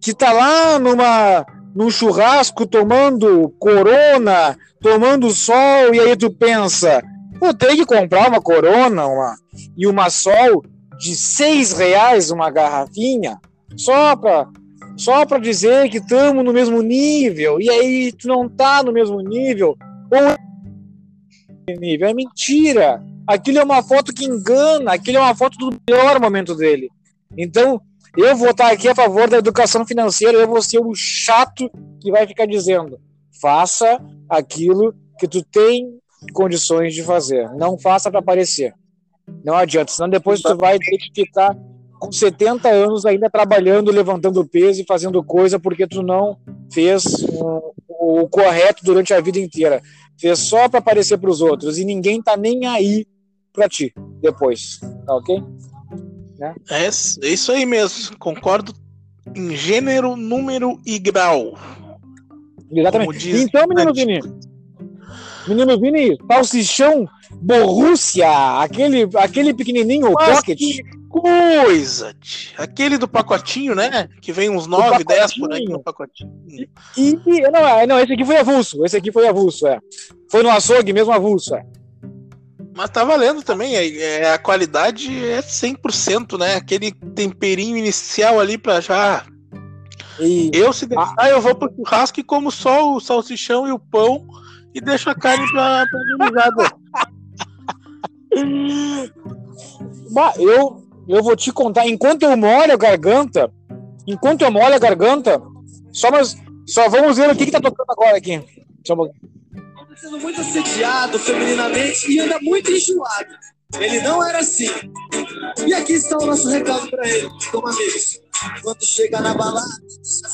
que 0.00 0.14
tá 0.14 0.32
lá 0.32 0.78
numa, 0.78 1.46
num 1.74 1.90
churrasco 1.90 2.66
tomando 2.66 3.54
corona, 3.58 4.56
tomando 4.80 5.30
sol, 5.30 5.94
e 5.94 6.00
aí 6.00 6.16
tu 6.16 6.30
pensa, 6.30 7.02
pô, 7.38 7.54
tem 7.54 7.76
que 7.76 7.86
comprar 7.86 8.28
uma 8.28 8.40
corona 8.40 9.06
uma, 9.06 9.36
e 9.76 9.86
uma 9.86 10.10
sol 10.10 10.64
de 10.98 11.14
seis 11.14 11.72
reais 11.72 12.30
uma 12.30 12.50
garrafinha, 12.50 13.38
só 13.76 14.16
pra, 14.16 14.48
só 14.96 15.24
pra 15.24 15.38
dizer 15.38 15.88
que 15.88 15.98
estamos 15.98 16.44
no 16.44 16.52
mesmo 16.52 16.82
nível, 16.82 17.60
e 17.60 17.70
aí 17.70 18.12
tu 18.12 18.26
não 18.26 18.48
tá 18.48 18.82
no 18.82 18.92
mesmo 18.92 19.20
nível, 19.20 19.76
ou 20.10 20.48
nível, 21.78 22.08
é 22.08 22.14
mentira. 22.14 23.02
Aquilo 23.28 23.58
é 23.58 23.62
uma 23.62 23.82
foto 23.82 24.14
que 24.14 24.24
engana, 24.24 24.94
aquilo 24.94 25.18
é 25.18 25.20
uma 25.20 25.34
foto 25.34 25.58
do 25.58 25.78
pior 25.80 26.18
momento 26.18 26.54
dele. 26.54 26.88
Então, 27.36 27.78
eu 28.16 28.34
vou 28.34 28.48
estar 28.48 28.72
aqui 28.72 28.88
a 28.88 28.94
favor 28.94 29.28
da 29.28 29.36
educação 29.36 29.84
financeira, 29.84 30.38
eu 30.38 30.48
vou 30.48 30.62
ser 30.62 30.78
o 30.78 30.94
chato 30.94 31.70
que 32.00 32.10
vai 32.10 32.26
ficar 32.26 32.46
dizendo: 32.46 32.98
faça 33.38 34.00
aquilo 34.30 34.94
que 35.18 35.28
tu 35.28 35.42
tem 35.42 36.00
condições 36.32 36.94
de 36.94 37.02
fazer, 37.02 37.50
não 37.54 37.78
faça 37.78 38.10
para 38.10 38.20
aparecer. 38.20 38.72
Não 39.44 39.54
adianta, 39.54 39.92
senão 39.92 40.08
depois 40.08 40.40
tu 40.40 40.56
vai 40.56 40.78
ter 40.78 40.96
que 40.96 41.10
ficar 41.14 41.54
com 42.00 42.10
70 42.10 42.66
anos 42.66 43.04
ainda 43.04 43.28
trabalhando, 43.28 43.92
levantando 43.92 44.48
peso 44.48 44.80
e 44.80 44.86
fazendo 44.86 45.22
coisa 45.22 45.60
porque 45.60 45.86
tu 45.86 46.02
não 46.02 46.38
fez 46.72 47.04
o, 47.28 47.74
o 48.22 48.28
correto 48.30 48.82
durante 48.82 49.12
a 49.12 49.20
vida 49.20 49.38
inteira. 49.38 49.82
Fez 50.18 50.38
só 50.38 50.66
para 50.66 50.78
aparecer 50.78 51.18
para 51.18 51.28
os 51.28 51.42
outros 51.42 51.76
e 51.76 51.84
ninguém 51.84 52.22
tá 52.22 52.34
nem 52.34 52.64
aí 52.64 53.06
para 53.58 53.68
ti 53.68 53.92
depois, 54.22 54.78
tá 55.04 55.14
ok? 55.16 55.42
É 56.70 56.86
isso- 56.88 57.18
é 57.22 57.28
isso 57.28 57.50
aí 57.52 57.66
mesmo. 57.66 58.16
Concordo 58.16 58.72
em 59.34 59.54
gênero, 59.56 60.14
número 60.16 60.80
e 60.86 60.98
grau. 60.98 61.58
Exatamente. 62.70 63.30
Então, 63.30 63.66
menino 63.66 63.92
Vini, 63.92 64.20
menino 65.48 65.80
Vini, 65.80 66.16
salsichão 66.30 67.08
Borrússia, 67.40 68.28
aquele, 68.60 69.08
aquele 69.16 69.52
pequenininho, 69.54 70.12
Mas 70.14 70.36
pocket, 70.36 70.58
que 70.58 70.82
coisa! 71.08 72.14
tch. 72.20 72.54
Aquele 72.58 72.96
do 72.98 73.06
pacotinho, 73.08 73.74
né? 73.74 74.08
Que 74.20 74.32
vem 74.32 74.48
uns 74.50 74.66
9, 74.66 75.04
10 75.04 75.34
por 75.38 75.52
aí 75.52 75.64
no 75.64 75.82
pacotinho. 75.82 76.32
e, 76.96 77.18
e- 77.26 77.50
não, 77.50 77.60
é, 77.66 77.86
não, 77.86 77.98
esse 77.98 78.12
aqui 78.12 78.24
foi 78.24 78.36
avulso, 78.38 78.84
esse 78.84 78.96
aqui 78.96 79.10
foi 79.12 79.26
avulso, 79.28 79.66
é. 79.66 79.78
Foi 80.30 80.42
no 80.42 80.50
açougue 80.50 80.92
mesmo 80.92 81.12
avulso, 81.12 81.54
é. 81.54 81.64
Mas 82.78 82.90
tá 82.90 83.02
valendo 83.02 83.42
também. 83.42 83.74
é- 83.74 83.98
é- 83.98 84.32
a 84.32 84.38
qualidade 84.38 85.12
é 85.26 85.42
100%, 85.42 86.38
né? 86.38 86.54
Aquele 86.54 86.92
temperinho 86.92 87.76
inicial 87.76 88.38
ali 88.38 88.56
pra 88.56 88.80
já. 88.80 89.26
E, 90.20 90.48
Eu, 90.54 90.72
se 90.72 90.86
deixar, 90.86 91.28
eu 91.28 91.40
vou 91.40 91.56
pro 91.56 91.74
churrasco 91.74 92.20
e 92.20 92.22
como 92.22 92.52
só 92.52 92.94
o 92.94 93.00
salsichão 93.00 93.66
e 93.66 93.72
o 93.72 93.80
pão 93.80 94.24
e 94.72 94.80
deixo 94.80 95.10
a 95.10 95.14
carne 95.16 95.44
pra, 95.50 95.84
pra. 95.90 96.70
Bah, 100.12 100.34
eu, 100.38 100.86
eu 101.08 101.22
vou 101.22 101.34
te 101.34 101.52
contar, 101.52 101.86
enquanto 101.88 102.22
eu 102.22 102.36
molho 102.36 102.72
a 102.72 102.76
garganta, 102.76 103.50
enquanto 104.06 104.42
eu 104.42 104.52
molho 104.52 104.74
a 104.74 104.78
garganta, 104.78 105.42
só, 105.92 106.12
mas, 106.12 106.36
só 106.66 106.88
vamos 106.88 107.16
ver 107.16 107.28
o 107.28 107.34
que, 107.36 107.46
que 107.46 107.50
tá 107.50 107.60
tocando 107.60 107.90
agora 107.90 108.16
aqui. 108.16 108.40
Só 108.86 108.94
um 108.94 109.10
sendo 110.00 110.18
muito 110.18 110.40
assediado 110.40 111.18
femininamente 111.18 112.10
e 112.10 112.20
anda 112.20 112.38
muito 112.40 112.70
enjoado. 112.70 113.34
Ele 113.78 114.00
não 114.00 114.26
era 114.26 114.38
assim. 114.38 114.70
E 115.66 115.74
aqui 115.74 115.94
está 115.94 116.16
o 116.18 116.26
nosso 116.26 116.48
recado 116.48 116.88
pra 116.88 117.06
ele, 117.06 117.28
como 117.50 117.68
amigos. 117.68 118.20
Quando 118.62 118.84
chega 118.84 119.20
na 119.20 119.34
balada, 119.34 119.66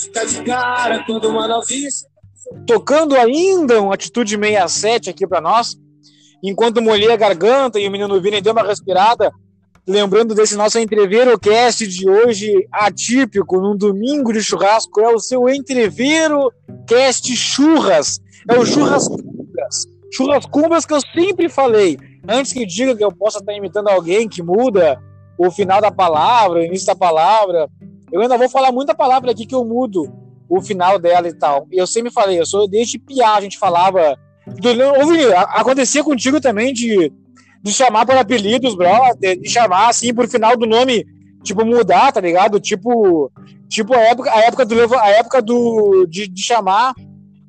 fica 0.00 0.26
de 0.26 0.44
cara 0.44 1.02
quando 1.06 1.28
uma 1.28 1.48
novinha 1.48 1.88
tocando 2.66 3.16
ainda 3.16 3.80
uma 3.80 3.94
atitude 3.94 4.36
67 4.36 5.08
aqui 5.10 5.26
para 5.26 5.40
nós, 5.40 5.76
enquanto 6.42 6.82
molhei 6.82 7.10
a 7.10 7.16
garganta 7.16 7.80
e 7.80 7.88
o 7.88 7.90
menino 7.90 8.20
Vini 8.20 8.42
deu 8.42 8.52
uma 8.52 8.62
respirada, 8.62 9.32
lembrando 9.86 10.34
desse 10.34 10.54
nosso 10.54 10.78
entreveiro 10.78 11.38
cast 11.38 11.86
de 11.86 12.08
hoje, 12.08 12.52
atípico, 12.70 13.60
num 13.60 13.76
domingo 13.76 14.32
de 14.32 14.42
churrasco, 14.42 15.00
é 15.00 15.08
o 15.08 15.18
seu 15.18 15.48
entreveiro 15.48 16.52
cast 16.86 17.34
churras, 17.34 18.20
é 18.48 18.58
o 18.58 18.66
churras 18.66 19.08
cumbras, 20.16 20.44
churras 20.44 20.46
cumbras 20.46 20.86
que 20.86 20.94
eu 20.94 21.00
sempre 21.00 21.48
falei, 21.48 21.98
antes 22.28 22.52
que 22.52 22.64
diga 22.64 22.96
que 22.96 23.04
eu 23.04 23.12
possa 23.12 23.38
estar 23.38 23.52
imitando 23.52 23.88
alguém 23.88 24.28
que 24.28 24.42
muda 24.42 25.00
o 25.36 25.50
final 25.50 25.80
da 25.80 25.90
palavra, 25.90 26.60
o 26.60 26.64
início 26.64 26.86
da 26.86 26.94
palavra, 26.94 27.68
eu 28.12 28.20
ainda 28.20 28.38
vou 28.38 28.48
falar 28.48 28.70
muita 28.70 28.94
palavra 28.94 29.32
aqui 29.32 29.44
que 29.44 29.54
eu 29.54 29.64
mudo, 29.64 30.12
o 30.48 30.62
final 30.62 30.98
dela 30.98 31.28
e 31.28 31.34
tal. 31.34 31.66
E 31.70 31.76
eu 31.76 31.86
sempre 31.86 32.12
falei, 32.12 32.38
eu 32.38 32.46
sou 32.46 32.68
desde 32.68 32.98
piar, 32.98 33.38
a 33.38 33.40
gente 33.40 33.58
falava. 33.58 34.16
Ouvi, 35.00 35.24
acontecia 35.32 36.04
contigo 36.04 36.40
também 36.40 36.72
de, 36.72 37.10
de 37.62 37.72
chamar 37.72 38.06
por 38.06 38.14
apelidos, 38.16 38.76
bro, 38.76 38.90
de, 39.18 39.36
de, 39.36 39.48
chamar 39.48 39.88
assim 39.88 40.14
por 40.14 40.28
final 40.28 40.56
do 40.56 40.66
nome, 40.66 41.04
tipo, 41.42 41.64
mudar, 41.64 42.12
tá 42.12 42.20
ligado? 42.20 42.60
Tipo, 42.60 43.32
tipo 43.68 43.94
a 43.94 44.00
época, 44.00 44.30
a 44.30 44.40
época 44.40 44.66
do 44.66 44.94
a 44.96 45.08
época 45.08 45.42
do 45.42 46.06
de, 46.06 46.28
de 46.28 46.42
chamar 46.42 46.94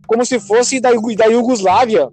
como 0.08 0.26
se 0.26 0.40
fosse 0.40 0.80
da, 0.80 0.90
da 0.92 1.26
Iugoslávia, 1.26 2.10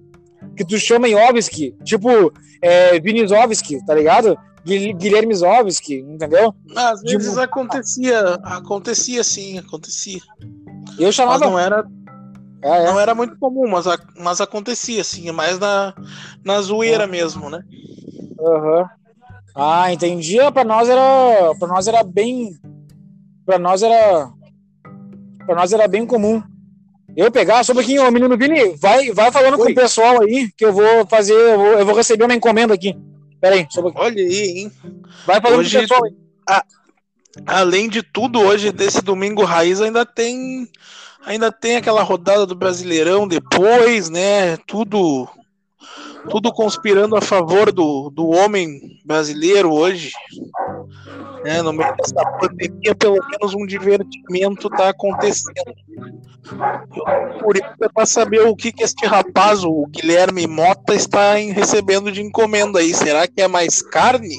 que 0.64 0.74
tu 0.74 0.78
chama 0.78 1.08
em 1.08 1.14
Ovski, 1.14 1.74
tipo, 1.84 2.32
é, 2.60 2.98
Vinizovski, 3.00 3.84
tá 3.84 3.94
ligado? 3.94 4.38
Guilherme 4.64 5.34
Zovski, 5.34 5.96
entendeu? 5.96 6.54
Às 6.76 7.02
vezes 7.02 7.34
de... 7.34 7.40
acontecia, 7.40 8.34
acontecia 8.44 9.24
sim, 9.24 9.58
acontecia. 9.58 10.20
Eu 10.98 11.10
chamava. 11.10 11.40
Mas 11.40 11.50
não 11.50 11.58
era. 11.58 11.84
É, 12.62 12.68
é. 12.68 12.86
Não 12.86 13.00
era 13.00 13.14
muito 13.14 13.36
comum, 13.38 13.68
mas, 13.68 13.86
mas 14.16 14.40
acontecia, 14.40 15.00
assim, 15.00 15.28
é 15.28 15.32
mais 15.32 15.58
na, 15.58 15.92
na 16.44 16.60
zoeira 16.60 17.08
mesmo, 17.08 17.50
né? 17.50 17.60
Uhum. 18.38 18.86
Ah, 19.54 19.92
entendi. 19.92 20.38
Para 20.52 20.64
nós 20.64 20.88
era. 20.88 21.54
para 21.58 21.68
nós 21.68 21.88
era 21.88 22.04
bem. 22.04 22.56
para 23.44 23.58
nós 23.58 23.82
era. 23.82 24.30
para 25.44 25.56
nós 25.56 25.72
era 25.72 25.88
bem 25.88 26.06
comum. 26.06 26.40
Eu 27.16 27.30
pegar, 27.30 27.62
só 27.62 27.72
um 27.72 27.76
pouquinho, 27.76 28.10
menino 28.10 28.36
Vini, 28.36 28.74
vai, 28.76 29.10
vai 29.10 29.30
falando 29.30 29.58
Oi. 29.58 29.66
com 29.66 29.72
o 29.72 29.74
pessoal 29.74 30.22
aí, 30.22 30.50
que 30.56 30.64
eu 30.64 30.72
vou 30.72 31.06
fazer, 31.06 31.34
eu 31.34 31.58
vou, 31.58 31.66
eu 31.78 31.86
vou 31.86 31.94
receber 31.94 32.24
uma 32.24 32.34
encomenda 32.34 32.72
aqui. 32.72 32.96
Pera 33.40 33.56
aí, 33.56 33.66
pouquinho. 33.74 34.04
Olha 34.04 34.22
aí, 34.22 34.58
hein? 34.58 34.72
Vai 35.26 35.40
falando 35.40 35.60
Hoje, 35.60 35.76
com 35.76 35.78
o 35.78 35.80
pessoal 35.82 36.04
aí. 36.04 36.12
Além 37.46 37.88
de 37.88 38.02
tudo, 38.02 38.40
hoje, 38.40 38.70
desse 38.72 39.02
domingo 39.02 39.44
raiz, 39.44 39.80
ainda 39.80 40.06
tem 40.06 40.68
ainda 41.24 41.50
tem 41.52 41.76
aquela 41.76 42.02
rodada 42.02 42.46
do 42.46 42.54
Brasileirão 42.54 43.26
depois, 43.26 44.10
né? 44.10 44.56
Tudo 44.66 45.28
tudo 46.29 46.53
conspirando 46.53 47.16
a 47.16 47.20
favor 47.20 47.73
do, 47.73 48.11
do 48.11 48.29
homem 48.29 49.01
brasileiro 49.05 49.73
hoje. 49.73 50.12
É, 51.45 51.61
no 51.61 51.73
meio 51.73 51.93
dessa 51.97 52.25
pandemia, 52.39 52.95
pelo 52.95 53.18
menos 53.29 53.55
um 53.55 53.66
divertimento 53.66 54.68
está 54.68 54.91
acontecendo. 54.91 55.75
Por 57.41 57.57
isso 57.57 57.66
é 57.83 57.89
para 57.89 58.07
saber 58.07 58.47
o 58.47 58.55
que, 58.55 58.73
que 58.73 58.85
este 58.85 59.07
rapaz, 59.07 59.64
o 59.64 59.87
Guilherme 59.89 60.47
Mota, 60.47 60.95
está 60.95 61.35
recebendo 61.35 62.12
de 62.12 62.23
encomenda 62.23 62.79
aí. 62.79 62.95
Será 62.95 63.27
que 63.27 63.41
é 63.41 63.49
mais 63.49 63.83
carne? 63.83 64.37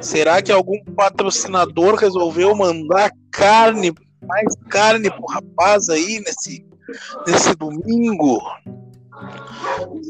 Será 0.00 0.42
que 0.42 0.52
algum 0.52 0.82
patrocinador 0.96 1.94
resolveu 1.94 2.54
mandar 2.54 3.10
carne, 3.30 3.92
mais 4.22 4.54
carne 4.68 5.10
pro 5.10 5.26
rapaz 5.26 5.88
aí 5.88 6.20
nesse, 6.24 6.66
nesse 7.26 7.54
domingo? 7.54 8.40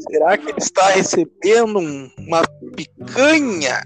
Será 0.09 0.37
que 0.37 0.49
ele 0.49 0.59
está 0.59 0.89
recebendo 0.89 1.79
um, 1.79 2.09
uma 2.17 2.41
picanha? 2.75 3.83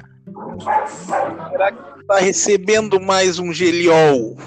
Será 1.50 1.72
que 1.72 1.80
ele 1.80 2.02
está 2.02 2.18
recebendo 2.20 3.00
mais 3.00 3.40
um 3.40 3.52
geliol? 3.52 4.38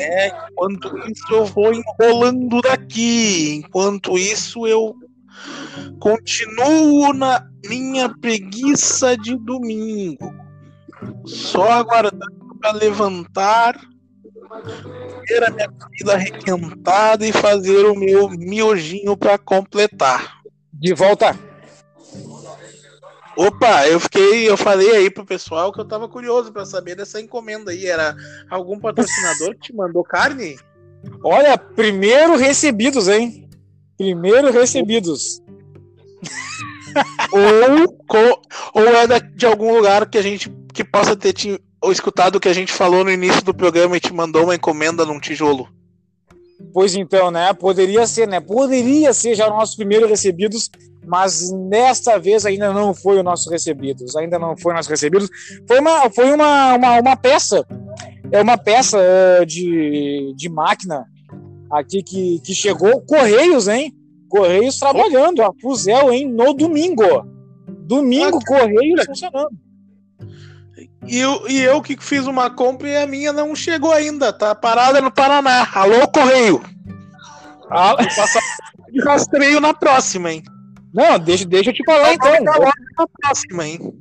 É, 0.00 0.28
enquanto 0.50 0.96
isso 1.08 1.24
eu 1.30 1.44
vou 1.44 1.72
enrolando 1.72 2.60
daqui. 2.62 3.62
Enquanto 3.64 4.16
isso 4.18 4.66
eu 4.66 4.94
continuo 5.98 7.12
na 7.12 7.46
minha 7.68 8.08
preguiça 8.08 9.16
de 9.16 9.36
domingo. 9.36 10.34
Só 11.24 11.70
aguardando 11.70 12.56
para 12.60 12.72
levantar, 12.72 13.78
ter 15.26 15.44
a 15.44 15.50
minha 15.50 15.70
comida 15.70 16.16
requentada 16.16 17.26
e 17.26 17.32
fazer 17.32 17.86
o 17.86 17.94
meu 17.94 18.28
miojinho 18.30 19.16
para 19.16 19.38
completar. 19.38 20.40
De 20.72 20.94
volta. 20.94 21.38
Opa, 23.36 23.86
eu 23.86 24.00
fiquei, 24.00 24.48
eu 24.48 24.56
falei 24.56 24.90
aí 24.96 25.10
pro 25.10 25.24
pessoal 25.24 25.72
que 25.72 25.80
eu 25.80 25.84
tava 25.84 26.08
curioso 26.08 26.52
para 26.52 26.66
saber 26.66 26.96
dessa 26.96 27.20
encomenda 27.20 27.70
aí. 27.70 27.86
Era 27.86 28.16
algum 28.50 28.80
patrocinador 28.80 29.54
que 29.54 29.68
te 29.68 29.74
mandou 29.74 30.02
carne? 30.02 30.58
Olha, 31.22 31.56
primeiro 31.56 32.36
recebidos, 32.36 33.06
hein? 33.06 33.48
Primeiro 33.96 34.50
recebidos 34.50 35.40
ou, 37.32 38.42
ou 38.74 38.88
é 38.88 39.20
de 39.20 39.46
algum 39.46 39.74
lugar 39.76 40.08
que 40.08 40.18
a 40.18 40.22
gente 40.22 40.50
que 40.72 40.84
possa 40.84 41.16
ter 41.16 41.32
te, 41.32 41.60
ou 41.80 41.92
escutado 41.92 42.36
o 42.36 42.40
que 42.40 42.48
a 42.48 42.52
gente 42.52 42.72
falou 42.72 43.04
no 43.04 43.10
início 43.10 43.42
do 43.42 43.54
programa 43.54 43.96
e 43.96 44.00
te 44.00 44.12
mandou 44.12 44.44
uma 44.44 44.54
encomenda 44.54 45.04
num 45.04 45.20
tijolo. 45.20 45.68
Pois 46.72 46.94
então, 46.94 47.30
né? 47.30 47.52
Poderia 47.52 48.06
ser, 48.06 48.26
né? 48.26 48.40
Poderia 48.40 49.12
ser 49.12 49.34
já 49.34 49.48
nossos 49.48 49.76
primeiros 49.76 50.08
recebidos, 50.10 50.70
mas 51.06 51.50
nesta 51.52 52.18
vez 52.18 52.44
ainda 52.44 52.72
não 52.72 52.92
foi 52.92 53.18
o 53.18 53.22
nosso 53.22 53.48
recebidos. 53.48 54.16
Ainda 54.16 54.38
não 54.38 54.56
foi 54.56 54.72
o 54.72 54.74
nosso 54.74 54.90
recebidos. 54.90 55.28
Foi 55.66 55.78
uma, 55.78 56.10
foi 56.10 56.32
uma, 56.32 56.74
uma, 56.74 57.00
uma 57.00 57.16
peça. 57.16 57.64
É 58.30 58.42
uma 58.42 58.58
peça 58.58 58.98
uh, 58.98 59.46
de, 59.46 60.34
de 60.36 60.48
máquina 60.48 61.06
aqui 61.70 62.02
que, 62.02 62.40
que 62.40 62.54
chegou. 62.54 63.00
Correios, 63.02 63.68
hein? 63.68 63.94
Correios 64.28 64.78
trabalhando, 64.78 65.42
a 65.42 65.50
Fuzel, 65.62 66.12
hein? 66.12 66.28
No 66.28 66.52
domingo. 66.52 67.04
Domingo, 67.86 68.38
ah, 68.42 68.46
Correios 68.46 69.04
funcionando. 69.06 69.67
E 71.06 71.18
eu, 71.18 71.48
e 71.48 71.60
eu 71.60 71.80
que 71.80 71.96
fiz 71.98 72.26
uma 72.26 72.50
compra 72.50 72.88
e 72.88 72.96
a 72.96 73.06
minha 73.06 73.32
não 73.32 73.54
chegou 73.54 73.92
ainda, 73.92 74.32
tá 74.32 74.54
parada 74.54 75.00
no 75.00 75.10
Paraná. 75.10 75.68
Alô, 75.72 76.06
Correio! 76.08 76.62
Ah, 77.70 77.94
passar 77.96 78.42
de 78.90 79.00
rastreio 79.02 79.60
na 79.60 79.72
próxima, 79.72 80.32
hein? 80.32 80.42
Não, 80.92 81.18
deixa, 81.18 81.44
deixa 81.44 81.70
eu 81.70 81.74
te 81.74 81.84
falar 81.84 82.14
então. 82.14 82.32
Na 82.42 83.06
próxima, 83.20 83.66
hein? 83.66 83.94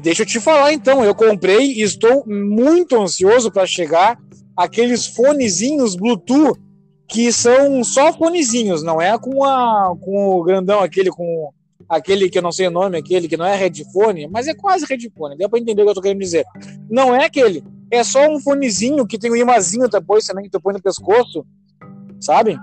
Deixa 0.00 0.22
eu 0.22 0.26
te 0.26 0.40
falar 0.40 0.72
então. 0.72 1.04
Eu 1.04 1.14
comprei 1.14 1.72
e 1.72 1.82
estou 1.82 2.24
muito 2.26 3.00
ansioso 3.00 3.50
para 3.50 3.66
chegar 3.66 4.18
aqueles 4.56 5.06
fonezinhos 5.06 5.96
Bluetooth 5.96 6.58
que 7.08 7.30
são 7.30 7.84
só 7.84 8.10
fonezinhos, 8.12 8.82
não 8.82 9.00
é 9.00 9.18
com, 9.18 9.44
a, 9.44 9.94
com 10.00 10.30
o 10.30 10.42
grandão, 10.42 10.80
aquele 10.80 11.10
com 11.10 11.52
aquele 11.92 12.30
que 12.30 12.38
eu 12.38 12.42
não 12.42 12.50
sei 12.50 12.68
o 12.68 12.70
nome, 12.70 12.98
aquele 12.98 13.28
que 13.28 13.36
não 13.36 13.44
é 13.44 13.54
headphone, 13.54 14.26
mas 14.28 14.48
é 14.48 14.54
quase 14.54 14.86
headphone, 14.86 15.36
deu 15.36 15.48
para 15.48 15.58
entender 15.58 15.82
o 15.82 15.84
que 15.84 15.90
eu 15.90 15.94
tô 15.94 16.00
querendo 16.00 16.20
dizer. 16.20 16.44
Não 16.90 17.14
é 17.14 17.26
aquele, 17.26 17.62
é 17.90 18.02
só 18.02 18.26
um 18.28 18.40
fonezinho 18.40 19.06
que 19.06 19.18
tem 19.18 19.30
um 19.30 19.36
imazinho 19.36 19.88
depois 19.88 20.24
também 20.24 20.44
que 20.44 20.50
tu 20.50 20.60
põe 20.60 20.72
no 20.72 20.82
pescoço, 20.82 21.44
sabe? 22.20 22.58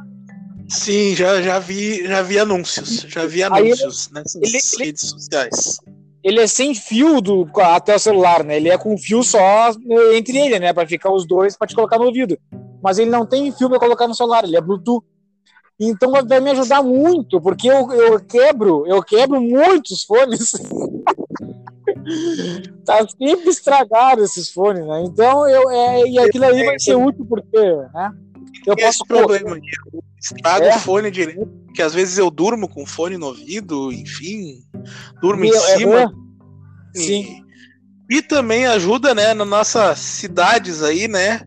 Sim, 0.68 1.16
já, 1.16 1.42
já 1.42 1.60
vi, 1.60 2.06
já 2.06 2.22
vi 2.22 2.40
anúncios, 2.40 3.06
já 3.08 3.26
vi 3.26 3.44
anúncios 3.44 4.08
ele, 4.08 4.20
nessas 4.20 4.42
ele, 4.42 4.86
redes 4.86 5.10
sociais. 5.10 5.80
Ele 6.24 6.42
é 6.42 6.48
sem 6.48 6.76
fio 6.76 7.22
do, 7.22 7.50
até 7.56 7.96
o 7.96 8.00
celular, 8.00 8.44
né? 8.44 8.58
Ele 8.58 8.70
é 8.70 8.78
com 8.78 8.98
fio 8.98 9.24
só 9.24 9.72
entre 10.14 10.38
ele, 10.38 10.60
né? 10.60 10.74
Para 10.74 10.88
ficar 10.88 11.12
os 11.12 11.26
dois 11.26 11.58
para 11.58 11.68
te 11.68 11.76
colocar 11.76 11.98
no 11.98 12.06
ouvido 12.06 12.38
mas 12.82 12.98
ele 12.98 13.10
não 13.10 13.26
tem 13.26 13.52
fio 13.52 13.70
para 13.70 13.80
colocar 13.80 14.08
no 14.08 14.16
celular, 14.16 14.44
ele 14.44 14.58
é 14.58 14.62
Bluetooth. 14.62 15.06
Então 15.80 16.12
vai 16.12 16.42
me 16.42 16.52
ajudar 16.52 16.84
muito, 16.84 17.40
porque 17.40 17.70
eu, 17.70 17.90
eu 17.94 18.20
quebro, 18.20 18.86
eu 18.86 19.02
quebro 19.02 19.40
muitos 19.40 20.04
fones. 20.04 20.52
tá 22.86 23.06
sempre 23.08 23.50
estragado 23.50 24.24
esses 24.24 24.50
fones, 24.52 24.86
né? 24.86 25.04
Então 25.06 25.48
eu 25.48 25.70
é, 25.70 26.08
e 26.08 26.20
aquilo 26.20 26.46
aí 26.46 26.64
vai 26.66 26.80
ser 26.80 26.96
útil 26.96 27.26
porque, 27.26 27.60
né? 27.94 28.12
Eu 28.66 28.74
Esse 28.78 29.00
posso 29.00 29.06
problema, 29.06 29.58
eu 29.58 30.04
estrago 30.20 30.66
é. 30.66 30.76
o 30.76 30.80
fone 30.80 31.10
direto, 31.10 31.48
que 31.74 31.82
às 31.82 31.94
vezes 31.94 32.18
eu 32.18 32.30
durmo 32.30 32.68
com 32.68 32.86
fone 32.86 33.18
no 33.18 33.28
ouvido, 33.28 33.92
enfim. 33.92 34.62
durma 35.22 35.46
em 35.46 35.50
E- 35.50 35.56
é, 35.56 35.60
cima. 35.78 36.00
é, 36.02 36.06
E- 36.96 37.00
Sim. 37.02 37.44
E 38.12 38.24
também 38.24 38.66
ajuda, 38.66 39.14
né, 39.14 39.36
nas 39.36 39.48
nossas 39.48 40.00
cidades 40.00 40.82
aí, 40.82 41.08
né, 41.08 41.42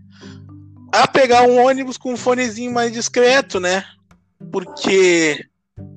a 0.93 1.09
pegar 1.09 1.43
um 1.43 1.61
ônibus 1.67 1.99
com 1.99 2.13
um 2.13 2.17
fonezinho 2.17 2.73
mais 2.73 2.93
discreto, 2.93 3.59
né? 3.59 3.85
Porque 4.51 5.45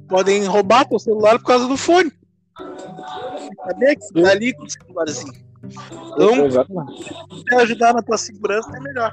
podem 0.07 0.45
roubar 0.45 0.87
teu 0.87 0.99
celular 0.99 1.39
por 1.39 1.45
causa 1.45 1.67
do 1.67 1.77
fone. 1.77 2.11
Saber 3.67 3.95
que 3.95 4.03
você 4.03 4.21
tá 4.21 4.29
ali 4.31 4.53
com 4.53 4.63
o 4.63 4.69
celularzinho. 4.69 5.33
Então, 6.13 6.45
Exatamente. 6.45 7.03
se 7.49 7.55
ajudar 7.55 7.93
na 7.93 8.01
tua 8.01 8.17
segurança 8.17 8.69
é 8.75 8.79
melhor. 8.79 9.11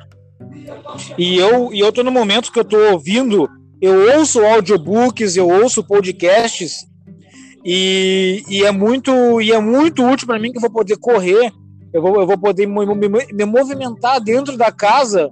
E 1.16 1.36
eu, 1.38 1.72
e 1.72 1.80
eu 1.80 1.92
tô 1.92 2.02
no 2.02 2.10
momento 2.10 2.52
que 2.52 2.58
eu 2.58 2.64
tô 2.64 2.76
ouvindo, 2.92 3.48
eu 3.80 4.16
ouço 4.16 4.44
audiobooks, 4.44 5.36
eu 5.36 5.48
ouço 5.48 5.84
podcasts, 5.86 6.86
e, 7.64 8.42
e, 8.48 8.64
é, 8.64 8.70
muito, 8.72 9.40
e 9.40 9.52
é 9.52 9.58
muito 9.60 10.04
útil 10.04 10.26
para 10.26 10.38
mim 10.38 10.50
que 10.50 10.58
eu 10.58 10.62
vou 10.62 10.70
poder 10.70 10.96
correr, 10.98 11.52
eu 11.92 12.02
vou, 12.02 12.20
eu 12.20 12.26
vou 12.26 12.36
poder 12.38 12.66
me, 12.66 12.84
me- 12.86 13.26
me 13.32 13.44
movimentar 13.44 14.20
dentro 14.20 14.56
da 14.56 14.70
casa, 14.72 15.30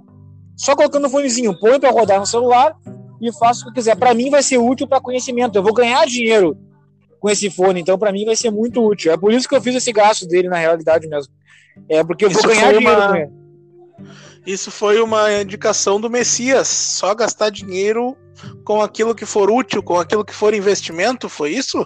só 0.55 0.75
colocando 0.75 1.07
o 1.07 1.09
fonezinho, 1.09 1.57
põe 1.59 1.79
para 1.79 1.91
rodar 1.91 2.19
no 2.19 2.25
celular 2.25 2.73
e 3.21 3.31
faço 3.31 3.61
o 3.61 3.63
que 3.65 3.69
eu 3.69 3.73
quiser. 3.75 3.95
Para 3.95 4.13
mim 4.13 4.29
vai 4.29 4.41
ser 4.43 4.57
útil 4.57 4.87
para 4.87 4.99
conhecimento, 4.99 5.55
eu 5.55 5.63
vou 5.63 5.73
ganhar 5.73 6.05
dinheiro 6.05 6.57
com 7.19 7.29
esse 7.29 7.49
fone, 7.49 7.79
então 7.81 7.97
para 7.99 8.11
mim 8.11 8.25
vai 8.25 8.35
ser 8.35 8.49
muito 8.49 8.83
útil. 8.83 9.11
É 9.11 9.17
por 9.17 9.31
isso 9.31 9.47
que 9.47 9.55
eu 9.55 9.61
fiz 9.61 9.75
esse 9.75 9.91
gasto 9.93 10.27
dele 10.27 10.49
na 10.49 10.57
realidade 10.57 11.07
mesmo. 11.07 11.31
É 11.87 12.03
porque 12.03 12.25
eu 12.25 12.29
vou 12.29 12.39
Isso 12.39 12.47
ganhar 12.47 12.65
foi 12.71 12.77
dinheiro 12.79 12.99
uma- 12.99 13.07
com 13.09 13.15
ele. 13.15 13.29
Isso 14.45 14.71
foi 14.71 14.99
uma 14.99 15.31
indicação 15.39 16.01
do 16.01 16.09
Messias. 16.09 16.67
Só 16.67 17.13
gastar 17.13 17.51
dinheiro 17.51 18.17
com 18.65 18.81
aquilo 18.81 19.13
que 19.13 19.23
for 19.25 19.51
útil, 19.51 19.83
com 19.83 19.99
aquilo 19.99 20.25
que 20.25 20.33
for 20.33 20.51
investimento, 20.55 21.29
foi 21.29 21.51
isso? 21.51 21.85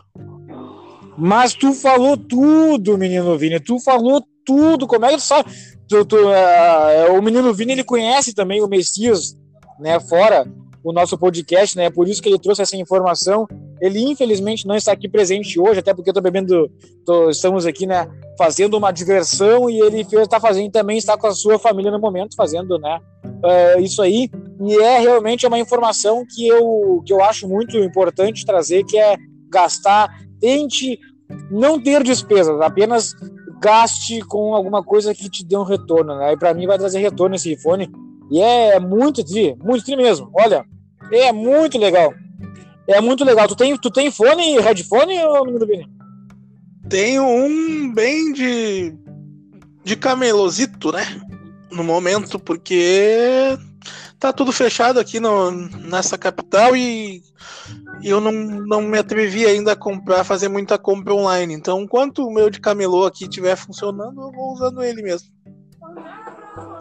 Mas 1.18 1.54
tu 1.54 1.74
falou 1.74 2.16
tudo, 2.18 2.98
menino 2.98 3.38
Vini. 3.38 3.60
Tu 3.60 3.78
falou 3.80 4.26
tudo. 4.46 4.88
Como 4.88 5.06
é 5.06 5.10
que 5.10 5.16
tu 5.18 5.22
sabe? 5.24 5.50
Tu, 5.88 6.06
tu, 6.06 6.18
é, 6.30 7.10
o 7.12 7.22
menino 7.22 7.54
Vini 7.54 7.74
ele 7.74 7.84
conhece 7.84 8.34
também 8.34 8.62
o 8.62 8.68
Messias, 8.68 9.38
né? 9.80 10.00
Fora 10.00 10.46
o 10.86 10.94
nosso 10.94 11.18
podcast, 11.18 11.76
né? 11.76 11.90
Por 11.90 12.08
isso 12.08 12.22
que 12.22 12.30
ele 12.30 12.40
trouxe 12.40 12.62
essa 12.62 12.78
informação. 12.78 13.48
Ele 13.82 14.00
infelizmente 14.00 14.68
não 14.68 14.76
está 14.76 14.92
aqui 14.92 15.10
presente 15.10 15.60
hoje, 15.60 15.80
até 15.80 15.94
porque 15.94 16.10
eu 16.10 16.14
tô 16.14 16.22
bebendo, 16.22 16.70
tô- 17.06 17.30
estamos 17.30 17.66
aqui, 17.66 17.86
né? 17.86 18.08
Fazendo 18.38 18.78
uma 18.78 18.92
diversão 18.92 19.70
e 19.70 19.80
ele 19.82 20.02
está 20.02 20.40
fazendo 20.40 20.72
também 20.72 20.98
está 20.98 21.18
com 21.18 21.28
a 21.28 21.34
sua 21.34 21.58
família 21.60 21.92
no 21.92 22.00
momento 22.00 22.36
fazendo, 22.36 22.78
né? 22.80 23.00
é, 23.44 23.80
isso 23.82 24.02
aí. 24.02 24.30
E 24.62 24.78
é 24.78 25.00
realmente 25.00 25.46
uma 25.46 25.60
informação 25.60 26.24
que 26.34 26.48
eu 26.48 27.02
que 27.06 27.12
eu 27.12 27.24
acho 27.24 27.48
muito 27.48 27.78
importante 27.78 28.46
trazer, 28.46 28.84
que 28.86 28.98
é 28.98 29.16
gastar 29.50 30.10
tente 30.40 31.00
não 31.52 31.82
ter 31.82 32.04
despesas, 32.04 32.60
apenas 32.62 33.14
gaste 33.62 34.22
com 34.22 34.54
alguma 34.54 34.84
coisa 34.84 35.14
que 35.14 35.30
te 35.30 35.44
dê 35.46 35.58
um 35.58 35.64
retorno, 35.64 36.16
né? 36.18 36.34
E 36.34 36.38
para 36.38 36.54
mim 36.54 36.68
vai 36.68 36.78
trazer 36.78 37.00
retorno 37.00 37.36
esse 37.36 37.54
iPhone. 37.54 37.90
E 38.32 38.40
é 38.42 38.80
muito 38.80 39.24
tri, 39.24 39.56
muito 39.64 39.86
tri 39.86 39.96
mesmo. 39.96 40.30
Olha, 40.34 40.66
é 41.12 41.32
muito 41.32 41.78
legal. 41.78 42.14
É 42.88 43.02
muito 43.02 43.24
legal. 43.24 43.48
Tu 43.48 43.56
tem, 43.56 43.78
tu 43.78 43.90
tem 43.90 44.12
fone, 44.12 44.60
headphone 44.60 45.20
ou 45.24 45.46
Vini? 45.66 45.90
Tenho 46.88 47.24
um 47.24 47.92
bem 47.94 48.32
de. 48.32 48.94
de 49.84 49.96
camelosito, 49.96 50.92
né? 50.92 51.04
No 51.72 51.84
momento, 51.84 52.38
porque 52.40 53.58
tá 54.20 54.32
tudo 54.32 54.52
fechado 54.52 55.00
aqui 55.00 55.20
no, 55.20 55.52
nessa 55.52 56.18
capital 56.18 56.76
e, 56.76 57.22
e 58.02 58.10
eu 58.10 58.22
não, 58.22 58.32
não 58.32 58.82
me 58.82 58.98
atrevi 58.98 59.46
ainda 59.46 59.74
a 59.74 59.76
comprar, 59.76 60.24
fazer 60.24 60.48
muita 60.48 60.78
compra 60.78 61.14
online. 61.14 61.54
Então, 61.54 61.82
enquanto 61.82 62.26
o 62.26 62.32
meu 62.32 62.50
de 62.50 62.62
camelô 62.62 63.06
aqui 63.06 63.26
estiver 63.26 63.56
funcionando, 63.56 64.22
eu 64.22 64.32
vou 64.32 64.54
usando 64.54 64.84
ele 64.84 65.02
mesmo. 65.02 65.28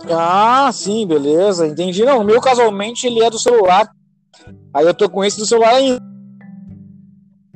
Ah, 0.09 0.71
sim, 0.73 1.07
beleza, 1.07 1.67
entendi. 1.67 2.05
Não, 2.05 2.21
o 2.21 2.25
meu 2.25 2.41
casualmente 2.41 3.07
ele 3.07 3.23
é 3.23 3.31
do 3.31 3.39
celular. 3.39 3.91
Aí 4.75 4.85
eu 4.87 4.93
tô 4.95 5.09
com 5.09 5.25
esse 5.25 5.39
do 5.39 5.47
celular 5.47 5.75
ainda. 5.75 6.01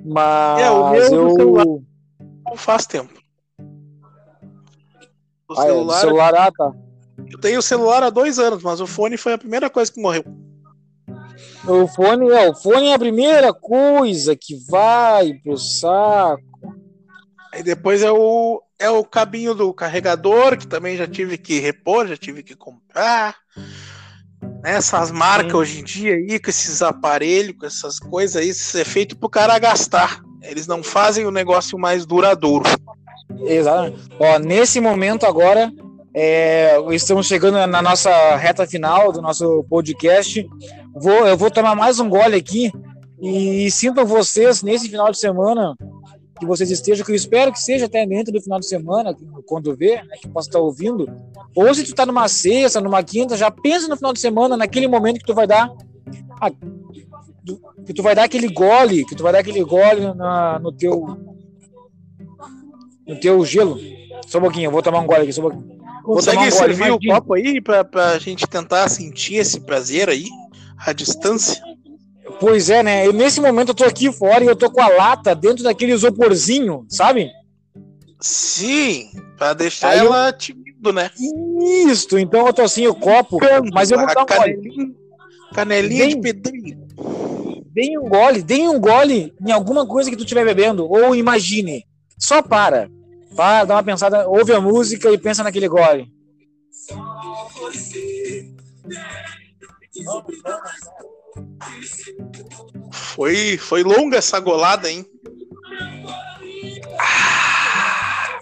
Mas 0.04 0.60
É, 0.62 0.70
o 0.70 0.90
meu 0.90 1.02
é 1.02 1.06
eu. 1.06 1.30
celular. 1.30 1.66
Não 2.46 2.56
faz 2.56 2.86
tempo. 2.86 3.12
O 5.48 5.54
Ah, 5.58 5.64
é, 5.64 5.66
celular, 5.66 6.00
celular, 6.00 6.34
ah, 6.34 6.52
tá. 6.52 6.72
Eu 7.30 7.38
tenho 7.40 7.58
o 7.58 7.62
celular 7.62 8.02
há 8.02 8.10
dois 8.10 8.38
anos, 8.38 8.62
mas 8.62 8.80
o 8.80 8.86
fone 8.86 9.16
foi 9.16 9.32
a 9.34 9.38
primeira 9.38 9.68
coisa 9.68 9.90
que 9.92 10.00
morreu. 10.00 10.24
O 11.66 11.86
fone, 11.88 12.30
é, 12.30 12.48
o 12.48 12.54
fone 12.54 12.88
é 12.88 12.94
a 12.94 12.98
primeira 12.98 13.52
coisa 13.52 14.36
que 14.36 14.56
vai 14.68 15.34
pro 15.34 15.56
saco. 15.58 16.42
Aí 17.52 17.62
depois 17.62 18.02
é 18.02 18.10
o, 18.12 18.62
é 18.78 18.88
o 18.90 19.04
cabinho 19.04 19.54
do 19.54 19.72
carregador, 19.74 20.56
que 20.56 20.66
também 20.66 20.96
já 20.96 21.06
tive 21.06 21.36
que 21.36 21.58
repor, 21.58 22.06
já 22.06 22.16
tive 22.16 22.42
que 22.42 22.54
comprar. 22.54 23.34
Né, 24.62 24.74
Essas 24.76 25.10
marcas 25.10 25.52
Sim. 25.52 25.58
hoje 25.58 25.80
em 25.80 25.84
dia 25.84 26.14
aí, 26.14 26.38
com 26.38 26.50
esses 26.50 26.82
aparelhos, 26.82 27.56
com 27.58 27.66
essas 27.66 27.98
coisas 27.98 28.36
aí, 28.36 28.48
isso 28.48 28.76
é 28.78 28.84
feito 28.84 29.16
pro 29.16 29.28
cara 29.28 29.58
gastar. 29.58 30.20
Eles 30.42 30.66
não 30.66 30.82
fazem 30.82 31.26
o 31.26 31.30
negócio 31.30 31.78
mais 31.78 32.06
duradouro. 32.06 32.68
Exatamente. 33.40 34.08
Ó, 34.18 34.38
nesse 34.38 34.80
momento 34.80 35.26
agora, 35.26 35.72
é, 36.14 36.76
estamos 36.90 37.26
chegando 37.26 37.64
na 37.66 37.82
nossa 37.82 38.36
reta 38.36 38.66
final 38.66 39.12
do 39.12 39.20
nosso 39.20 39.64
podcast. 39.68 40.48
Vou, 40.94 41.26
eu 41.26 41.36
vou 41.36 41.50
tomar 41.50 41.74
mais 41.74 42.00
um 42.00 42.08
gole 42.08 42.36
aqui 42.36 42.72
e 43.20 43.70
sinto 43.70 44.04
vocês 44.06 44.62
nesse 44.62 44.88
final 44.88 45.10
de 45.10 45.18
semana 45.18 45.76
que 46.38 46.46
vocês 46.46 46.70
estejam, 46.70 47.04
que 47.04 47.12
eu 47.12 47.16
espero 47.16 47.52
que 47.52 47.60
seja 47.60 47.86
até 47.86 48.06
dentro 48.06 48.32
do 48.32 48.40
final 48.40 48.58
de 48.60 48.66
semana, 48.66 49.16
quando 49.46 49.74
vê, 49.76 49.96
né, 49.96 50.16
que 50.20 50.28
possa 50.28 50.48
estar 50.48 50.58
ouvindo. 50.58 51.08
Ou 51.54 51.74
se 51.74 51.84
tu 51.84 51.94
tá 51.94 52.04
numa 52.06 52.28
sexta, 52.28 52.80
numa 52.80 53.02
quinta, 53.02 53.36
já 53.36 53.50
pensa 53.50 53.88
no 53.88 53.96
final 53.96 54.12
de 54.12 54.20
semana, 54.20 54.56
naquele 54.56 54.86
momento 54.88 55.18
que 55.20 55.26
tu 55.26 55.34
vai 55.34 55.46
dar 55.46 55.70
a- 56.40 56.50
que 57.86 57.94
tu 57.94 58.02
vai 58.02 58.14
dar 58.14 58.24
aquele 58.24 58.48
gole, 58.48 59.04
que 59.06 59.14
tu 59.16 59.22
vai 59.22 59.32
dar 59.32 59.38
aquele 59.40 59.64
gole 59.64 60.12
na- 60.14 60.58
no 60.58 60.70
teu 60.72 61.16
no 63.06 63.18
teu 63.18 63.44
gelo. 63.44 63.78
Só 64.26 64.38
um 64.38 64.42
pouquinho, 64.42 64.66
eu 64.66 64.70
vou 64.70 64.82
tomar 64.82 64.98
um 65.00 65.06
gole 65.06 65.22
aqui, 65.22 65.32
só 65.32 65.40
um 65.40 65.44
pouquinho. 65.50 65.78
Consegue 66.04 66.36
um 66.38 66.50
servir 66.50 66.90
o 66.92 66.98
copo 67.14 67.34
aí 67.34 67.60
pra, 67.60 67.84
pra 67.84 68.18
gente 68.18 68.46
tentar 68.46 68.88
sentir 68.88 69.36
esse 69.36 69.60
prazer 69.60 70.08
aí, 70.08 70.26
à 70.86 70.92
distância? 70.92 71.62
Pois 72.40 72.70
é, 72.70 72.82
né? 72.82 73.06
Eu, 73.06 73.12
nesse 73.12 73.40
momento 73.40 73.70
eu 73.70 73.74
tô 73.74 73.84
aqui 73.84 74.12
fora 74.12 74.44
e 74.44 74.46
eu 74.46 74.56
tô 74.56 74.70
com 74.70 74.80
a 74.80 74.88
lata 74.88 75.34
dentro 75.34 75.64
daquele 75.64 75.92
isoporzinho, 75.92 76.84
sabe? 76.88 77.30
Sim, 78.20 79.10
pra 79.36 79.54
deixar 79.54 79.90
Aí 79.90 79.98
eu- 80.00 80.06
ela 80.06 80.32
tímido, 80.32 80.92
né? 80.92 81.10
Isso, 81.86 82.18
então 82.18 82.46
eu 82.46 82.52
tô 82.52 82.62
assim, 82.62 82.86
o 82.86 82.94
copo, 82.94 83.38
mas 83.72 83.90
eu 83.90 83.98
vou 83.98 84.08
A 84.08 84.12
dar 84.14 84.22
um 84.22 84.26
gole. 84.26 84.38
canelinha, 84.54 84.94
canelinha 85.54 86.08
de 86.08 86.14
Bem- 86.14 86.22
pedrinho. 86.22 86.88
Dê 87.72 87.96
um 87.98 88.08
gole, 88.08 88.42
dê 88.42 88.68
um 88.68 88.80
gole 88.80 89.32
em 89.46 89.52
alguma 89.52 89.86
coisa 89.86 90.10
que 90.10 90.16
tu 90.16 90.22
estiver 90.24 90.44
bebendo, 90.44 90.90
ou 90.90 91.14
imagine. 91.14 91.84
Só 92.18 92.42
para. 92.42 92.90
Para, 93.36 93.64
dá 93.64 93.74
uma 93.76 93.82
pensada, 93.84 94.28
ouve 94.28 94.52
a 94.52 94.60
música 94.60 95.10
e 95.12 95.18
pensa 95.18 95.44
naquele 95.44 95.68
gole. 95.68 96.10
Foi, 102.92 103.56
foi 103.58 103.82
longa 103.82 104.16
essa 104.18 104.38
golada, 104.40 104.90
hein? 104.90 105.04
Ah, 107.00 108.38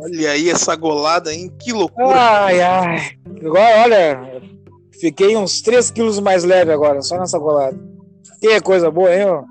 olha 0.00 0.30
aí 0.30 0.50
essa 0.50 0.74
golada, 0.76 1.32
hein? 1.32 1.52
Que 1.60 1.72
loucura. 1.72 2.16
Ai, 2.44 2.60
ai. 2.60 3.10
Agora, 3.44 3.82
olha, 3.82 4.42
fiquei 5.00 5.36
uns 5.36 5.60
3 5.62 5.90
quilos 5.90 6.18
mais 6.20 6.44
leve 6.44 6.72
agora, 6.72 7.02
só 7.02 7.18
nessa 7.18 7.38
golada. 7.38 7.78
Que 8.40 8.60
coisa 8.60 8.90
boa, 8.90 9.14
hein? 9.14 9.24
ó? 9.26 9.44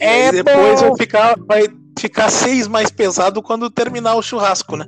E 0.00 0.04
É 0.04 0.32
depois 0.32 0.80
bom. 0.82 0.88
vai 0.88 0.96
ficar, 0.98 1.36
vai 1.46 1.62
ficar 1.98 2.30
seis 2.30 2.66
mais 2.68 2.90
pesado 2.90 3.42
quando 3.42 3.70
terminar 3.70 4.14
o 4.14 4.22
churrasco, 4.22 4.76
né? 4.76 4.86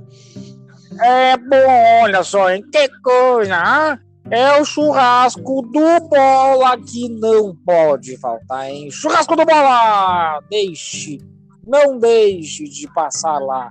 É 1.01 1.37
bom, 1.37 2.03
olha 2.03 2.23
só, 2.25 2.51
hein? 2.51 2.63
Que 2.73 2.89
coisa, 3.03 3.57
ah? 3.57 3.99
É 4.31 4.61
o 4.61 4.65
churrasco 4.65 5.63
do 5.63 6.09
Bola 6.09 6.77
que 6.79 7.09
não 7.09 7.57
pode 7.65 8.17
faltar, 8.19 8.69
hein? 8.71 8.91
Churrasco 8.91 9.35
do 9.35 9.45
Bola! 9.47 10.41
Deixe, 10.51 11.19
não 11.67 11.99
deixe 11.99 12.65
de 12.65 12.87
passar 12.93 13.39
lá. 13.39 13.71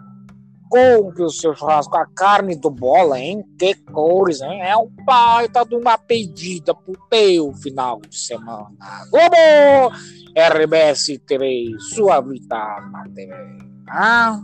Compre 0.69 1.23
o 1.23 1.29
seu 1.29 1.55
churrasco, 1.55 1.95
a 1.95 2.05
carne 2.07 2.55
do 2.55 2.69
Bola, 2.71 3.19
hein? 3.19 3.43
Que 3.57 3.75
coisa, 3.75 4.45
hein? 4.47 4.61
É 4.63 4.75
um 4.75 4.89
baita 5.05 5.63
de 5.63 5.75
uma 5.75 5.97
pedida 5.97 6.73
pro 6.73 6.93
teu 7.09 7.53
final 7.53 8.01
de 8.01 8.17
semana. 8.17 8.71
Globo! 9.11 9.95
RBS 10.35 11.19
TV, 11.25 11.67
sua 11.93 12.19
vida 12.21 12.57
na 12.91 13.03
TV. 13.13 13.33
Ah, 13.89 14.39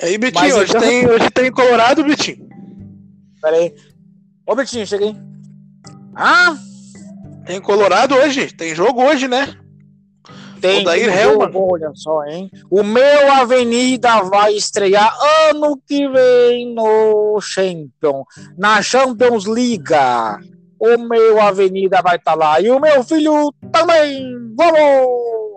E 0.00 0.04
aí, 0.04 0.18
Mas 0.18 0.30
Betinho, 0.32 0.56
hoje, 0.58 0.70
então- 0.70 0.80
tem, 0.82 1.06
hoje 1.08 1.30
tem 1.30 1.50
Colorado, 1.50 2.04
Betinho. 2.04 2.46
peraí. 3.40 3.74
Ô, 4.46 4.54
Betinho, 4.54 4.86
chega 4.86 5.04
aí. 5.06 5.16
Ah, 6.14 6.56
Tem 7.44 7.60
Colorado 7.60 8.14
hoje, 8.14 8.50
tem 8.52 8.74
jogo 8.74 9.02
hoje, 9.02 9.28
né? 9.28 9.54
tem. 10.60 10.80
Odair 10.80 11.12
tem 11.12 11.22
jogo, 11.22 11.72
Olha 11.72 11.90
só, 11.94 12.24
hein? 12.24 12.50
O 12.70 12.82
meu 12.82 13.32
Avenida 13.32 14.22
vai 14.22 14.54
estrear 14.54 15.14
ano 15.50 15.80
que 15.86 16.08
vem 16.08 16.74
no 16.74 17.38
Champions, 17.40 18.24
na 18.56 18.80
Champions 18.82 19.44
League. 19.44 19.84
O 20.78 20.98
meu 20.98 21.40
Avenida 21.40 22.00
vai 22.02 22.16
estar 22.16 22.34
lá. 22.34 22.60
E 22.60 22.70
o 22.70 22.80
meu 22.80 23.02
filho 23.04 23.52
também. 23.72 24.32
Vamos! 24.56 25.08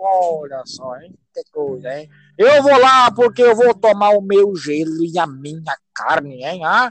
Olha 0.02 0.62
só, 0.64 0.96
hein? 0.96 1.14
Que 1.34 1.42
coisa, 1.52 1.92
hein? 1.94 2.08
Eu 2.38 2.62
vou 2.62 2.78
lá 2.78 3.10
porque 3.10 3.42
eu 3.42 3.54
vou 3.54 3.74
tomar 3.74 4.10
o 4.10 4.22
meu 4.22 4.54
gelo 4.56 5.04
e 5.04 5.18
a 5.18 5.26
minha 5.26 5.76
carne, 5.94 6.42
hein? 6.44 6.62
Ah, 6.64 6.90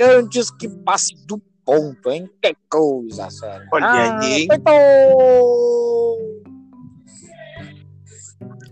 antes 0.00 0.50
que 0.50 0.68
passe 0.68 1.14
do 1.26 1.38
ponto, 1.64 2.10
hein? 2.10 2.30
Que 2.42 2.56
coisa, 2.70 3.28
sério. 3.30 3.66
Olha 3.72 3.86
Ah, 3.86 4.02
aí, 4.02 4.42
hein? 4.42 4.48
feito! 4.48 4.66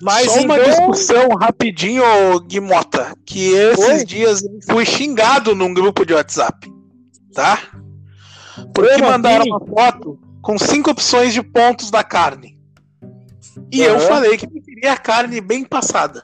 Mas 0.03 0.31
Só 0.31 0.41
uma 0.41 0.59
então, 0.59 0.71
discussão 0.71 1.29
rapidinho, 1.31 2.03
Guimota, 2.41 3.15
que 3.25 3.53
esses 3.55 4.01
Oi? 4.01 4.05
dias 4.05 4.43
eu 4.43 4.59
fui 4.71 4.85
xingado 4.85 5.55
num 5.55 5.73
grupo 5.73 6.05
de 6.05 6.13
WhatsApp, 6.13 6.71
tá? 7.33 7.59
Porque 8.75 8.95
Como 8.95 9.07
mandaram 9.07 9.41
assim? 9.41 9.51
uma 9.51 9.61
foto 9.61 10.19
com 10.43 10.59
cinco 10.59 10.91
opções 10.91 11.33
de 11.33 11.43
pontos 11.43 11.91
da 11.91 12.05
carne. 12.05 12.59
E 13.73 13.81
eu 13.81 13.97
Aham. 13.97 14.07
falei 14.07 14.37
que 14.37 14.47
preferia 14.47 14.93
a 14.93 14.99
carne 14.99 15.41
bem 15.41 15.65
passada. 15.65 16.23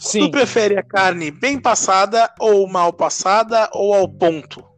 Sim, 0.00 0.20
Tu 0.20 0.30
prefere 0.30 0.78
a 0.78 0.82
carne 0.82 1.30
bem 1.30 1.60
passada 1.60 2.32
ou 2.40 2.66
mal 2.66 2.92
passada 2.92 3.68
ou 3.72 3.94
ao 3.94 4.08
ponto? 4.08 4.70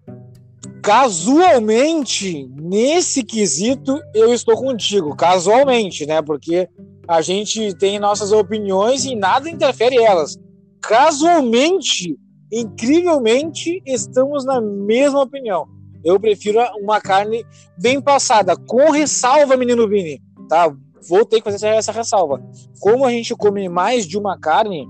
casualmente, 0.83 2.49
nesse 2.61 3.23
quesito, 3.23 4.01
eu 4.13 4.35
estou 4.35 4.57
contigo. 4.57 5.15
Casualmente, 5.15 6.05
né? 6.05 6.21
Porque 6.21 6.69
a 7.07 7.23
gente 7.23 7.73
tem 7.77 8.01
nossas 8.01 8.33
opiniões 8.33 9.05
e 9.05 9.15
nada 9.15 9.49
interfere 9.49 9.97
elas. 9.97 10.37
Casualmente, 10.81 12.19
incrivelmente, 12.53 13.81
estamos 13.87 14.45
na 14.45 14.61
mesma 14.61 15.23
opinião. 15.23 15.69
Eu 16.05 16.19
prefiro 16.19 16.59
uma 16.81 17.01
carne 17.01 17.45
bem 17.79 18.01
passada, 18.01 18.57
com 18.57 18.91
ressalva, 18.91 19.57
menino 19.57 19.89
Vini, 19.89 20.21
tá? 20.49 20.75
Vou 21.09 21.25
ter 21.25 21.39
que 21.41 21.45
fazer 21.45 21.69
essa, 21.69 21.69
essa 21.69 21.93
ressalva. 21.93 22.43
Como 22.81 23.05
a 23.05 23.11
gente 23.11 23.37
come 23.37 23.69
mais 23.69 24.05
de 24.05 24.19
uma 24.19 24.37
carne, 24.37 24.89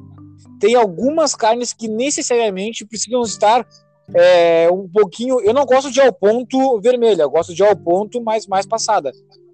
tem 0.63 0.77
algumas 0.77 1.35
carnes 1.35 1.73
que 1.73 1.89
necessariamente 1.89 2.87
precisam 2.87 3.21
estar 3.23 3.67
é, 4.15 4.71
um 4.71 4.89
pouquinho. 4.89 5.41
Eu 5.41 5.53
não 5.53 5.65
gosto 5.67 5.91
de 5.91 6.01
ao 6.01 6.13
ponto 6.13 6.81
vermelha, 6.81 7.23
eu 7.23 7.31
gosto 7.31 7.53
de 7.53 7.65
ao 7.65 7.75
ponto 7.75 8.23
mais, 8.23 8.47
mais 8.47 8.65
passada. 8.65 9.11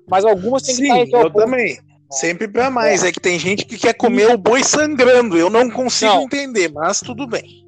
Mas 0.07 0.23
algumas 0.27 0.63
tem 0.63 0.77
que 0.77 0.83
Sim, 0.83 1.03
estar 1.05 1.19
eu 1.23 1.31
ponto. 1.31 1.43
também. 1.45 1.79
Sempre 2.11 2.47
pra 2.47 2.69
mais. 2.71 3.03
É 3.05 3.11
que 3.11 3.21
tem 3.21 3.39
gente 3.39 3.65
que 3.65 3.79
quer 3.79 3.95
comer 3.95 4.31
o 4.35 4.37
boi 4.37 4.63
sangrando. 4.63 5.39
Eu 5.39 5.49
não 5.49 5.71
consigo 5.71 6.13
Não. 6.13 6.23
entender, 6.25 6.71
mas 6.71 7.01
tudo 7.01 7.27
bem. 7.27 7.65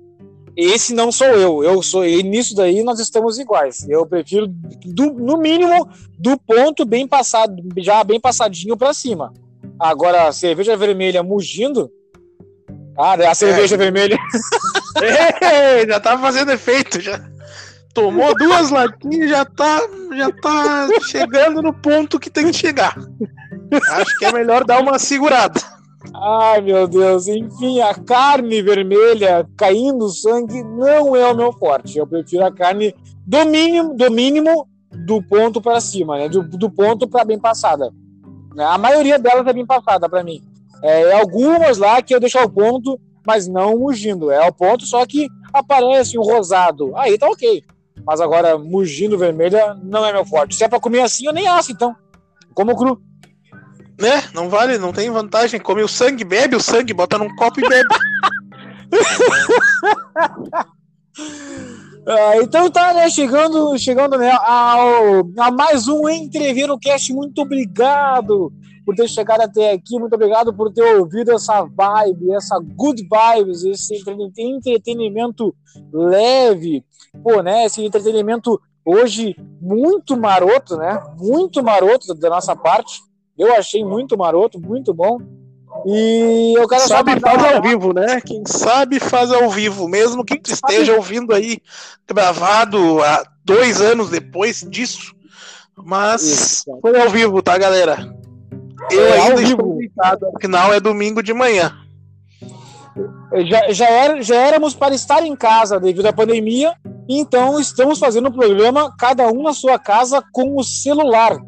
Esse 0.55 0.93
não 0.93 1.11
sou 1.11 1.28
eu. 1.28 1.64
Eu 1.64 1.82
sou 1.82 2.05
e 2.05 2.22
nisso 2.22 2.55
daí 2.55 2.82
nós 2.82 3.01
estamos 3.01 3.38
iguais. 3.38 3.88
Eu 3.88 4.05
prefiro 4.05 4.47
do- 4.49 5.14
no 5.14 5.38
mínimo 5.38 5.88
do 6.18 6.38
ponto 6.38 6.84
bem 6.84 7.07
passado, 7.09 7.55
já 7.78 8.05
bem 8.05 8.20
passadinho 8.20 8.76
pra 8.76 8.93
cima. 8.93 9.32
Agora 9.78 10.28
a 10.28 10.32
cerveja 10.32 10.76
vermelha 10.76 11.22
mugindo, 11.22 11.91
ah, 13.03 13.31
a 13.31 13.35
cerveja 13.35 13.77
vermelha. 13.77 14.19
É, 15.41 15.87
já 15.87 16.01
tá 16.01 16.19
fazendo 16.19 16.51
efeito, 16.51 17.01
já. 17.01 17.21
Tomou 17.95 18.35
duas 18.37 18.71
latinhas 18.71 19.31
já 19.31 19.45
tá, 19.45 19.81
já 20.17 20.31
tá 20.33 20.89
chegando 21.09 21.63
no 21.63 21.73
ponto 21.73 22.19
que 22.19 22.29
tem 22.29 22.47
que 22.47 22.53
chegar. 22.53 22.97
Acho 23.93 24.19
que 24.19 24.25
é 24.25 24.33
melhor 24.33 24.65
dar 24.65 24.81
uma 24.81 24.99
segurada. 24.99 25.61
Ai, 26.15 26.61
meu 26.61 26.89
Deus. 26.89 27.29
Enfim, 27.29 27.81
a 27.81 27.95
carne 27.95 28.63
vermelha 28.63 29.47
caindo 29.57 30.09
sangue 30.09 30.63
não 30.63 31.15
é 31.15 31.31
o 31.31 31.37
meu 31.37 31.53
forte. 31.53 31.99
Eu 31.99 32.07
prefiro 32.07 32.45
a 32.45 32.53
carne 32.53 32.95
do 33.27 33.45
mínimo 33.45 33.95
do, 33.95 34.11
mínimo 34.11 34.69
do 34.93 35.23
ponto 35.23 35.61
para 35.61 35.81
cima, 35.81 36.17
né? 36.17 36.29
Do, 36.29 36.43
do 36.43 36.71
ponto 36.71 37.09
para 37.09 37.25
bem 37.25 37.39
passada. 37.39 37.93
A 38.59 38.79
maioria 38.79 39.19
delas 39.19 39.47
é 39.47 39.53
bem 39.53 39.67
passada 39.67 40.09
para 40.09 40.25
mim. 40.25 40.43
É, 40.83 41.12
algumas 41.12 41.78
lá 41.78 42.01
que 42.01 42.14
eu 42.14 42.20
deixo 42.20 42.39
ao 42.39 42.49
ponto, 42.49 42.99
mas 43.26 43.47
não 43.47 43.78
mugindo. 43.78 44.31
É 44.31 44.45
ao 44.45 44.53
ponto, 44.53 44.87
só 44.87 45.05
que 45.05 45.28
aparece 45.53 46.18
um 46.18 46.22
rosado. 46.22 46.97
Aí 46.97 47.18
tá 47.18 47.28
ok. 47.28 47.62
Mas 48.07 48.20
agora, 48.20 48.59
mugindo 48.59 49.18
vermelha 49.18 49.76
não 49.83 50.05
é 50.05 50.12
meu 50.12 50.24
forte. 50.24 50.55
Se 50.55 50.64
é 50.64 50.68
para 50.68 50.81
comer 50.81 51.01
assim, 51.01 51.26
eu 51.26 51.33
nem 51.33 51.47
asso, 51.47 51.72
então. 51.72 51.95
Como 52.55 52.76
cru. 52.76 53.01
Né? 54.01 54.24
Não 54.33 54.49
vale, 54.49 54.78
não 54.78 54.93
tem 54.93 55.11
vantagem. 55.11 55.61
Come 55.61 55.83
o 55.83 55.89
sangue, 55.89 56.24
bebe 56.24 56.57
o 56.57 56.61
sangue, 56.61 56.95
bota 56.95 57.18
num 57.18 57.35
copo 57.37 57.61
e 57.61 57.68
bebe. 57.68 57.89
Ah, 62.07 62.39
então 62.43 62.70
tá, 62.70 62.95
né? 62.95 63.11
Chegando, 63.11 63.78
chegando 63.78 64.16
né, 64.16 64.31
ao, 64.31 65.20
a 65.39 65.51
mais 65.51 65.87
um 65.87 66.09
Entrever 66.09 66.66
no 66.66 66.78
Cast. 66.78 67.12
Muito 67.12 67.43
obrigado 67.43 68.51
por 68.91 68.97
ter 68.97 69.09
chegado 69.09 69.43
até 69.43 69.70
aqui. 69.70 69.99
Muito 69.99 70.14
obrigado 70.14 70.53
por 70.53 70.72
ter 70.72 70.97
ouvido 70.97 71.30
essa 71.30 71.62
vibe, 71.62 72.32
essa 72.34 72.59
good 72.59 73.01
vibes, 73.03 73.64
esse 73.64 73.95
entreten- 73.97 74.32
entretenimento 74.36 75.55
leve. 75.93 76.84
Pô, 77.22 77.41
né? 77.41 77.66
Esse 77.66 77.84
entretenimento 77.84 78.61
hoje 78.84 79.36
muito 79.61 80.16
maroto, 80.16 80.76
né? 80.76 81.01
Muito 81.18 81.62
maroto 81.62 82.12
da 82.14 82.28
nossa 82.28 82.57
parte. 82.57 83.01
Eu 83.38 83.55
achei 83.55 83.84
muito 83.84 84.18
maroto, 84.18 84.61
muito 84.61 84.93
bom. 84.93 85.18
E 85.86 86.55
eu 86.59 86.66
quero 86.66 86.82
só 86.82 86.97
sabe 86.97 87.14
mandar 87.14 87.38
faz 87.38 87.55
ao 87.55 87.62
vivo, 87.62 87.93
né? 87.93 88.20
Quem 88.20 88.43
sabe 88.45 88.99
faz 88.99 89.30
ao 89.30 89.49
vivo, 89.49 89.86
mesmo 89.86 90.24
que 90.24 90.41
esteja 90.51 90.97
ouvindo 90.97 91.32
aí 91.32 91.59
gravado 92.09 93.01
há 93.05 93.22
dois 93.45 93.80
anos 93.80 94.11
depois 94.11 94.66
disso. 94.68 95.14
Mas 95.76 96.22
Isso. 96.22 96.78
foi 96.82 97.01
ao 97.01 97.09
vivo, 97.09 97.41
tá, 97.41 97.57
galera? 97.57 98.20
Eu 98.91 99.01
É, 99.01 99.20
ainda 99.20 99.43
estou 99.43 99.76
deitado, 99.76 100.26
afinal 100.37 100.72
é 100.72 100.81
domingo 100.81 101.22
de 101.22 101.33
manhã. 101.35 101.72
já, 103.49 103.72
já, 103.72 103.89
era, 103.89 104.22
já 104.22 104.37
éramos 104.37 104.74
para 104.74 104.95
estar 104.95 105.24
em 105.24 105.37
casa 105.37 105.78
devido 105.78 106.07
à 106.07 106.12
pandemia, 106.12 106.74
então 107.09 107.59
estamos 107.61 107.99
fazendo 107.99 108.28
o 108.28 108.33
programa, 108.33 108.95
cada 108.99 109.28
um 109.28 109.43
na 109.43 109.53
sua 109.53 109.78
casa, 109.78 110.22
com 110.33 110.57
o 110.57 110.64
celular. 110.64 111.39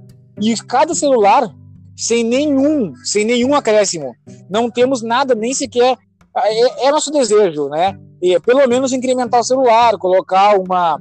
E 0.41 0.55
cada 0.57 0.95
celular 0.95 1.49
sem 1.97 2.25
nenhum, 2.25 2.95
sem 3.05 3.25
nenhum 3.25 3.55
acréscimo. 3.55 4.15
Não 4.51 4.71
temos 4.71 5.03
nada, 5.03 5.35
nem 5.35 5.53
sequer. 5.55 5.97
É, 6.37 6.87
é 6.87 6.91
nosso 6.91 7.11
desejo, 7.11 7.69
né? 7.69 7.97
E, 8.21 8.39
pelo 8.41 8.67
menos 8.67 8.93
incrementar 8.93 9.41
o 9.41 9.45
celular, 9.45 9.99
colocar 9.99 10.59
uma, 10.59 11.01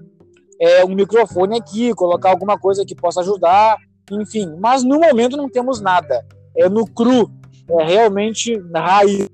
é, 0.59 0.83
um 0.83 0.93
microfone 0.93 1.57
aqui, 1.57 1.93
colocar 1.93 2.31
alguma 2.31 2.57
coisa 2.59 2.85
que 2.85 2.95
possa 2.95 3.21
ajudar, 3.21 3.77
enfim. 4.11 4.55
Mas 4.59 4.83
no 4.83 4.99
momento 4.99 5.37
não 5.37 5.49
temos 5.49 5.81
nada. 5.81 6.25
É 6.55 6.67
no 6.67 6.85
cru, 6.85 7.31
é 7.69 7.83
realmente 7.83 8.61
raiz. 8.73 9.29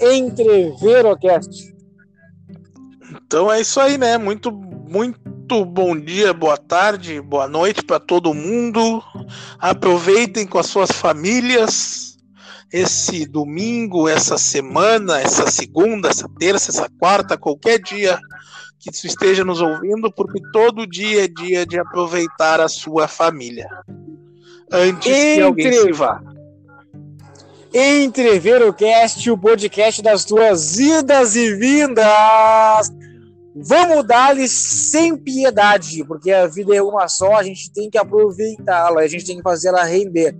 Entreverocast. 0.00 1.74
Então 3.26 3.50
é 3.50 3.60
isso 3.60 3.80
aí, 3.80 3.96
né? 3.96 4.18
Muito, 4.18 4.50
muito 4.52 5.64
bom 5.64 5.98
dia, 5.98 6.32
boa 6.32 6.56
tarde, 6.56 7.20
boa 7.20 7.48
noite 7.48 7.82
para 7.82 8.00
todo 8.00 8.34
mundo. 8.34 9.02
Aproveitem 9.58 10.46
com 10.46 10.58
as 10.58 10.66
suas 10.66 10.90
famílias 10.90 12.14
esse 12.72 13.24
domingo, 13.24 14.08
essa 14.08 14.36
semana, 14.36 15.20
essa 15.20 15.48
segunda, 15.48 16.08
essa 16.08 16.28
terça, 16.40 16.72
essa 16.72 16.88
quarta, 16.98 17.38
qualquer 17.38 17.80
dia 17.80 18.18
que 18.84 19.06
esteja 19.06 19.44
nos 19.44 19.60
ouvindo, 19.60 20.12
porque 20.12 20.40
todo 20.52 20.86
dia 20.86 21.24
é 21.24 21.28
dia 21.28 21.66
de 21.66 21.78
aproveitar 21.78 22.60
a 22.60 22.68
sua 22.68 23.08
família. 23.08 23.68
Antes 24.70 25.10
que 25.10 25.40
alguém 25.40 25.66
Entre- 25.66 25.82
se 25.82 25.92
vá. 25.92 26.20
Entreverocast, 27.72 29.30
o 29.30 29.36
podcast 29.36 30.00
das 30.00 30.24
tuas 30.24 30.78
idas 30.78 31.34
e 31.34 31.54
vindas. 31.54 32.88
Vamos 33.56 34.06
dar-lhe 34.06 34.48
sem 34.48 35.16
piedade, 35.16 36.04
porque 36.04 36.30
a 36.30 36.46
vida 36.46 36.74
é 36.74 36.82
uma 36.82 37.08
só, 37.08 37.36
a 37.36 37.42
gente 37.42 37.72
tem 37.72 37.88
que 37.90 37.98
aproveitá-la, 37.98 39.00
a 39.00 39.06
gente 39.06 39.24
tem 39.24 39.36
que 39.36 39.42
fazer 39.42 39.68
ela 39.68 39.84
render. 39.84 40.36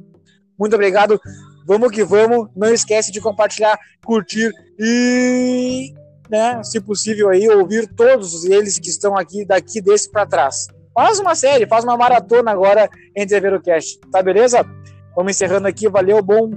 Muito 0.59 0.75
obrigado, 0.75 1.21
vamos 1.67 1.91
que 1.91 2.05
vamos. 2.05 2.49
Não 2.57 2.73
esquece 2.73 3.11
de 3.11 3.21
compartilhar, 3.21 3.79
curtir 4.05 4.53
e, 4.79 5.93
né, 6.31 6.63
se 6.63 6.81
possível 6.81 7.29
aí, 7.29 7.49
ouvir 7.49 7.87
todos 7.87 8.45
eles 8.45 8.79
que 8.79 8.89
estão 8.89 9.17
aqui, 9.17 9.45
daqui 9.45 9.81
desse 9.81 10.11
para 10.11 10.27
trás. 10.27 10.67
Faz 10.95 11.19
uma 11.19 11.35
série, 11.35 11.67
faz 11.67 11.85
uma 11.85 11.97
maratona 11.97 12.51
agora 12.51 12.89
entre 13.17 13.41
Verocast, 13.41 13.99
tá 14.13 14.23
beleza? 14.23 14.65
Vamos 15.17 15.33
encerrando 15.33 15.67
aqui, 15.67 15.89
valeu, 15.89 16.23
bom, 16.23 16.51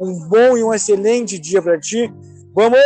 um 0.00 0.28
bom 0.28 0.56
e 0.56 0.64
um 0.64 0.74
excelente 0.74 1.38
dia 1.38 1.62
para 1.62 1.78
ti. 1.78 2.12
Vamos! 2.54 2.78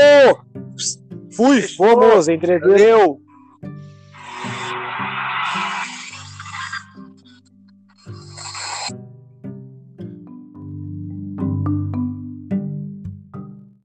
Fui, 1.34 1.62
fomos, 1.62 2.28
entrever. 2.28 2.68
Valeu! 2.68 3.27